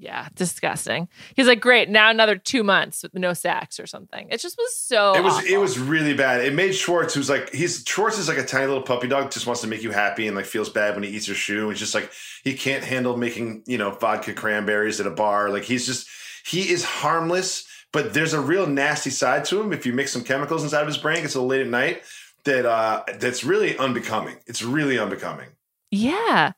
Yeah, 0.00 0.28
disgusting. 0.36 1.08
He's 1.34 1.48
like, 1.48 1.60
great. 1.60 1.88
Now 1.88 2.08
another 2.08 2.36
two 2.36 2.62
months 2.62 3.02
with 3.02 3.14
no 3.14 3.32
sex 3.32 3.80
or 3.80 3.86
something. 3.86 4.28
It 4.30 4.40
just 4.40 4.56
was 4.56 4.76
so. 4.76 5.14
it 5.14 5.24
was 5.24 5.34
awful. 5.34 5.48
it 5.48 5.56
was 5.56 5.76
really 5.76 6.14
bad. 6.14 6.44
It 6.44 6.54
made 6.54 6.72
Schwartz, 6.72 7.14
who's 7.14 7.28
like 7.28 7.52
he's 7.52 7.82
Schwartz 7.84 8.16
is 8.16 8.28
like 8.28 8.38
a 8.38 8.44
tiny 8.44 8.68
little 8.68 8.84
puppy 8.84 9.08
dog, 9.08 9.32
just 9.32 9.48
wants 9.48 9.60
to 9.62 9.66
make 9.66 9.82
you 9.82 9.90
happy 9.90 10.28
and 10.28 10.36
like 10.36 10.44
feels 10.44 10.68
bad 10.68 10.94
when 10.94 11.02
he 11.02 11.10
eats 11.10 11.26
your 11.26 11.34
shoe. 11.34 11.68
He's 11.70 11.80
just 11.80 11.96
like 11.96 12.12
he 12.44 12.54
can't 12.54 12.84
handle 12.84 13.16
making 13.16 13.64
you 13.66 13.76
know 13.76 13.90
vodka 13.90 14.34
cranberries 14.34 15.00
at 15.00 15.06
a 15.08 15.10
bar. 15.10 15.50
Like 15.50 15.64
he's 15.64 15.84
just 15.84 16.08
he 16.46 16.70
is 16.70 16.84
harmless, 16.84 17.66
but 17.92 18.14
there's 18.14 18.34
a 18.34 18.40
real 18.40 18.68
nasty 18.68 19.10
side 19.10 19.44
to 19.46 19.60
him. 19.60 19.72
If 19.72 19.84
you 19.84 19.92
mix 19.92 20.12
some 20.12 20.22
chemicals 20.22 20.62
inside 20.62 20.82
of 20.82 20.86
his 20.86 20.96
brain, 20.98 21.24
it's 21.24 21.34
a 21.34 21.40
little 21.40 21.48
late 21.48 21.62
at 21.62 21.66
night. 21.66 22.02
That 22.44 22.66
uh 22.66 23.02
that's 23.18 23.42
really 23.42 23.76
unbecoming. 23.76 24.36
It's 24.46 24.62
really 24.62 24.96
unbecoming. 24.96 25.48
Yeah. 25.90 26.52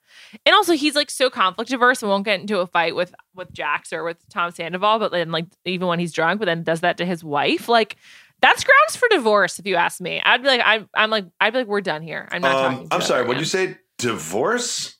And 0.46 0.54
also 0.54 0.74
he's 0.74 0.94
like 0.94 1.10
so 1.10 1.30
conflict 1.30 1.72
averse 1.72 2.02
and 2.02 2.10
won't 2.10 2.24
get 2.24 2.40
into 2.40 2.58
a 2.60 2.66
fight 2.66 2.94
with 2.94 3.14
with 3.34 3.52
Jax 3.52 3.92
or 3.92 4.04
with 4.04 4.18
Tom 4.28 4.50
Sandoval, 4.50 4.98
but 4.98 5.12
then 5.12 5.30
like 5.30 5.46
even 5.64 5.88
when 5.88 5.98
he's 5.98 6.12
drunk, 6.12 6.40
but 6.40 6.46
then 6.46 6.62
does 6.62 6.80
that 6.80 6.96
to 6.98 7.04
his 7.06 7.24
wife. 7.24 7.68
Like 7.68 7.96
that's 8.40 8.64
grounds 8.64 8.96
for 8.96 9.08
divorce, 9.10 9.58
if 9.58 9.66
you 9.66 9.76
ask 9.76 10.00
me. 10.00 10.20
I'd 10.24 10.42
be 10.42 10.48
like, 10.48 10.62
I'm 10.64 10.88
I'm 10.94 11.10
like, 11.10 11.26
I'd 11.40 11.52
be 11.52 11.60
like, 11.60 11.68
we're 11.68 11.80
done 11.80 12.02
here. 12.02 12.28
I'm 12.30 12.42
not 12.42 12.52
talking. 12.52 12.78
Um, 12.78 12.88
to 12.88 12.94
I'm 12.94 13.02
sorry. 13.02 13.26
did 13.26 13.38
you 13.38 13.44
say? 13.44 13.78
Divorce? 13.98 14.96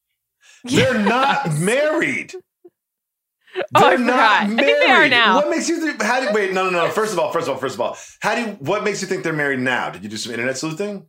They're 0.64 0.98
not 0.98 1.52
married. 1.58 2.34
Oh, 3.74 3.84
I 3.84 3.96
They're 3.96 3.98
not 3.98 4.42
forgot. 4.46 4.60
I 4.60 4.64
think 4.64 4.78
they 4.78 4.90
are 4.90 5.08
now. 5.08 5.34
What 5.34 5.50
makes 5.50 5.68
you 5.68 5.80
think? 5.80 6.00
How 6.00 6.20
do 6.20 6.32
wait? 6.32 6.52
No, 6.52 6.70
no, 6.70 6.86
no. 6.86 6.88
First 6.88 7.12
of 7.12 7.18
all, 7.18 7.32
first 7.32 7.48
of 7.48 7.54
all, 7.54 7.58
first 7.58 7.74
of 7.74 7.80
all, 7.80 7.96
how 8.20 8.36
do 8.36 8.42
you? 8.42 8.46
What 8.60 8.84
makes 8.84 9.02
you 9.02 9.08
think 9.08 9.24
they're 9.24 9.32
married 9.32 9.58
now? 9.58 9.90
Did 9.90 10.04
you 10.04 10.08
do 10.08 10.16
some 10.16 10.32
internet 10.32 10.56
sleuthing? 10.56 11.06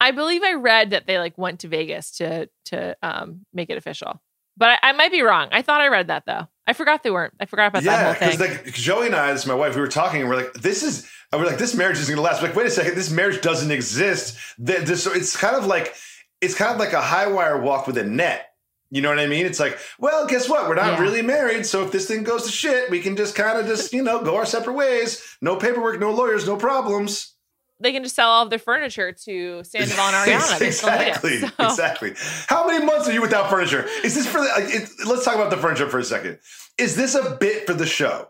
I 0.00 0.10
believe 0.12 0.42
I 0.42 0.52
read 0.54 0.90
that 0.90 1.06
they 1.06 1.18
like 1.18 1.36
went 1.38 1.60
to 1.60 1.68
Vegas 1.68 2.10
to 2.18 2.48
to 2.66 2.96
um 3.02 3.44
make 3.52 3.70
it 3.70 3.78
official. 3.78 4.20
But 4.56 4.78
I, 4.82 4.90
I 4.90 4.92
might 4.92 5.12
be 5.12 5.22
wrong. 5.22 5.48
I 5.52 5.62
thought 5.62 5.80
I 5.80 5.88
read 5.88 6.08
that 6.08 6.24
though. 6.26 6.48
I 6.66 6.72
forgot 6.72 7.02
they 7.02 7.10
weren't. 7.10 7.34
I 7.40 7.46
forgot 7.46 7.68
about 7.68 7.82
that 7.84 7.90
yeah, 7.90 8.04
whole 8.04 8.12
because 8.14 8.34
thing. 8.36 8.64
like 8.64 8.74
Joey 8.74 9.06
and 9.06 9.14
I, 9.14 9.32
this 9.32 9.46
my 9.46 9.54
wife. 9.54 9.74
We 9.74 9.80
were 9.80 9.88
talking, 9.88 10.20
and 10.20 10.28
we're 10.28 10.36
like, 10.36 10.52
"This 10.54 10.82
is." 10.82 11.08
We're 11.32 11.44
like, 11.46 11.58
"This 11.58 11.74
marriage 11.74 11.98
isn't 11.98 12.14
going 12.14 12.24
to 12.24 12.28
last." 12.30 12.40
We're 12.42 12.48
like, 12.48 12.56
wait 12.56 12.66
a 12.66 12.70
second, 12.70 12.94
this 12.94 13.10
marriage 13.10 13.40
doesn't 13.42 13.70
exist. 13.70 14.36
Th- 14.64 14.80
This, 14.80 15.06
it's 15.06 15.36
kind 15.36 15.56
of 15.56 15.66
like 15.66 15.94
it's 16.40 16.54
kind 16.54 16.72
of 16.72 16.78
like 16.78 16.92
a 16.92 17.00
high 17.00 17.26
wire 17.26 17.60
walk 17.60 17.86
with 17.86 17.98
a 17.98 18.04
net. 18.04 18.46
You 18.90 19.02
know 19.02 19.10
what 19.10 19.18
I 19.18 19.26
mean? 19.26 19.44
It's 19.44 19.60
like, 19.60 19.78
well, 19.98 20.26
guess 20.26 20.48
what? 20.48 20.66
We're 20.68 20.74
not 20.74 20.94
Yeah. 20.94 21.00
really 21.02 21.20
married, 21.22 21.66
so 21.66 21.84
if 21.84 21.92
this 21.92 22.06
thing 22.08 22.22
goes 22.22 22.44
to 22.44 22.50
shit, 22.50 22.88
we 22.90 23.00
can 23.00 23.16
just 23.16 23.34
kind 23.34 23.58
of 23.58 23.66
just 23.66 23.92
you 23.92 24.02
know 24.02 24.22
go 24.24 24.36
our 24.36 24.46
separate 24.46 24.72
ways. 24.74 25.22
No 25.42 25.56
paperwork, 25.56 26.00
no 26.00 26.10
lawyers, 26.10 26.46
no 26.46 26.56
problems. 26.56 27.34
They 27.80 27.92
can 27.92 28.02
just 28.02 28.16
sell 28.16 28.28
all 28.28 28.42
of 28.44 28.50
their 28.50 28.58
furniture 28.58 29.12
to 29.12 29.62
Sandoval 29.64 30.04
and 30.06 30.16
Ariana. 30.16 30.52
Need 30.60 30.62
it. 30.64 30.66
exactly, 30.68 31.38
So- 31.38 31.48
exactly. 31.60 32.14
How 32.48 32.66
many 32.66 32.84
months 32.84 33.08
are 33.08 33.12
you 33.12 33.20
without 33.22 33.48
furniture? 33.50 33.86
Is 34.04 34.14
this 34.14 34.26
for 34.26 34.40
the? 34.40 34.48
Like, 34.48 34.64
it, 34.74 34.88
let's 35.06 35.24
talk 35.24 35.34
about 35.36 35.50
the 35.50 35.56
furniture 35.56 35.88
for 35.88 35.98
a 35.98 36.04
second. 36.04 36.38
Is 36.78 36.96
this 36.96 37.14
a 37.14 37.36
bit 37.40 37.66
for 37.66 37.74
the 37.74 37.86
show? 37.86 38.28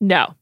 No, 0.00 0.34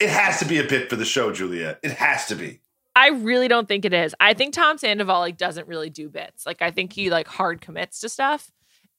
It 0.00 0.08
has 0.08 0.38
to 0.38 0.44
be 0.46 0.58
a 0.58 0.64
bit 0.64 0.88
for 0.88 0.96
the 0.96 1.04
show, 1.04 1.30
Juliet. 1.32 1.78
It 1.82 1.92
has 1.92 2.26
to 2.26 2.34
be. 2.34 2.60
I 2.96 3.08
really 3.10 3.48
don't 3.48 3.68
think 3.68 3.84
it 3.84 3.92
is. 3.92 4.14
I 4.20 4.34
think 4.34 4.54
Tom 4.54 4.76
Sandoval 4.78 5.20
like 5.20 5.36
doesn't 5.36 5.66
really 5.68 5.90
do 5.90 6.08
bits. 6.08 6.44
Like 6.46 6.60
I 6.62 6.70
think 6.70 6.92
he 6.92 7.10
like 7.10 7.26
hard 7.28 7.60
commits 7.60 8.00
to 8.00 8.08
stuff. 8.08 8.50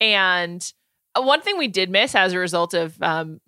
And 0.01 0.63
one 1.15 1.41
thing 1.41 1.57
we 1.57 1.67
did 1.67 1.89
miss 1.89 2.15
as 2.15 2.33
a 2.33 2.39
result 2.39 2.73
of 2.73 2.99
um, 3.01 3.39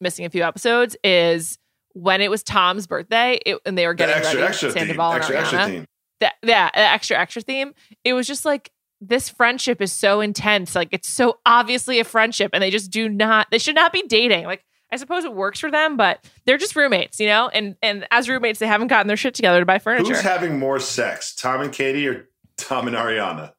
missing 0.00 0.24
a 0.24 0.30
few 0.30 0.42
episodes 0.42 0.96
is 1.04 1.58
when 1.94 2.20
it 2.20 2.30
was 2.30 2.42
Tom's 2.42 2.86
birthday 2.86 3.38
it, 3.46 3.58
and 3.66 3.76
they 3.76 3.86
were 3.86 3.92
The 3.92 3.98
getting 3.98 4.14
extra, 4.16 4.40
ready. 4.40 4.48
extra 4.48 4.70
theme. 4.72 4.80
Sandoval 4.80 5.12
and 5.12 5.18
Extra, 5.20 5.38
extra 5.40 5.58
uh-huh. 5.58 5.68
theme. 5.68 5.86
That 6.20 6.34
yeah, 6.42 6.70
extra 6.74 7.18
extra 7.18 7.42
theme. 7.42 7.74
It 8.04 8.12
was 8.12 8.26
just 8.26 8.44
like 8.44 8.70
this 9.00 9.28
friendship 9.28 9.80
is 9.82 9.92
so 9.92 10.20
intense. 10.20 10.74
Like 10.74 10.88
it's 10.92 11.08
so 11.08 11.38
obviously 11.44 11.98
a 11.98 12.04
friendship, 12.04 12.50
and 12.54 12.62
they 12.62 12.70
just 12.70 12.90
do 12.90 13.08
not. 13.08 13.48
They 13.50 13.58
should 13.58 13.74
not 13.74 13.92
be 13.92 14.02
dating. 14.06 14.44
Like 14.46 14.64
I 14.92 14.96
suppose 14.96 15.24
it 15.24 15.34
works 15.34 15.58
for 15.58 15.70
them, 15.70 15.96
but 15.96 16.24
they're 16.44 16.58
just 16.58 16.76
roommates, 16.76 17.18
you 17.18 17.26
know. 17.26 17.48
And 17.48 17.76
and 17.82 18.06
as 18.12 18.28
roommates, 18.28 18.58
they 18.60 18.66
haven't 18.68 18.88
gotten 18.88 19.08
their 19.08 19.16
shit 19.16 19.34
together 19.34 19.58
to 19.60 19.66
buy 19.66 19.78
furniture. 19.80 20.12
Who's 20.14 20.20
having 20.20 20.58
more 20.58 20.78
sex, 20.78 21.34
Tom 21.34 21.60
and 21.62 21.72
Katie 21.72 22.06
or 22.06 22.28
Tom 22.56 22.86
and 22.86 22.94
Ariana? 22.96 23.52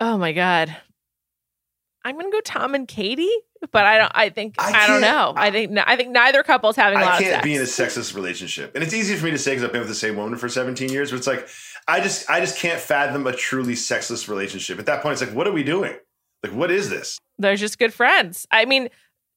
oh 0.00 0.18
my 0.18 0.32
god, 0.32 0.76
I'm 2.04 2.18
gonna 2.18 2.30
go 2.30 2.40
Tom 2.40 2.74
and 2.74 2.86
Katie, 2.88 3.32
but 3.70 3.84
I 3.84 3.98
don't. 3.98 4.12
I 4.14 4.28
think 4.28 4.56
I 4.58 4.84
I, 4.84 4.86
don't 4.86 5.00
know. 5.00 5.32
I 5.36 5.50
think 5.50 5.78
I 5.86 5.96
think 5.96 6.10
neither 6.10 6.42
couple's 6.42 6.76
having 6.76 6.98
a 6.98 7.02
lot 7.02 7.14
I 7.14 7.22
can't 7.22 7.44
be 7.44 7.54
in 7.54 7.60
a 7.60 7.64
sexist 7.64 8.14
relationship, 8.14 8.74
and 8.74 8.82
it's 8.82 8.94
easy 8.94 9.16
for 9.16 9.26
me 9.26 9.30
to 9.30 9.38
say 9.38 9.52
because 9.52 9.64
I've 9.64 9.72
been 9.72 9.80
with 9.80 9.88
the 9.88 9.94
same 9.94 10.16
woman 10.16 10.38
for 10.38 10.48
17 10.48 10.90
years. 10.90 11.10
But 11.10 11.18
it's 11.18 11.26
like 11.26 11.48
I 11.88 12.00
just, 12.00 12.30
I 12.30 12.40
just 12.40 12.58
can't 12.58 12.80
fathom 12.80 13.26
a 13.26 13.32
truly 13.32 13.74
sexless 13.74 14.28
relationship. 14.28 14.78
At 14.78 14.86
that 14.86 15.02
point, 15.02 15.14
it's 15.14 15.22
like, 15.22 15.34
what 15.34 15.46
are 15.46 15.52
we 15.52 15.64
doing? 15.64 15.94
Like, 16.42 16.52
what 16.52 16.70
is 16.70 16.90
this? 16.90 17.18
They're 17.38 17.56
just 17.56 17.78
good 17.78 17.92
friends. 17.92 18.46
I 18.50 18.64
mean, 18.64 18.88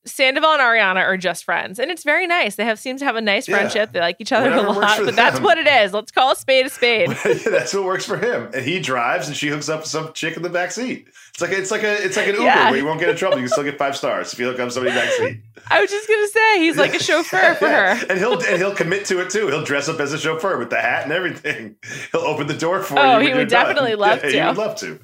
Sandoval 0.06 0.52
and 0.54 0.62
Ariana 0.62 0.98
are 1.04 1.18
just 1.18 1.44
friends, 1.44 1.80
and 1.80 1.90
it's 1.90 2.04
very 2.04 2.28
nice. 2.28 2.56
They 2.56 2.66
have 2.66 2.78
seem 2.80 2.98
to 2.98 3.06
have 3.06 3.16
a 3.16 3.22
nice 3.22 3.48
Yeah. 3.48 3.58
friendship. 3.58 3.92
They 3.92 4.00
like 4.00 4.18
each 4.20 4.32
other 4.32 4.50
Whatever 4.52 4.68
a 4.68 4.72
lot, 4.72 5.00
but 5.04 5.16
that's 5.16 5.40
what 5.40 5.58
it 5.58 5.68
is. 5.68 5.94
Let's 5.94 6.12
call 6.12 6.32
a 6.32 6.36
spade 6.36 6.66
a 6.68 6.70
spade. 6.70 7.10
yeah, 7.26 7.34
that's 7.50 7.74
what 7.74 7.84
works 7.86 8.06
for 8.06 8.18
him. 8.18 8.50
And 8.54 8.64
he 8.64 8.80
drives, 8.80 9.28
and 9.28 9.36
she 9.36 9.48
hooks 9.48 9.68
up 9.68 9.82
with 9.82 9.90
some 9.90 10.14
chick 10.14 10.38
in 10.38 10.44
the 10.44 10.50
back 10.50 10.72
seat. 10.72 11.08
It's 11.34 11.42
like 11.42 11.52
it's 11.52 11.72
like 11.72 11.84
a 11.84 12.04
it's 12.04 12.16
like 12.18 12.28
an 12.28 12.36
Uber 12.36 12.46
Yeah. 12.46 12.70
where 12.70 12.80
you 12.80 12.86
won't 12.86 13.00
get 13.00 13.10
in 13.10 13.16
trouble. 13.18 13.38
You 13.38 13.44
can 13.44 13.52
still 13.52 13.64
get 13.64 13.78
five 13.78 13.98
stars 13.98 14.32
if 14.32 14.40
you 14.40 14.46
hook 14.46 14.60
up 14.60 14.72
somebody 14.72 14.96
back 14.96 15.10
seat. 15.12 15.42
I 15.70 15.82
was 15.82 15.90
just 15.90 16.08
gonna 16.08 16.28
say 16.28 16.60
he's 16.60 16.78
like 16.78 16.94
a 16.94 17.00
chauffeur 17.04 17.56
for 17.56 17.68
her. 17.68 18.06
and 18.10 18.18
he'll 18.20 18.40
and 18.42 18.58
he'll 18.58 18.76
commit 18.76 19.06
to 19.06 19.20
it 19.22 19.32
too. 19.32 19.48
He'll 19.48 19.64
dress 19.66 19.90
up 19.90 20.00
as 20.00 20.14
a 20.14 20.18
chauffeur 20.20 20.58
with 20.58 20.70
the 20.70 20.80
hat 20.80 21.04
and 21.04 21.12
everything. 21.12 21.76
He'll 22.12 22.22
open 22.22 22.48
the 22.48 22.54
door 22.54 22.82
for 22.84 22.98
Oh, 23.00 23.04
you. 23.04 23.10
Oh, 23.10 23.20
he 23.20 23.28
would 23.30 23.36
you're 23.38 23.46
done. 23.46 23.66
definitely 23.66 23.96
love 23.96 24.22
to. 24.22 24.30
He 24.32 24.40
would 24.42 24.58
love 24.58 24.76
to. 24.78 25.00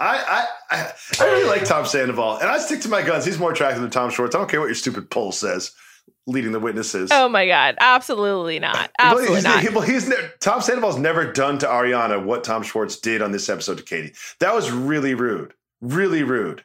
I, 0.00 0.46
I 0.70 0.92
I 1.20 1.24
really 1.24 1.44
like 1.48 1.64
Tom 1.64 1.86
Sandoval, 1.86 2.38
and 2.38 2.48
I 2.48 2.58
stick 2.58 2.80
to 2.82 2.88
my 2.88 3.02
guns. 3.02 3.24
He's 3.24 3.38
more 3.38 3.52
attractive 3.52 3.82
than 3.82 3.90
Tom 3.90 4.10
Schwartz. 4.10 4.34
I 4.34 4.38
don't 4.38 4.50
care 4.50 4.60
what 4.60 4.66
your 4.66 4.74
stupid 4.74 5.10
poll 5.10 5.32
says. 5.32 5.72
Leading 6.28 6.50
the 6.50 6.58
witnesses. 6.60 7.10
Oh 7.12 7.28
my 7.28 7.46
god, 7.46 7.76
absolutely 7.78 8.58
not. 8.58 8.90
Absolutely 8.98 9.36
he's, 9.36 9.44
not. 9.44 9.60
he- 9.62 9.68
well, 9.68 9.82
he's 9.82 10.08
ne- 10.08 10.28
Tom 10.40 10.60
Sandoval's 10.60 10.98
never 10.98 11.32
done 11.32 11.58
to 11.58 11.66
Ariana 11.66 12.24
what 12.24 12.42
Tom 12.42 12.64
Schwartz 12.64 12.96
did 12.98 13.22
on 13.22 13.30
this 13.30 13.48
episode 13.48 13.78
to 13.78 13.84
Katie. 13.84 14.12
That 14.40 14.52
was 14.52 14.70
really 14.72 15.14
rude. 15.14 15.54
Really 15.80 16.24
rude. 16.24 16.64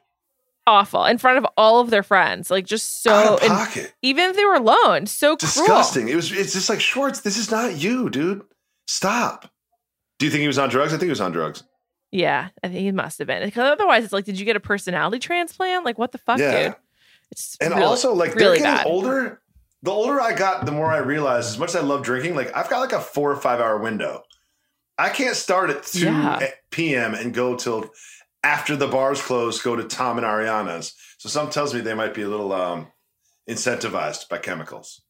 Awful 0.65 1.05
in 1.05 1.17
front 1.19 1.38
of 1.38 1.45
all 1.57 1.80
of 1.80 1.89
their 1.91 2.01
friends, 2.03 2.49
like 2.49 2.65
just 2.65 3.03
so. 3.03 3.38
Pocket. 3.39 3.93
even 4.01 4.30
if 4.32 4.36
they 4.36 4.45
were 4.45 4.55
alone, 4.55 5.05
so 5.05 5.36
cruel. 5.36 5.38
Disgusting. 5.39 6.07
It 6.07 6.15
was. 6.15 6.32
It's 6.32 6.53
just 6.53 6.69
like 6.69 6.80
Schwartz. 6.82 7.22
This 7.22 7.38
is 7.38 7.51
not 7.51 7.78
you, 7.78 8.09
dude. 8.09 8.41
Stop. 8.88 9.51
Do 10.17 10.26
you 10.26 10.32
think 10.32 10.41
he 10.41 10.47
was 10.47 10.59
on 10.59 10.69
drugs? 10.69 10.91
I 10.93 10.97
think 10.97 11.03
he 11.07 11.09
was 11.11 11.22
on 11.22 11.32
drugs. 11.32 11.63
Yeah, 12.12 12.49
I 12.64 12.68
think 12.68 12.80
he 12.80 12.91
must 12.91 13.20
have 13.20 13.28
been. 13.28 13.43
Because 13.43 13.72
otherwise, 13.72 14.03
it's 14.03 14.12
like, 14.14 14.26
did 14.26 14.38
you 14.39 14.45
get 14.45 14.55
a 14.57 14.59
personality 14.59 15.20
transplant? 15.20 15.86
Like, 15.86 15.97
what 15.97 16.12
the 16.12 16.18
fuck, 16.18 16.39
Yeah. 16.39 16.64
dude? 16.70 16.76
It's 17.32 17.57
And 17.62 17.72
really- 17.74 17.84
also, 17.86 18.14
like 18.14 18.36
really 18.36 18.59
they're 18.59 18.68
getting 18.68 18.84
bad. 18.84 18.86
older. 18.88 19.41
the 19.84 19.91
older 19.91 20.20
I 20.22 20.34
got, 20.34 20.66
the 20.66 20.72
more 20.72 20.91
I 20.91 20.97
realized 20.97 21.49
as 21.49 21.57
much 21.57 21.70
as 21.70 21.78
I 21.78 21.80
love 21.82 22.03
drinking, 22.03 22.36
like 22.36 22.55
I've 22.55 22.70
got 22.70 22.82
like 22.82 22.91
a 22.91 22.99
four 23.01 23.32
or 23.32 23.36
five 23.38 23.59
hour 23.59 23.78
window. 23.80 24.24
I 24.97 25.09
can't 25.09 25.36
start 25.36 25.70
at 25.72 25.84
2 25.84 26.05
Yeah. 26.05 26.47
p.m. 26.70 27.16
and 27.16 27.34
go 27.34 27.55
till 27.55 27.89
after 28.43 28.76
the 28.76 28.88
bars 28.88 29.22
close, 29.22 29.59
go 29.62 29.76
to 29.76 29.84
Tom 29.84 30.18
and 30.18 30.28
Ariana's. 30.28 30.93
So 31.18 31.30
some 31.30 31.49
tells 31.49 31.74
me 31.74 31.80
they 31.82 31.93
might 31.95 32.14
be 32.14 32.22
a 32.24 32.28
little 32.28 32.51
um, 32.53 32.91
incentivized 33.49 34.28
by 34.30 34.38
chemicals. 34.38 35.01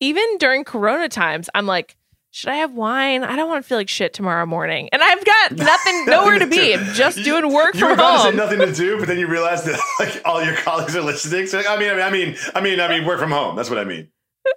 Even 0.00 0.38
during 0.38 0.64
Corona 0.64 1.08
times, 1.08 1.50
I'm 1.54 1.66
like, 1.66 1.96
should 2.30 2.48
I 2.50 2.56
have 2.56 2.72
wine? 2.74 3.24
I 3.24 3.34
don't 3.36 3.48
want 3.48 3.64
to 3.64 3.68
feel 3.68 3.78
like 3.78 3.88
shit 3.88 4.12
tomorrow 4.12 4.46
morning. 4.46 4.88
And 4.92 5.02
I've 5.02 5.24
got 5.24 5.52
nothing, 5.56 6.06
nowhere 6.06 6.38
to 6.38 6.46
be. 6.46 6.74
I'm 6.74 6.94
just 6.94 7.18
You- 7.18 7.24
doing 7.24 7.52
work 7.52 7.74
You 7.74 7.82
were 7.86 7.90
from 7.90 7.98
about 8.00 8.12
to 8.16 8.18
say 8.22 8.28
home. 8.28 8.36
nothing 8.36 8.58
to 8.60 8.72
do, 8.72 8.98
but 8.98 9.08
then 9.08 9.18
you 9.18 9.26
realize 9.26 9.64
that 9.64 9.80
like 10.00 10.20
all 10.24 10.42
your 10.44 10.54
colleagues 10.56 10.94
are 10.96 11.02
listening. 11.02 11.46
So 11.46 11.60
I 11.68 11.78
mean, 11.78 11.90
I 11.90 11.94
mean, 11.94 12.00
I 12.02 12.10
mean, 12.10 12.36
I 12.54 12.60
mean, 12.60 12.80
I 12.80 12.88
mean, 12.88 13.04
work 13.06 13.18
from 13.20 13.30
home. 13.32 13.56
That's 13.56 13.68
what 13.70 13.78
I 13.78 13.84
mean. 13.84 14.08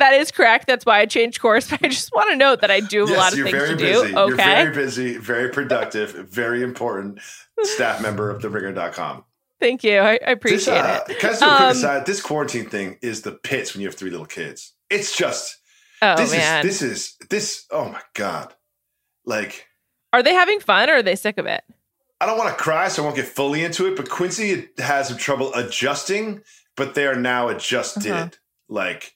That 0.00 0.14
is 0.14 0.32
correct. 0.32 0.66
That's 0.66 0.84
why 0.84 0.98
I 0.98 1.06
changed 1.06 1.40
course. 1.40 1.70
But 1.70 1.84
I 1.84 1.88
just 1.88 2.10
want 2.12 2.30
to 2.30 2.36
note 2.36 2.62
that 2.62 2.72
I 2.72 2.80
do 2.80 3.06
have 3.06 3.10
a 3.10 3.18
lot 3.18 3.30
of 3.32 3.38
you're 3.38 3.46
things 3.46 3.58
very 3.58 3.70
to 3.70 3.76
busy. 3.76 4.06
do. 4.08 4.12
You're 4.18 4.34
very 4.34 4.74
busy, 4.74 5.16
very 5.18 5.50
productive, 5.50 6.10
very 6.28 6.64
important 6.64 7.20
staff 7.62 8.02
member 8.02 8.28
of 8.28 8.42
theringer.com. 8.42 9.22
Thank 9.60 9.84
you. 9.84 9.98
I, 10.00 10.18
I 10.26 10.30
appreciate 10.32 10.58
This, 10.58 10.68
uh, 10.68 11.04
it. 11.08 11.18
Can 11.20 11.28
I 11.28 11.32
just 11.32 11.42
quick 11.42 11.60
Um, 11.60 11.68
aside? 11.70 12.06
This 12.06 12.20
quarantine 12.20 12.68
thing 12.68 12.98
is 13.02 13.22
the 13.22 13.30
pits 13.30 13.72
when 13.72 13.82
you 13.82 13.86
have 13.86 13.94
three 13.94 14.10
little 14.10 14.26
kids. 14.26 14.72
It's 14.90 15.16
just 15.16 15.58
Oh 16.02 16.16
this 16.16 16.32
man. 16.32 16.66
is 16.66 16.80
this 16.80 16.82
is 16.90 17.16
this. 17.30 17.64
Oh 17.70 17.88
my 17.88 18.00
god! 18.14 18.54
Like 19.24 19.66
are 20.12 20.22
they 20.22 20.34
having 20.34 20.60
fun 20.60 20.90
or 20.90 20.94
are 20.94 21.02
they 21.02 21.16
sick 21.16 21.38
of 21.38 21.46
it? 21.46 21.62
I 22.20 22.26
don't 22.26 22.36
want 22.38 22.50
to 22.56 22.62
cry, 22.62 22.88
so 22.88 23.02
I 23.02 23.04
won't 23.06 23.16
get 23.16 23.26
fully 23.26 23.64
into 23.64 23.86
it. 23.86 23.96
But 23.96 24.10
Quincy 24.10 24.68
has 24.78 25.08
some 25.08 25.16
trouble 25.18 25.52
adjusting, 25.54 26.42
but 26.76 26.94
they 26.94 27.06
are 27.06 27.16
now 27.16 27.48
adjusted. 27.48 28.12
Uh-huh. 28.12 28.28
Like 28.68 29.14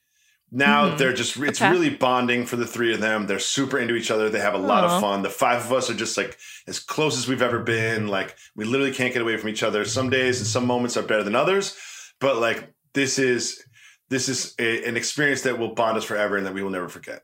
now 0.51 0.91
Mhm. 0.91 0.99
they're 0.99 1.12
just 1.12 1.37
it's 1.39 1.61
Okay. 1.61 1.70
really 1.70 1.91
bonding 1.91 2.47
for 2.47 2.57
the 2.57 2.66
three 2.66 2.95
of 2.95 3.01
them. 3.01 3.26
They're 3.26 3.39
super 3.41 3.78
into 3.78 3.95
each 3.95 4.11
other. 4.11 4.28
They 4.30 4.41
have 4.41 4.55
a 4.55 4.59
lot 4.59 4.84
of 4.84 5.01
fun. 5.01 5.22
The 5.22 5.30
five 5.30 5.64
of 5.64 5.72
us 5.72 5.91
are 5.91 5.95
just 5.95 6.16
like 6.16 6.39
as 6.68 6.78
close 6.78 7.16
as 7.18 7.26
we've 7.28 7.43
ever 7.43 7.59
been. 7.61 8.07
Like 8.09 8.37
we 8.55 8.64
literally 8.64 8.93
can't 8.93 9.12
get 9.12 9.22
away 9.22 9.37
from 9.39 9.49
each 9.51 9.62
other. 9.62 9.84
Some 9.84 10.09
days 10.11 10.39
and 10.39 10.47
some 10.47 10.66
moments 10.66 10.97
are 10.97 11.03
better 11.03 11.24
than 11.24 11.34
others, 11.34 11.76
but 12.20 12.37
like 12.37 12.72
this 12.95 13.18
is 13.18 13.62
this 14.09 14.28
is 14.28 14.54
a, 14.59 14.84
an 14.84 14.96
experience 14.96 15.42
that 15.42 15.59
will 15.59 15.74
bond 15.74 15.96
us 15.98 16.04
forever 16.04 16.36
and 16.36 16.46
that 16.46 16.54
we 16.54 16.62
will 16.62 16.70
never 16.70 16.88
forget. 16.88 17.22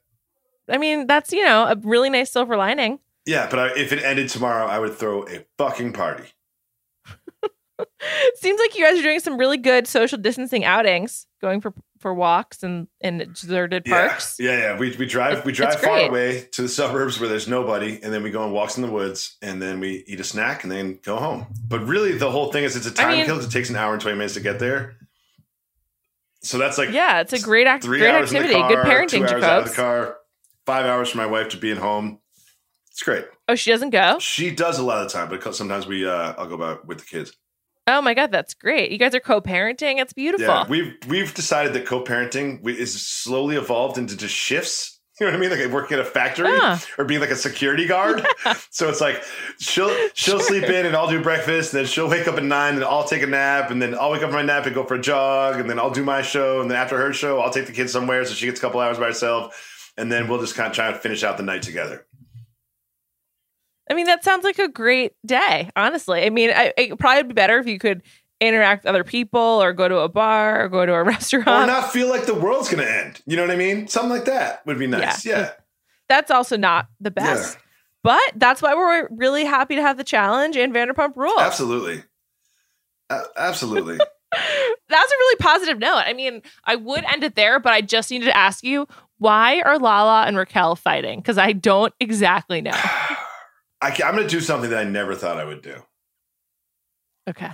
I 0.68 0.78
mean, 0.78 1.06
that's 1.06 1.32
you 1.32 1.44
know 1.44 1.64
a 1.66 1.76
really 1.82 2.10
nice 2.10 2.32
silver 2.32 2.56
lining. 2.56 2.98
Yeah, 3.26 3.48
but 3.50 3.58
I, 3.58 3.66
if 3.78 3.92
it 3.92 4.02
ended 4.02 4.28
tomorrow, 4.28 4.66
I 4.66 4.78
would 4.78 4.94
throw 4.94 5.22
a 5.28 5.44
fucking 5.58 5.92
party. 5.92 6.24
Seems 8.36 8.58
like 8.60 8.76
you 8.76 8.84
guys 8.84 8.98
are 8.98 9.02
doing 9.02 9.20
some 9.20 9.38
really 9.38 9.56
good 9.58 9.86
social 9.86 10.18
distancing 10.18 10.64
outings, 10.64 11.26
going 11.40 11.60
for 11.60 11.72
for 12.00 12.12
walks 12.12 12.64
and 12.64 12.88
in 13.00 13.18
deserted 13.32 13.84
parks. 13.84 14.36
Yeah, 14.40 14.58
yeah. 14.58 14.78
We, 14.78 14.96
we 14.96 15.06
drive 15.06 15.32
It's- 15.34 15.46
we 15.46 15.52
drive 15.52 15.80
far 15.80 15.98
great. 15.98 16.08
away 16.10 16.48
to 16.52 16.62
the 16.62 16.68
suburbs 16.68 17.20
where 17.20 17.28
there's 17.28 17.46
nobody, 17.46 18.00
and 18.02 18.12
then 18.12 18.22
we 18.24 18.30
go 18.30 18.42
on 18.42 18.50
walks 18.52 18.76
in 18.76 18.82
the 18.82 18.90
woods, 18.90 19.36
and 19.40 19.62
then 19.62 19.78
we 19.78 20.02
eat 20.08 20.18
a 20.20 20.24
snack, 20.24 20.62
and 20.64 20.72
then 20.72 20.98
go 21.04 21.16
home. 21.16 21.46
But 21.68 21.86
really, 21.86 22.12
the 22.18 22.30
whole 22.30 22.50
thing 22.52 22.64
is 22.64 22.74
it's 22.76 22.86
a 22.86 22.92
time 22.92 23.12
mean- 23.18 23.26
kill. 23.26 23.38
It 23.40 23.50
takes 23.50 23.70
an 23.70 23.76
hour 23.76 23.92
and 23.92 24.02
twenty 24.02 24.16
minutes 24.18 24.34
to 24.34 24.40
get 24.40 24.58
there. 24.58 24.96
So 26.42 26.58
that's 26.58 26.78
like 26.78 26.90
Yeah, 26.90 27.20
it's 27.20 27.32
a 27.32 27.40
great 27.40 27.66
act, 27.66 27.84
three 27.84 27.98
great 27.98 28.10
hours 28.10 28.32
activity. 28.32 28.54
in 28.54 28.68
the 28.68 28.74
car, 28.74 28.84
good 28.84 28.92
parenting, 28.92 29.28
two 29.28 29.34
hours 29.34 29.44
out 29.44 29.62
of 29.62 29.68
the 29.68 29.74
car, 29.74 30.16
five 30.66 30.86
hours 30.86 31.10
for 31.10 31.18
my 31.18 31.26
wife 31.26 31.50
to 31.50 31.56
be 31.56 31.68
being 31.68 31.76
home. 31.76 32.18
It's 32.90 33.02
great. 33.02 33.26
Oh, 33.48 33.54
she 33.54 33.70
doesn't 33.70 33.90
go. 33.90 34.18
She 34.18 34.50
does 34.50 34.78
a 34.78 34.82
lot 34.82 34.98
of 34.98 35.10
the 35.10 35.18
time, 35.18 35.28
but 35.28 35.54
sometimes 35.54 35.86
we 35.86 36.06
uh, 36.06 36.34
I'll 36.36 36.48
go 36.48 36.54
about 36.54 36.86
with 36.86 36.98
the 36.98 37.04
kids. 37.04 37.32
Oh 37.86 38.02
my 38.02 38.14
god, 38.14 38.30
that's 38.30 38.54
great. 38.54 38.92
You 38.92 38.98
guys 38.98 39.14
are 39.14 39.20
co-parenting. 39.20 40.00
It's 40.00 40.12
beautiful. 40.12 40.46
Yeah, 40.46 40.68
we've 40.68 40.94
we've 41.08 41.32
decided 41.34 41.72
that 41.72 41.86
co-parenting 41.86 42.66
is 42.66 43.00
slowly 43.06 43.56
evolved 43.56 43.98
into 43.98 44.16
just 44.16 44.34
shifts. 44.34 44.91
You 45.22 45.30
know 45.30 45.38
what 45.38 45.46
I 45.46 45.56
mean? 45.56 45.60
Like 45.60 45.72
working 45.72 46.00
at 46.00 46.04
a 46.04 46.04
factory 46.04 46.58
or 46.98 47.04
being 47.04 47.20
like 47.20 47.30
a 47.30 47.36
security 47.36 47.86
guard. 47.86 48.26
So 48.70 48.88
it's 48.88 49.00
like 49.00 49.22
she'll 49.60 49.94
she'll 50.14 50.40
sleep 50.40 50.64
in 50.64 50.86
and 50.86 50.96
I'll 50.96 51.08
do 51.08 51.22
breakfast, 51.22 51.72
and 51.72 51.78
then 51.78 51.86
she'll 51.86 52.08
wake 52.08 52.26
up 52.26 52.36
at 52.36 52.42
nine, 52.42 52.74
and 52.74 52.84
I'll 52.84 53.04
take 53.04 53.22
a 53.22 53.26
nap, 53.26 53.70
and 53.70 53.80
then 53.80 53.94
I'll 53.94 54.10
wake 54.10 54.22
up 54.22 54.30
from 54.30 54.36
my 54.36 54.42
nap 54.42 54.66
and 54.66 54.74
go 54.74 54.82
for 54.82 54.94
a 54.94 55.00
jog, 55.00 55.60
and 55.60 55.70
then 55.70 55.78
I'll 55.78 55.90
do 55.90 56.02
my 56.02 56.22
show, 56.22 56.60
and 56.60 56.70
then 56.70 56.76
after 56.76 56.96
her 56.96 57.12
show, 57.12 57.40
I'll 57.40 57.52
take 57.52 57.66
the 57.66 57.72
kids 57.72 57.92
somewhere 57.92 58.24
so 58.24 58.34
she 58.34 58.46
gets 58.46 58.58
a 58.58 58.62
couple 58.62 58.80
hours 58.80 58.98
by 58.98 59.04
herself, 59.04 59.92
and 59.96 60.10
then 60.10 60.26
we'll 60.26 60.40
just 60.40 60.54
kind 60.54 60.68
of 60.68 60.74
try 60.74 60.88
and 60.88 60.96
finish 60.96 61.22
out 61.22 61.36
the 61.36 61.42
night 61.44 61.62
together. 61.62 62.06
I 63.90 63.94
mean, 63.94 64.06
that 64.06 64.24
sounds 64.24 64.42
like 64.42 64.58
a 64.58 64.68
great 64.68 65.12
day. 65.24 65.70
Honestly, 65.76 66.24
I 66.24 66.30
mean, 66.30 66.50
I, 66.50 66.72
it 66.76 66.98
probably 66.98 67.18
would 67.18 67.28
be 67.28 67.34
better 67.34 67.58
if 67.58 67.66
you 67.66 67.78
could 67.78 68.02
interact 68.48 68.84
with 68.84 68.90
other 68.90 69.04
people, 69.04 69.40
or 69.40 69.72
go 69.72 69.88
to 69.88 69.98
a 69.98 70.08
bar, 70.08 70.64
or 70.64 70.68
go 70.68 70.86
to 70.86 70.92
a 70.92 71.02
restaurant. 71.04 71.48
Or 71.48 71.66
not 71.66 71.92
feel 71.92 72.08
like 72.08 72.26
the 72.26 72.34
world's 72.34 72.68
gonna 72.68 72.84
end. 72.84 73.20
You 73.26 73.36
know 73.36 73.42
what 73.42 73.50
I 73.50 73.56
mean? 73.56 73.88
Something 73.88 74.10
like 74.10 74.24
that 74.26 74.64
would 74.66 74.78
be 74.78 74.86
nice. 74.86 75.24
Yeah. 75.24 75.38
Yeah. 75.38 75.50
That's 76.08 76.30
also 76.30 76.56
not 76.56 76.88
the 77.00 77.10
best. 77.10 77.58
But 78.02 78.20
that's 78.34 78.60
why 78.60 78.74
we're 78.74 79.08
really 79.10 79.44
happy 79.44 79.76
to 79.76 79.82
have 79.82 79.96
the 79.96 80.04
challenge 80.04 80.56
and 80.56 80.74
Vanderpump 80.74 81.16
Rules. 81.16 81.40
Absolutely. 81.40 82.02
A- 83.10 83.24
absolutely. 83.36 83.98
That's 84.88 85.12
a 85.12 85.16
really 85.16 85.36
positive 85.36 85.78
note. 85.78 86.02
I 86.04 86.12
mean, 86.12 86.42
I 86.64 86.76
would 86.76 87.04
end 87.04 87.22
it 87.22 87.34
there, 87.34 87.60
but 87.60 87.72
I 87.72 87.80
just 87.80 88.10
needed 88.10 88.26
to 88.26 88.36
ask 88.36 88.64
you 88.64 88.88
why 89.18 89.60
are 89.60 89.78
Lala 89.78 90.24
and 90.26 90.36
Raquel 90.36 90.74
fighting? 90.74 91.20
Because 91.20 91.38
I 91.38 91.52
don't 91.52 91.94
exactly 92.00 92.60
know. 92.60 92.72
I, 92.74 93.88
am 94.04 94.16
going 94.16 94.26
to 94.26 94.28
do 94.28 94.40
something 94.40 94.70
that 94.70 94.86
I 94.86 94.88
never 94.88 95.14
thought 95.14 95.38
I 95.38 95.44
would 95.44 95.62
do. 95.62 95.76
Okay. 97.28 97.50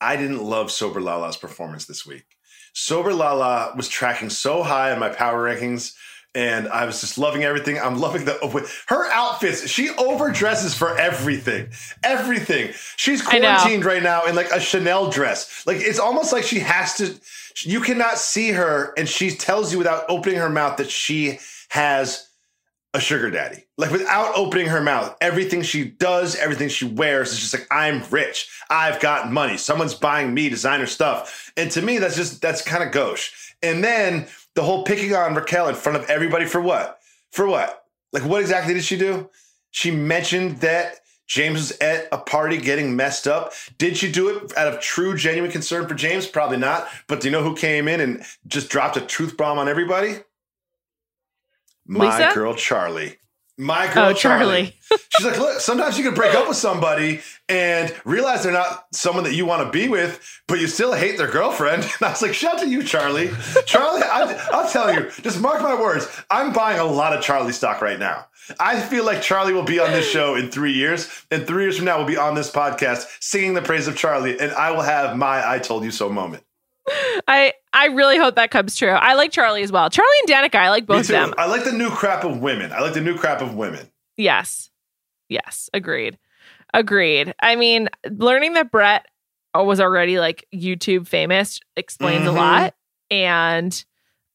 I 0.00 0.16
didn't 0.16 0.42
love 0.42 0.70
Sober 0.70 1.00
Lala's 1.00 1.36
performance 1.36 1.86
this 1.86 2.06
week. 2.06 2.24
Sober 2.72 3.14
Lala 3.14 3.72
was 3.76 3.88
tracking 3.88 4.28
so 4.28 4.62
high 4.62 4.92
in 4.92 4.98
my 4.98 5.08
power 5.08 5.44
rankings, 5.44 5.94
and 6.34 6.68
I 6.68 6.84
was 6.84 7.00
just 7.00 7.16
loving 7.16 7.42
everything. 7.42 7.78
I'm 7.78 7.98
loving 7.98 8.26
the 8.26 8.38
oh, 8.42 8.50
her 8.88 9.10
outfits. 9.10 9.66
She 9.66 9.88
overdresses 9.88 10.76
for 10.76 10.96
everything, 10.98 11.70
everything. 12.02 12.74
She's 12.96 13.22
quarantined 13.22 13.86
right 13.86 14.02
now 14.02 14.26
in 14.26 14.34
like 14.34 14.50
a 14.50 14.60
Chanel 14.60 15.10
dress. 15.10 15.66
Like 15.66 15.78
it's 15.78 15.98
almost 15.98 16.32
like 16.32 16.44
she 16.44 16.58
has 16.58 16.94
to. 16.98 17.18
You 17.62 17.80
cannot 17.80 18.18
see 18.18 18.50
her, 18.50 18.92
and 18.98 19.08
she 19.08 19.30
tells 19.30 19.72
you 19.72 19.78
without 19.78 20.04
opening 20.10 20.38
her 20.38 20.50
mouth 20.50 20.76
that 20.76 20.90
she 20.90 21.38
has 21.70 22.25
a 22.96 23.00
sugar 23.00 23.30
daddy. 23.30 23.66
Like 23.76 23.90
without 23.90 24.32
opening 24.36 24.68
her 24.68 24.80
mouth, 24.80 25.14
everything 25.20 25.60
she 25.60 25.84
does, 25.84 26.34
everything 26.34 26.70
she 26.70 26.86
wears 26.86 27.30
is 27.30 27.40
just 27.40 27.52
like, 27.52 27.66
I'm 27.70 28.02
rich. 28.10 28.48
I've 28.70 29.00
got 29.00 29.30
money. 29.30 29.58
Someone's 29.58 29.94
buying 29.94 30.32
me 30.32 30.48
designer 30.48 30.86
stuff. 30.86 31.52
And 31.58 31.70
to 31.72 31.82
me, 31.82 31.98
that's 31.98 32.16
just, 32.16 32.40
that's 32.40 32.62
kind 32.62 32.82
of 32.82 32.92
gauche. 32.92 33.52
And 33.62 33.84
then 33.84 34.26
the 34.54 34.62
whole 34.62 34.82
picking 34.82 35.14
on 35.14 35.34
Raquel 35.34 35.68
in 35.68 35.74
front 35.74 35.98
of 35.98 36.08
everybody 36.08 36.46
for 36.46 36.60
what? 36.60 36.98
For 37.32 37.46
what? 37.46 37.84
Like, 38.12 38.24
what 38.24 38.40
exactly 38.40 38.72
did 38.72 38.84
she 38.84 38.96
do? 38.96 39.28
She 39.72 39.90
mentioned 39.90 40.62
that 40.62 41.00
James 41.26 41.58
was 41.58 41.72
at 41.80 42.08
a 42.12 42.18
party 42.18 42.56
getting 42.56 42.96
messed 42.96 43.28
up. 43.28 43.52
Did 43.76 43.98
she 43.98 44.10
do 44.10 44.28
it 44.28 44.56
out 44.56 44.72
of 44.72 44.80
true, 44.80 45.14
genuine 45.14 45.50
concern 45.50 45.86
for 45.86 45.94
James? 45.94 46.26
Probably 46.26 46.56
not. 46.56 46.88
But 47.08 47.20
do 47.20 47.28
you 47.28 47.32
know 47.32 47.42
who 47.42 47.54
came 47.54 47.88
in 47.88 48.00
and 48.00 48.24
just 48.46 48.70
dropped 48.70 48.96
a 48.96 49.02
truth 49.02 49.36
bomb 49.36 49.58
on 49.58 49.68
everybody? 49.68 50.20
My 51.86 52.16
Lisa? 52.16 52.34
girl 52.34 52.54
Charlie. 52.54 53.16
My 53.58 53.88
oh, 53.90 53.94
girl 53.94 54.04
Oh, 54.06 54.12
Charlie. 54.12 54.44
Charlie. 54.44 54.74
She's 55.16 55.26
like, 55.26 55.38
look, 55.38 55.60
sometimes 55.60 55.96
you 55.96 56.04
can 56.04 56.12
break 56.14 56.34
up 56.34 56.46
with 56.46 56.58
somebody 56.58 57.20
and 57.48 57.94
realize 58.04 58.42
they're 58.42 58.52
not 58.52 58.84
someone 58.92 59.24
that 59.24 59.34
you 59.34 59.46
want 59.46 59.64
to 59.64 59.70
be 59.70 59.88
with, 59.88 60.20
but 60.46 60.60
you 60.60 60.66
still 60.66 60.92
hate 60.92 61.16
their 61.16 61.30
girlfriend. 61.30 61.82
And 61.98 62.02
I 62.02 62.10
was 62.10 62.20
like, 62.20 62.34
shout 62.34 62.58
to 62.60 62.68
you, 62.68 62.82
Charlie. 62.82 63.30
Charlie, 63.64 64.02
I'm, 64.02 64.36
I'm 64.52 64.70
telling 64.70 64.96
you, 64.96 65.10
just 65.22 65.40
mark 65.40 65.62
my 65.62 65.80
words. 65.80 66.06
I'm 66.30 66.52
buying 66.52 66.78
a 66.78 66.84
lot 66.84 67.14
of 67.16 67.22
Charlie 67.22 67.52
stock 67.52 67.80
right 67.80 67.98
now. 67.98 68.26
I 68.60 68.78
feel 68.80 69.04
like 69.04 69.22
Charlie 69.22 69.54
will 69.54 69.64
be 69.64 69.80
on 69.80 69.90
this 69.90 70.08
show 70.08 70.34
in 70.36 70.50
three 70.50 70.72
years, 70.72 71.10
and 71.30 71.46
three 71.46 71.64
years 71.64 71.76
from 71.76 71.86
now, 71.86 71.96
we'll 71.98 72.06
be 72.06 72.16
on 72.16 72.34
this 72.34 72.50
podcast 72.50 73.06
singing 73.20 73.54
the 73.54 73.62
praise 73.62 73.88
of 73.88 73.96
Charlie, 73.96 74.38
and 74.38 74.52
I 74.52 74.70
will 74.70 74.82
have 74.82 75.16
my 75.16 75.48
I 75.48 75.58
told 75.58 75.82
you 75.82 75.90
so 75.90 76.08
moment. 76.10 76.44
I 77.26 77.54
I 77.76 77.86
really 77.88 78.16
hope 78.16 78.36
that 78.36 78.50
comes 78.50 78.74
true. 78.76 78.88
I 78.88 79.12
like 79.14 79.30
Charlie 79.32 79.62
as 79.62 79.70
well. 79.70 79.90
Charlie 79.90 80.08
and 80.26 80.30
Danica, 80.34 80.58
I 80.58 80.70
like 80.70 80.86
both 80.86 81.00
of 81.02 81.08
them. 81.08 81.34
I 81.36 81.46
like 81.46 81.64
the 81.64 81.72
new 81.72 81.90
crap 81.90 82.24
of 82.24 82.38
women. 82.40 82.72
I 82.72 82.80
like 82.80 82.94
the 82.94 83.00
new 83.02 83.16
crap 83.18 83.42
of 83.42 83.54
women. 83.54 83.90
Yes. 84.16 84.70
Yes. 85.28 85.68
Agreed. 85.74 86.18
Agreed. 86.72 87.34
I 87.40 87.54
mean, 87.56 87.88
learning 88.10 88.54
that 88.54 88.70
Brett 88.70 89.04
was 89.54 89.78
already 89.80 90.18
like 90.18 90.46
YouTube 90.54 91.06
famous 91.06 91.60
explains 91.76 92.24
Mhm. 92.24 92.28
a 92.28 92.32
lot. 92.32 92.74
And 93.10 93.84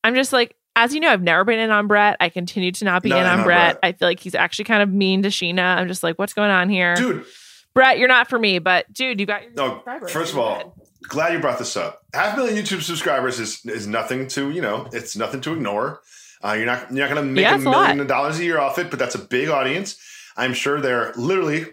I'm 0.04 0.14
just 0.16 0.32
like, 0.34 0.56
as 0.76 0.94
you 0.94 1.00
know, 1.00 1.10
I've 1.10 1.22
never 1.22 1.44
been 1.44 1.60
in 1.60 1.72
on 1.72 1.88
Brett. 1.88 2.18
I 2.20 2.30
continue 2.30 2.72
to 2.72 2.86
not 2.86 3.04
be 3.04 3.10
No, 3.10 3.18
in 3.18 3.26
I'm 3.26 3.40
on 3.40 3.46
Brett. 3.46 3.80
Brett. 3.82 3.96
I 3.96 3.98
feel 3.98 4.08
like 4.08 4.20
he's 4.20 4.36
actually 4.36 4.66
kind 4.66 4.82
of 4.84 4.90
mean 4.90 5.24
to 5.24 5.30
Scheana. 5.30 5.78
I'm 5.78 5.88
just 5.88 6.04
like, 6.04 6.18
what's 6.20 6.34
going 6.34 6.52
on 6.52 6.70
here? 6.70 6.94
Dude, 6.96 7.26
Brett, 7.74 7.98
you're 7.98 8.08
not 8.08 8.30
for 8.30 8.38
me, 8.40 8.60
but 8.60 8.92
dude, 8.94 9.20
you 9.20 9.26
got 9.26 9.44
your 9.44 9.52
No, 9.54 9.68
subscribers. 9.76 10.12
first 10.12 10.34
of 10.34 10.40
all. 10.40 10.76
Glad 11.12 11.34
you 11.34 11.40
brought 11.40 11.60
this 11.60 11.76
up. 11.76 12.04
Half 12.14 12.34
a 12.34 12.38
million 12.38 12.64
YouTube 12.64 12.82
subscribers 12.82 13.40
is 13.40 13.64
is 13.66 13.86
nothing 13.86 14.28
to 14.30 14.50
you 14.50 14.62
know. 14.62 14.88
It's 14.94 15.16
nothing 15.16 15.42
to 15.42 15.54
ignore. 15.54 16.02
Uh, 16.44 16.54
you're 16.54 16.66
not 16.66 16.90
you're 16.92 17.06
not 17.08 17.14
going 17.14 17.28
to 17.28 17.32
make 17.32 17.44
Yeah, 17.44 17.52
a 17.52 17.56
it's 17.58 17.66
a 17.66 17.70
million 17.70 18.08
dollars 18.08 18.40
a 18.40 18.44
year 18.46 18.60
off 18.60 18.80
it, 18.80 18.90
but 18.90 18.98
that's 18.98 19.16
a 19.16 19.20
big 19.20 19.50
audience. 19.50 20.00
I'm 20.38 20.54
sure 20.54 20.80
they're 20.80 21.14
literally 21.18 21.66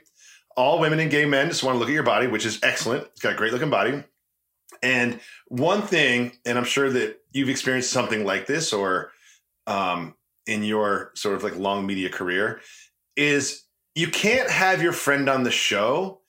all 0.57 0.81
women 0.81 0.99
and 0.99 1.11
gay 1.11 1.25
men 1.25 1.49
just 1.49 1.63
want 1.63 1.77
to 1.77 1.79
look 1.79 1.89
at 1.89 1.95
your 1.95 2.03
body, 2.03 2.27
which 2.27 2.45
is 2.45 2.59
excellent. 2.65 3.05
It's 3.13 3.21
got 3.21 3.33
a 3.33 3.37
great 3.37 3.53
looking 3.53 3.71
body, 3.71 4.03
And 4.83 5.21
one 5.47 5.83
thing, 5.83 6.33
and 6.45 6.59
I'm 6.59 6.65
sure 6.65 6.91
that 6.91 7.21
you've 7.33 7.49
experienced 7.49 7.93
something 7.93 8.25
like 8.25 8.47
this 8.47 8.73
or 8.73 9.13
um, 9.69 10.15
in 10.47 10.65
your 10.65 11.13
sort 11.15 11.37
of 11.37 11.45
like 11.45 11.57
long 11.57 11.87
media 11.87 12.11
career, 12.11 12.61
is 13.17 13.63
you 13.95 14.09
can't 14.09 14.51
have 14.51 14.83
your 14.83 14.93
friend 14.93 15.29
on 15.29 15.45
the 15.45 15.51
show 15.53 16.21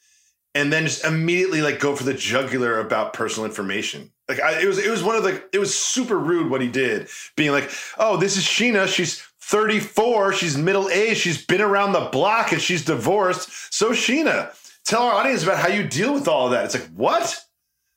and 0.56 0.74
then 0.74 0.86
just 0.86 1.06
immediately 1.06 1.62
like 1.62 1.80
go 1.80 1.96
for 1.96 2.04
the 2.04 2.14
jugular 2.14 2.80
about 2.80 3.14
personal 3.14 3.46
information. 3.46 4.12
Like 4.28 4.40
I, 4.40 4.62
it 4.62 4.66
was, 4.66 4.78
it 4.78 4.90
was 4.90 5.04
one 5.04 5.16
of 5.16 5.24
the, 5.24 5.42
it 5.54 5.60
was 5.60 5.78
super 5.78 6.18
rude 6.18 6.50
what 6.50 6.62
he 6.62 6.68
did, 6.68 7.08
being 7.36 7.52
like, 7.52 7.70
"Oh, 7.98 8.18
this 8.18 8.38
is 8.38 8.44
Scheana. 8.44 8.88
She's 8.88 9.22
34. 9.42 10.34
She's 10.34 10.58
middle 10.58 10.90
aged. 10.90 11.20
She's 11.20 11.46
been 11.46 11.62
around 11.62 11.94
the 11.94 12.10
block 12.12 12.52
and 12.52 12.62
she's 12.62 12.86
divorced. 12.86 13.74
So 13.74 13.92
Scheana, 13.92 14.54
tell 14.86 15.04
our 15.04 15.14
audience 15.14 15.44
about 15.44 15.58
how 15.58 15.70
you 15.70 15.84
deal 15.88 16.14
with 16.14 16.28
all 16.28 16.46
of 16.46 16.52
that." 16.52 16.66
It's 16.66 16.76
like, 16.76 16.88
what? 16.96 17.40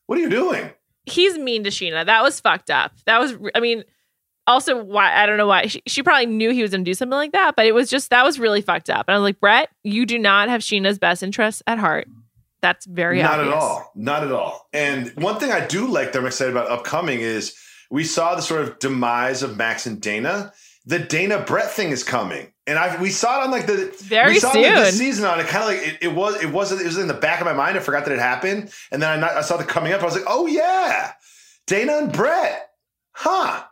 What 0.06 0.18
are 0.18 0.22
you 0.22 0.30
doing? 0.30 0.70
He's 1.04 1.38
mean 1.38 1.64
to 1.64 1.70
Scheana. 1.70 2.06
That 2.06 2.22
was 2.22 2.38
fucked 2.38 2.70
up. 2.70 2.92
That 3.06 3.18
was, 3.18 3.34
I 3.54 3.60
mean, 3.60 3.84
also 4.46 4.82
why 4.82 5.14
I 5.14 5.26
don't 5.26 5.36
know 5.36 5.46
why 5.46 5.66
she, 5.66 5.82
she 5.86 6.02
probably 6.02 6.26
knew 6.26 6.50
he 6.50 6.62
was 6.62 6.70
going 6.70 6.84
to 6.84 6.90
do 6.90 6.94
something 6.94 7.16
like 7.16 7.32
that, 7.32 7.56
but 7.56 7.66
it 7.66 7.74
was 7.74 7.90
just 7.90 8.10
that 8.10 8.24
was 8.24 8.38
really 8.38 8.60
fucked 8.60 8.90
up. 8.90 9.06
And 9.08 9.14
I 9.14 9.18
was 9.18 9.24
like, 9.24 9.40
Brett, 9.40 9.68
you 9.84 10.06
do 10.06 10.18
not 10.18 10.48
have 10.48 10.60
Scheana's 10.60 10.98
best 10.98 11.22
interests 11.22 11.62
at 11.66 11.78
heart. 11.78 12.08
That's 12.62 12.86
very 12.86 13.20
not 13.20 13.40
obvious. 13.40 13.54
at 13.54 13.60
all, 13.60 13.92
not 13.94 14.22
at 14.22 14.32
all. 14.32 14.68
And 14.72 15.12
one 15.16 15.38
thing 15.38 15.50
I 15.50 15.66
do 15.66 15.88
like 15.88 16.12
that 16.12 16.20
I'm 16.20 16.26
excited 16.26 16.52
about 16.54 16.70
upcoming 16.70 17.20
is 17.20 17.54
we 17.90 18.04
saw 18.04 18.34
the 18.36 18.40
sort 18.42 18.62
of 18.62 18.78
demise 18.78 19.42
of 19.42 19.56
Max 19.56 19.84
and 19.84 20.00
Dayna. 20.00 20.52
The 20.86 20.98
Dayna 20.98 21.44
Brett 21.46 21.70
thing 21.70 21.90
is 21.90 22.02
coming, 22.04 22.52
and 22.66 22.78
I 22.78 23.00
we 23.00 23.10
saw 23.10 23.40
it 23.40 23.44
on 23.44 23.50
like 23.50 23.66
the 23.66 23.92
very 23.98 24.34
we 24.34 24.38
saw 24.40 24.52
soon. 24.52 24.64
It 24.64 24.92
season 24.92 25.24
on 25.26 25.38
it. 25.40 25.46
Kind 25.46 25.62
of 25.64 25.68
like 25.68 25.94
it, 25.94 25.98
it 26.02 26.14
was 26.14 26.42
it 26.42 26.50
was 26.50 26.72
it 26.72 26.84
was 26.84 26.98
in 26.98 27.08
the 27.08 27.14
back 27.14 27.40
of 27.40 27.46
my 27.46 27.52
mind. 27.52 27.76
I 27.76 27.80
forgot 27.80 28.04
that 28.04 28.12
it 28.12 28.18
happened, 28.20 28.72
and 28.90 29.02
then 29.02 29.10
I, 29.10 29.16
not, 29.20 29.32
I 29.32 29.42
saw 29.42 29.56
the 29.56 29.64
coming 29.64 29.92
up. 29.92 30.00
I 30.00 30.04
was 30.04 30.14
like, 30.14 30.24
oh 30.26 30.46
yeah, 30.46 31.12
Dayna 31.68 32.02
and 32.02 32.12
Brett, 32.12 32.68
huh? 33.12 33.64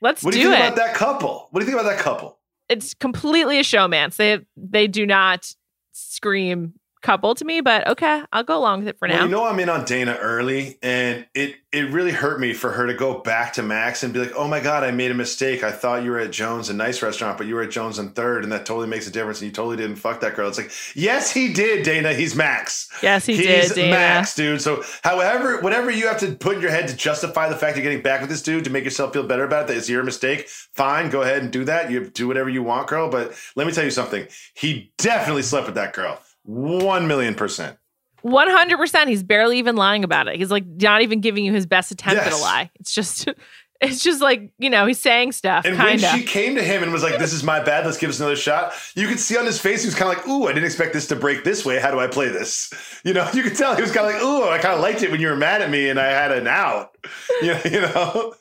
Let's 0.00 0.22
What 0.22 0.32
do 0.32 0.38
do 0.38 0.44
you 0.44 0.50
think 0.50 0.64
it. 0.64 0.72
about 0.72 0.76
that 0.86 0.94
couple? 0.94 1.48
What 1.50 1.60
do 1.60 1.66
you 1.66 1.70
think 1.72 1.80
about 1.80 1.90
that 1.90 2.00
couple? 2.02 2.38
It's 2.68 2.94
completely 2.94 3.58
a 3.58 3.62
showmance. 3.62 4.16
They 4.16 4.40
they 4.56 4.86
do 4.88 5.06
not 5.06 5.54
scream 5.92 6.74
couple 7.04 7.34
to 7.36 7.44
me, 7.44 7.60
but 7.60 7.86
okay, 7.86 8.22
I'll 8.32 8.42
go 8.42 8.58
along 8.58 8.80
with 8.80 8.88
it 8.88 8.98
for 8.98 9.06
Well, 9.06 9.16
now. 9.18 9.24
you 9.24 9.30
know 9.30 9.44
I'm 9.44 9.60
in 9.60 9.68
on 9.68 9.82
Dayna 9.84 10.16
early, 10.20 10.78
and 10.82 11.26
it 11.34 11.56
it 11.70 11.90
really 11.90 12.12
hurt 12.12 12.38
me 12.40 12.52
for 12.54 12.70
her 12.70 12.86
to 12.86 12.94
go 12.94 13.18
back 13.18 13.52
to 13.54 13.62
Max 13.62 14.02
and 14.02 14.12
be 14.14 14.20
like, 14.20 14.32
"Oh 14.36 14.46
my 14.48 14.60
God, 14.60 14.82
I 14.84 14.90
made 14.92 15.10
a 15.10 15.14
mistake. 15.14 15.62
I 15.62 15.70
thought 15.72 16.02
you 16.04 16.10
were 16.12 16.18
at 16.20 16.30
Jones, 16.32 16.68
a 16.68 16.74
nice 16.74 17.02
restaurant, 17.02 17.36
but 17.36 17.46
you 17.46 17.54
were 17.56 17.62
at 17.62 17.70
Jones 17.70 17.98
and 17.98 18.14
Third, 18.14 18.42
and 18.44 18.52
that 18.52 18.64
totally 18.66 18.86
makes 18.88 19.06
a 19.06 19.10
difference. 19.10 19.40
And 19.40 19.46
you 19.50 19.52
totally 19.52 19.76
didn't 19.76 19.96
fuck 19.96 20.20
that 20.20 20.34
girl." 20.34 20.48
It's 20.48 20.58
like, 20.58 20.70
yes, 20.94 21.30
he 21.32 21.52
did, 21.52 21.84
Dayna. 21.84 22.14
He's 22.14 22.34
Max. 22.34 22.88
yes, 23.02 23.26
he 23.26 23.36
He's 23.36 23.44
did, 23.46 23.72
Dayna. 23.72 23.90
Max, 23.90 24.34
dude. 24.34 24.62
So, 24.62 24.82
however, 25.02 25.60
whatever 25.60 25.90
you 25.90 26.06
have 26.08 26.18
to 26.20 26.32
put 26.34 26.56
in 26.56 26.62
your 26.62 26.70
head 26.70 26.88
to 26.88 26.96
justify 26.96 27.48
the 27.48 27.56
fact 27.56 27.76
you're 27.76 27.82
getting 27.82 28.02
back 28.02 28.20
with 28.20 28.30
this 28.30 28.42
dude 28.42 28.64
to 28.64 28.70
make 28.70 28.84
yourself 28.84 29.12
feel 29.12 29.24
better 29.26 29.44
about 29.44 29.64
it, 29.64 29.66
that 29.68 29.76
it's 29.76 29.88
your 29.88 30.02
mistake. 30.04 30.48
Fine, 30.48 31.10
go 31.10 31.22
ahead 31.22 31.42
and 31.42 31.50
do 31.52 31.64
that. 31.64 31.90
You 31.90 32.08
do 32.08 32.28
whatever 32.28 32.48
you 32.48 32.62
want, 32.62 32.86
girl. 32.86 33.10
But 33.10 33.34
let 33.56 33.66
me 33.66 33.72
tell 33.72 33.84
you 33.84 33.90
something. 33.90 34.26
He 34.54 34.92
definitely 34.98 35.42
slept 35.42 35.66
with 35.66 35.74
that 35.74 35.92
girl. 35.92 36.18
One 36.44 37.06
million 37.08 37.34
percent. 37.34 37.78
One 38.22 38.48
hundred 38.48 38.78
percent. 38.78 39.10
He's 39.10 39.22
barely 39.22 39.58
even 39.58 39.76
lying 39.76 40.04
about 40.04 40.28
it. 40.28 40.36
He's 40.36 40.50
like 40.50 40.64
not 40.66 41.02
even 41.02 41.20
giving 41.20 41.44
you 41.44 41.52
his 41.52 41.66
best 41.66 41.90
attempt 41.90 42.22
at 42.22 42.32
a 42.32 42.36
lie. 42.36 42.70
It's 42.80 42.94
just, 42.94 43.28
it's 43.82 44.02
just 44.02 44.22
like 44.22 44.50
you 44.58 44.70
know 44.70 44.86
he's 44.86 44.98
saying 44.98 45.32
stuff. 45.32 45.64
And 45.66 45.76
when 45.76 45.98
Kind 46.00 46.04
of. 46.04 46.10
she 46.10 46.22
came 46.24 46.54
to 46.54 46.62
him 46.62 46.82
and 46.82 46.90
was 46.92 47.02
like, 47.02 47.18
"This 47.18 47.34
is 47.34 47.42
my 47.42 47.62
bad. 47.62 47.84
Let's 47.84 47.98
give 47.98 48.08
us 48.08 48.18
another 48.20 48.36
shot," 48.36 48.72
you 48.94 49.06
could 49.08 49.20
see 49.20 49.36
on 49.36 49.44
his 49.44 49.60
face 49.60 49.82
he 49.82 49.88
was 49.88 49.94
kind 49.94 50.10
of 50.10 50.16
like, 50.18 50.26
"Ooh, 50.26 50.44
I 50.44 50.52
didn't 50.54 50.64
expect 50.64 50.94
this 50.94 51.06
to 51.08 51.16
break 51.16 51.44
this 51.44 51.66
way. 51.66 51.78
How 51.78 51.90
do 51.90 52.00
I 52.00 52.06
play 52.06 52.28
this?" 52.28 52.72
You 53.04 53.12
know, 53.12 53.28
you 53.34 53.42
could 53.42 53.56
tell 53.56 53.74
he 53.76 53.82
was 53.82 53.92
kind 53.92 54.06
of 54.06 54.14
like, 54.14 54.22
"Ooh, 54.22 54.48
I 54.48 54.56
kind 54.58 54.74
of 54.74 54.80
liked 54.80 55.02
it 55.02 55.10
when 55.10 55.20
you 55.20 55.28
were 55.28 55.36
mad 55.36 55.60
at 55.60 55.68
me 55.70 55.90
and 55.90 56.00
I 56.00 56.06
had 56.06 56.32
an 56.32 56.46
out." 56.46 56.96
You 57.42 57.52
know, 57.54 57.60
you 57.64 57.80
know. 57.80 58.34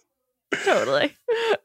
totally. 0.64 1.14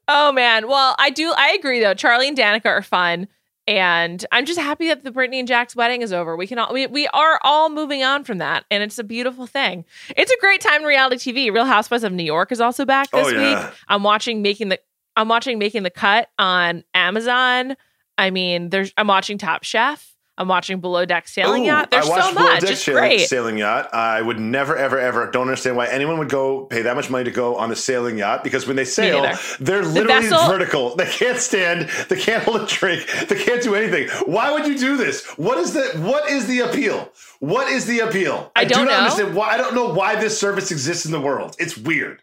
Oh 0.09 0.32
man. 0.32 0.66
Well, 0.66 0.97
I 0.99 1.11
do. 1.11 1.32
I 1.36 1.51
agree 1.59 1.80
though. 1.80 1.95
Charlie 1.95 2.26
and 2.26 2.36
Danica 2.36 2.66
are 2.66 2.82
fun, 2.82 3.28
and 3.69 4.25
I'm 4.33 4.47
just 4.47 4.59
happy 4.59 4.89
that 4.89 5.05
the 5.05 5.11
Brittany 5.11 5.39
and 5.39 5.47
Jax's 5.47 5.77
wedding 5.77 6.01
is 6.01 6.11
over. 6.12 6.37
We 6.37 6.47
can 6.47 6.59
all 6.59 6.73
we 6.73 6.87
we 6.87 7.07
are 7.09 7.39
all 7.45 7.69
moving 7.69 8.03
on 8.03 8.25
from 8.25 8.39
that, 8.39 8.64
and 8.71 8.83
it's 8.83 8.99
a 8.99 9.05
beautiful 9.05 9.47
thing. 9.47 9.85
It's 10.16 10.33
a 10.33 10.37
great 10.41 10.62
time 10.62 10.81
in 10.81 10.87
reality 10.87 11.33
TV. 11.33 11.53
Real 11.53 11.66
Housewives 11.66 12.03
of 12.03 12.12
New 12.12 12.25
York 12.25 12.51
is 12.51 12.61
also 12.62 12.85
back 12.87 13.11
this 13.11 13.27
Oh, 13.27 13.31
yeah. 13.31 13.66
week. 13.66 13.75
I'm 13.87 14.03
watching 14.03 14.41
making 14.41 14.71
the 14.71 14.81
I'm 15.16 15.29
watching 15.29 15.59
making 15.59 15.83
the 15.83 15.91
cut 15.91 16.31
on 16.39 16.83
Amazon. 16.95 17.77
I 18.16 18.31
mean, 18.31 18.71
there's 18.71 18.93
I'm 18.97 19.07
watching 19.07 19.37
Top 19.37 19.62
Chef. 19.64 20.14
I'm 20.39 20.49
watching 20.49 20.80
Below 20.80 21.05
Deck 21.05 21.26
Sailing 21.28 21.64
Ooh, 21.64 21.66
Yacht. 21.66 21.91
There's 21.91 22.07
I 22.07 22.09
watched 22.09 22.24
so 22.28 22.32
Below 22.34 22.45
much. 22.47 22.61
Deck 22.61 22.70
It's 22.70 22.82
sailing, 22.84 23.01
great. 23.03 23.28
Sailing 23.28 23.59
yacht. 23.59 23.93
I 23.93 24.22
would 24.22 24.39
never, 24.39 24.76
ever, 24.76 24.99
ever. 24.99 25.30
Don't 25.30 25.43
understand 25.43 25.76
why 25.76 25.89
anyone 25.89 26.18
would 26.18 26.28
go 26.30 26.64
pay 26.66 26.82
that 26.82 26.95
much 26.97 27.11
money 27.11 27.24
to 27.24 27.30
go 27.32 27.57
on 27.57 27.70
a 27.72 27.76
sailing 27.76 28.16
yacht 28.18 28.45
because 28.45 28.66
when 28.66 28.76
they 28.76 28.84
sail, 28.84 29.22
they're 29.59 29.84
literally 29.84 30.28
vessel- 30.28 30.47
vertical. 30.49 30.95
They 30.97 31.07
can't 31.07 31.39
stand. 31.39 31.89
They 32.09 32.16
can't 32.16 32.43
hold 32.45 32.62
a 32.62 32.66
drink. 32.66 33.05
They 33.28 33.43
can't 33.43 33.62
do 33.62 33.74
anything. 33.74 34.09
Why 34.26 34.53
would 34.53 34.66
you 34.66 34.78
do 34.78 34.97
this? 34.97 35.24
What 35.36 35.59
is 35.59 35.72
the 35.74 35.82
What 36.01 36.30
is 36.30 36.47
the 36.47 36.61
appeal? 36.61 37.11
What 37.41 37.68
is 37.68 37.86
the 37.86 37.99
appeal? 38.01 38.53
I 38.57 38.64
do 38.64 38.74
don't 38.74 38.84
not 38.86 38.93
know. 38.93 38.99
understand 38.99 39.34
why. 39.34 39.49
I 39.51 39.57
don't 39.57 39.74
know 39.74 39.93
why 39.93 40.14
this 40.16 40.39
service 40.39 40.70
exists 40.70 41.05
in 41.05 41.12
the 41.12 41.20
world. 41.20 41.57
It's 41.59 41.76
weird. 41.76 42.22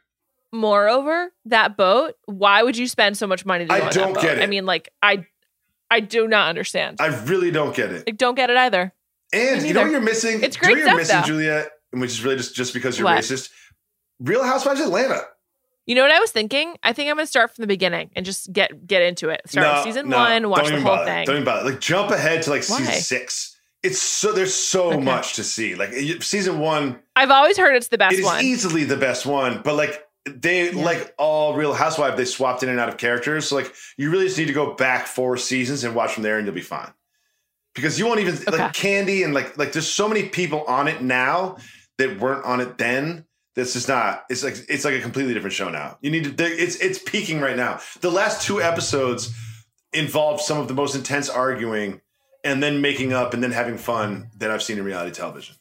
Moreover, 0.52 1.32
that 1.46 1.76
boat, 1.76 2.14
why 2.26 2.64
would 2.64 2.78
you 2.78 2.88
spend 2.88 3.18
so 3.18 3.28
much 3.28 3.46
money 3.46 3.66
to 3.66 3.70
go 3.70 3.76
I 3.76 3.80
on 3.80 3.86
that 3.86 3.94
don't 3.94 4.14
get 4.22 4.38
it. 4.38 4.42
I 4.44 4.46
mean, 4.46 4.66
like, 4.66 4.90
I 5.04 5.26
I 5.92 6.00
do 6.00 6.28
not 6.28 6.50
understand. 6.50 6.98
I 7.00 7.08
really 7.26 7.52
don't 7.52 7.76
get 7.76 7.92
it. 7.92 8.04
I 8.08 8.12
don't 8.12 8.36
get 8.36 8.50
it 8.50 8.58
either. 8.58 8.94
And 9.34 9.66
you 9.66 9.74
know 9.74 9.82
what 9.84 9.92
you're 9.92 10.02
missing? 10.02 10.42
It's 10.44 10.56
Do 10.58 10.68
you 10.70 10.76
know 10.76 10.76
what 10.76 10.78
you're 10.78 10.88
stuff, 10.88 10.98
missing, 10.98 11.16
though. 11.36 11.44
Juliet, 11.44 11.70
which 11.92 12.12
is 12.12 12.24
really 12.24 12.38
just 12.38 12.56
just 12.56 12.74
because 12.74 12.98
you're 12.98 13.06
What? 13.06 13.20
racist. 13.24 13.50
Real 14.20 14.44
Housewives 14.44 14.80
of 14.80 14.88
Atlanta. 14.88 15.22
You 15.86 15.94
know 15.94 16.02
what 16.02 16.12
I 16.12 16.20
was 16.20 16.32
thinking? 16.32 16.76
I 16.84 16.94
think 16.94 17.10
I'm 17.10 17.16
gonna 17.18 17.28
start 17.28 17.54
from 17.56 17.62
the 17.62 17.68
beginning 17.68 18.10
and 18.16 18.26
just 18.26 18.52
get 18.52 18.88
get 18.88 19.02
into 19.04 19.30
it. 19.30 19.42
Start 19.46 19.76
with 19.78 19.84
season 19.84 20.10
one, 20.10 20.50
watch 20.50 20.68
the 20.70 20.82
whole 20.82 21.06
thing. 21.06 21.26
Don't 21.26 21.36
even 21.36 21.46
bother. 21.46 21.70
Like 21.70 21.80
jump 21.80 22.10
ahead 22.12 22.42
to 22.44 22.50
like 22.50 22.64
season 22.64 22.86
six. 22.94 23.52
It's 23.84 24.00
so 24.00 24.32
there's 24.32 24.54
so 24.54 24.94
Okay. 24.94 24.98
much 25.04 25.34
to 25.34 25.44
see. 25.44 25.76
Like 25.76 25.94
season 26.24 26.58
one, 26.60 27.00
I've 27.16 27.30
always 27.30 27.56
heard 27.58 27.76
it's 27.76 27.90
the 27.90 28.00
best 28.00 28.16
is 28.16 28.24
one. 28.26 28.38
It's 28.38 28.44
easily 28.46 28.84
the 28.84 28.98
best 28.98 29.28
one. 29.28 29.62
But 29.64 29.76
like 29.76 30.04
they 30.26 30.72
Yeah. 30.72 30.84
like 30.84 31.14
all 31.18 31.54
Real 31.56 31.74
Housewives, 31.74 32.18
they 32.18 32.26
swapped 32.26 32.64
in 32.64 32.70
and 32.70 32.80
out 32.80 32.90
of 32.90 32.98
characters. 32.98 33.48
So 33.50 33.56
like 33.56 33.74
you 33.98 34.10
really 34.12 34.26
just 34.26 34.38
need 34.38 34.48
to 34.48 34.54
go 34.54 34.74
back 34.74 35.08
four 35.08 35.38
seasons 35.38 35.84
and 35.84 35.94
watch 35.96 36.14
from 36.14 36.24
there, 36.24 36.38
and 36.38 36.46
you'll 36.48 36.56
be 36.56 36.62
fine. 36.62 36.92
Because 37.74 38.00
you 38.00 38.06
won't 38.06 38.20
even 38.22 38.36
Okay. 38.36 38.58
like 38.58 38.74
Candy 38.74 39.24
and 39.24 39.34
like 39.34 39.58
like 39.58 39.72
there's 39.74 39.92
so 39.92 40.08
many 40.08 40.30
people 40.30 40.64
on 40.64 40.88
it 40.88 41.02
now 41.02 41.58
that 41.98 42.20
weren't 42.20 42.46
on 42.46 42.62
it 42.62 42.78
then. 42.78 43.26
This 43.56 43.76
is 43.78 43.88
not. 43.88 44.26
It's 44.30 44.44
like 44.44 44.56
it's 44.68 44.84
like 44.84 44.96
a 44.96 45.02
completely 45.02 45.34
different 45.34 45.54
show 45.54 45.70
now. 45.70 45.98
You 46.02 46.12
need 46.12 46.38
to. 46.38 46.44
It's 46.46 46.76
it's 46.78 47.00
peaking 47.00 47.40
right 47.40 47.56
now. 47.56 47.80
The 48.02 48.12
last 48.12 48.42
two 48.46 48.62
episodes 48.62 49.34
involved 49.94 50.42
some 50.42 50.58
of 50.58 50.68
the 50.68 50.74
most 50.74 50.96
intense 50.96 51.30
arguing, 51.30 52.02
and 52.44 52.62
then 52.62 52.82
making 52.82 53.14
up 53.14 53.34
and 53.34 53.42
then 53.44 53.52
having 53.52 53.78
fun 53.78 54.30
that 54.38 54.52
I've 54.52 54.64
seen 54.64 54.78
in 54.78 54.84
reality 54.84 55.12
television. 55.12 55.56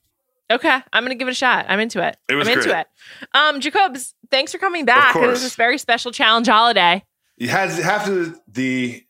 Okay, 0.50 0.80
I'm 0.92 1.04
gonna 1.04 1.14
give 1.14 1.28
it 1.28 1.32
a 1.32 1.34
shot. 1.34 1.66
I'm 1.68 1.80
into 1.80 2.06
it. 2.06 2.16
It 2.28 2.34
was 2.34 2.48
I'm 2.48 2.58
into 2.58 2.78
it. 2.78 2.86
Um, 3.32 3.60
Jacobs, 3.60 4.13
thanks 4.30 4.52
for 4.52 4.58
coming 4.58 4.84
back. 4.84 5.16
It 5.16 5.26
was 5.26 5.42
this 5.42 5.56
very 5.56 5.78
special 5.78 6.12
challenge 6.12 6.46
holiday. 6.46 7.04
You 7.36 7.48
had 7.48 7.70
after 7.70 8.34
the 8.48 9.04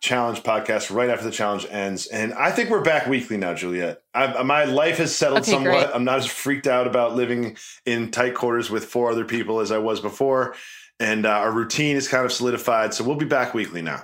challenge 0.00 0.42
podcast 0.42 0.94
right 0.94 1.08
after 1.08 1.24
the 1.24 1.30
challenge 1.30 1.66
ends, 1.70 2.06
and 2.06 2.32
I 2.34 2.50
think 2.50 2.70
we're 2.70 2.82
back 2.82 3.06
weekly 3.06 3.36
now, 3.36 3.54
Juliet. 3.54 4.02
I, 4.14 4.42
my 4.42 4.64
life 4.64 4.98
has 4.98 5.14
settled 5.14 5.40
Okay, 5.42 5.52
somewhat. 5.52 5.86
great. 5.86 5.94
I'm 5.94 6.04
not 6.04 6.18
as 6.18 6.26
freaked 6.26 6.66
out 6.66 6.86
about 6.86 7.14
living 7.16 7.56
in 7.86 8.10
tight 8.10 8.34
quarters 8.34 8.70
with 8.70 8.84
four 8.84 9.10
other 9.10 9.24
people 9.24 9.60
as 9.60 9.72
I 9.72 9.78
was 9.78 10.00
before, 10.00 10.54
and 11.00 11.26
uh, 11.26 11.30
our 11.30 11.50
routine 11.52 11.96
is 11.96 12.06
kind 12.06 12.24
of 12.24 12.32
solidified. 12.32 12.94
So 12.94 13.02
we'll 13.04 13.16
be 13.16 13.24
back 13.24 13.54
weekly 13.54 13.82
now. 13.82 14.02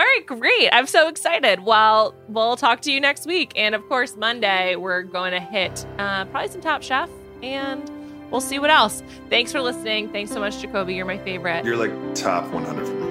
All 0.00 0.06
right, 0.06 0.24
great. 0.26 0.68
I'm 0.72 0.86
so 0.86 1.08
excited. 1.08 1.60
Well, 1.60 2.14
we'll 2.28 2.56
talk 2.56 2.80
to 2.82 2.92
you 2.92 3.00
next 3.00 3.26
week. 3.26 3.52
And 3.54 3.74
of 3.74 3.86
course, 3.88 4.16
Monday, 4.16 4.74
we're 4.74 5.02
going 5.02 5.30
to 5.32 5.40
hit 5.40 5.86
uh, 5.98 6.24
probably 6.24 6.50
some 6.50 6.60
Top 6.60 6.82
Chef 6.82 7.08
and 7.42 7.88
we'll 8.32 8.40
see 8.40 8.58
what 8.58 8.70
else. 8.70 9.02
Thanks 9.30 9.52
for 9.52 9.60
listening. 9.60 10.10
Thanks 10.10 10.32
so 10.32 10.40
much, 10.40 10.60
Jacoby. 10.60 10.94
You're 10.94 11.06
my 11.06 11.18
favorite. 11.18 11.64
You're 11.64 11.76
like 11.76 11.92
top 12.16 12.50
100 12.52 12.86
for 12.86 12.94
me. 12.94 13.01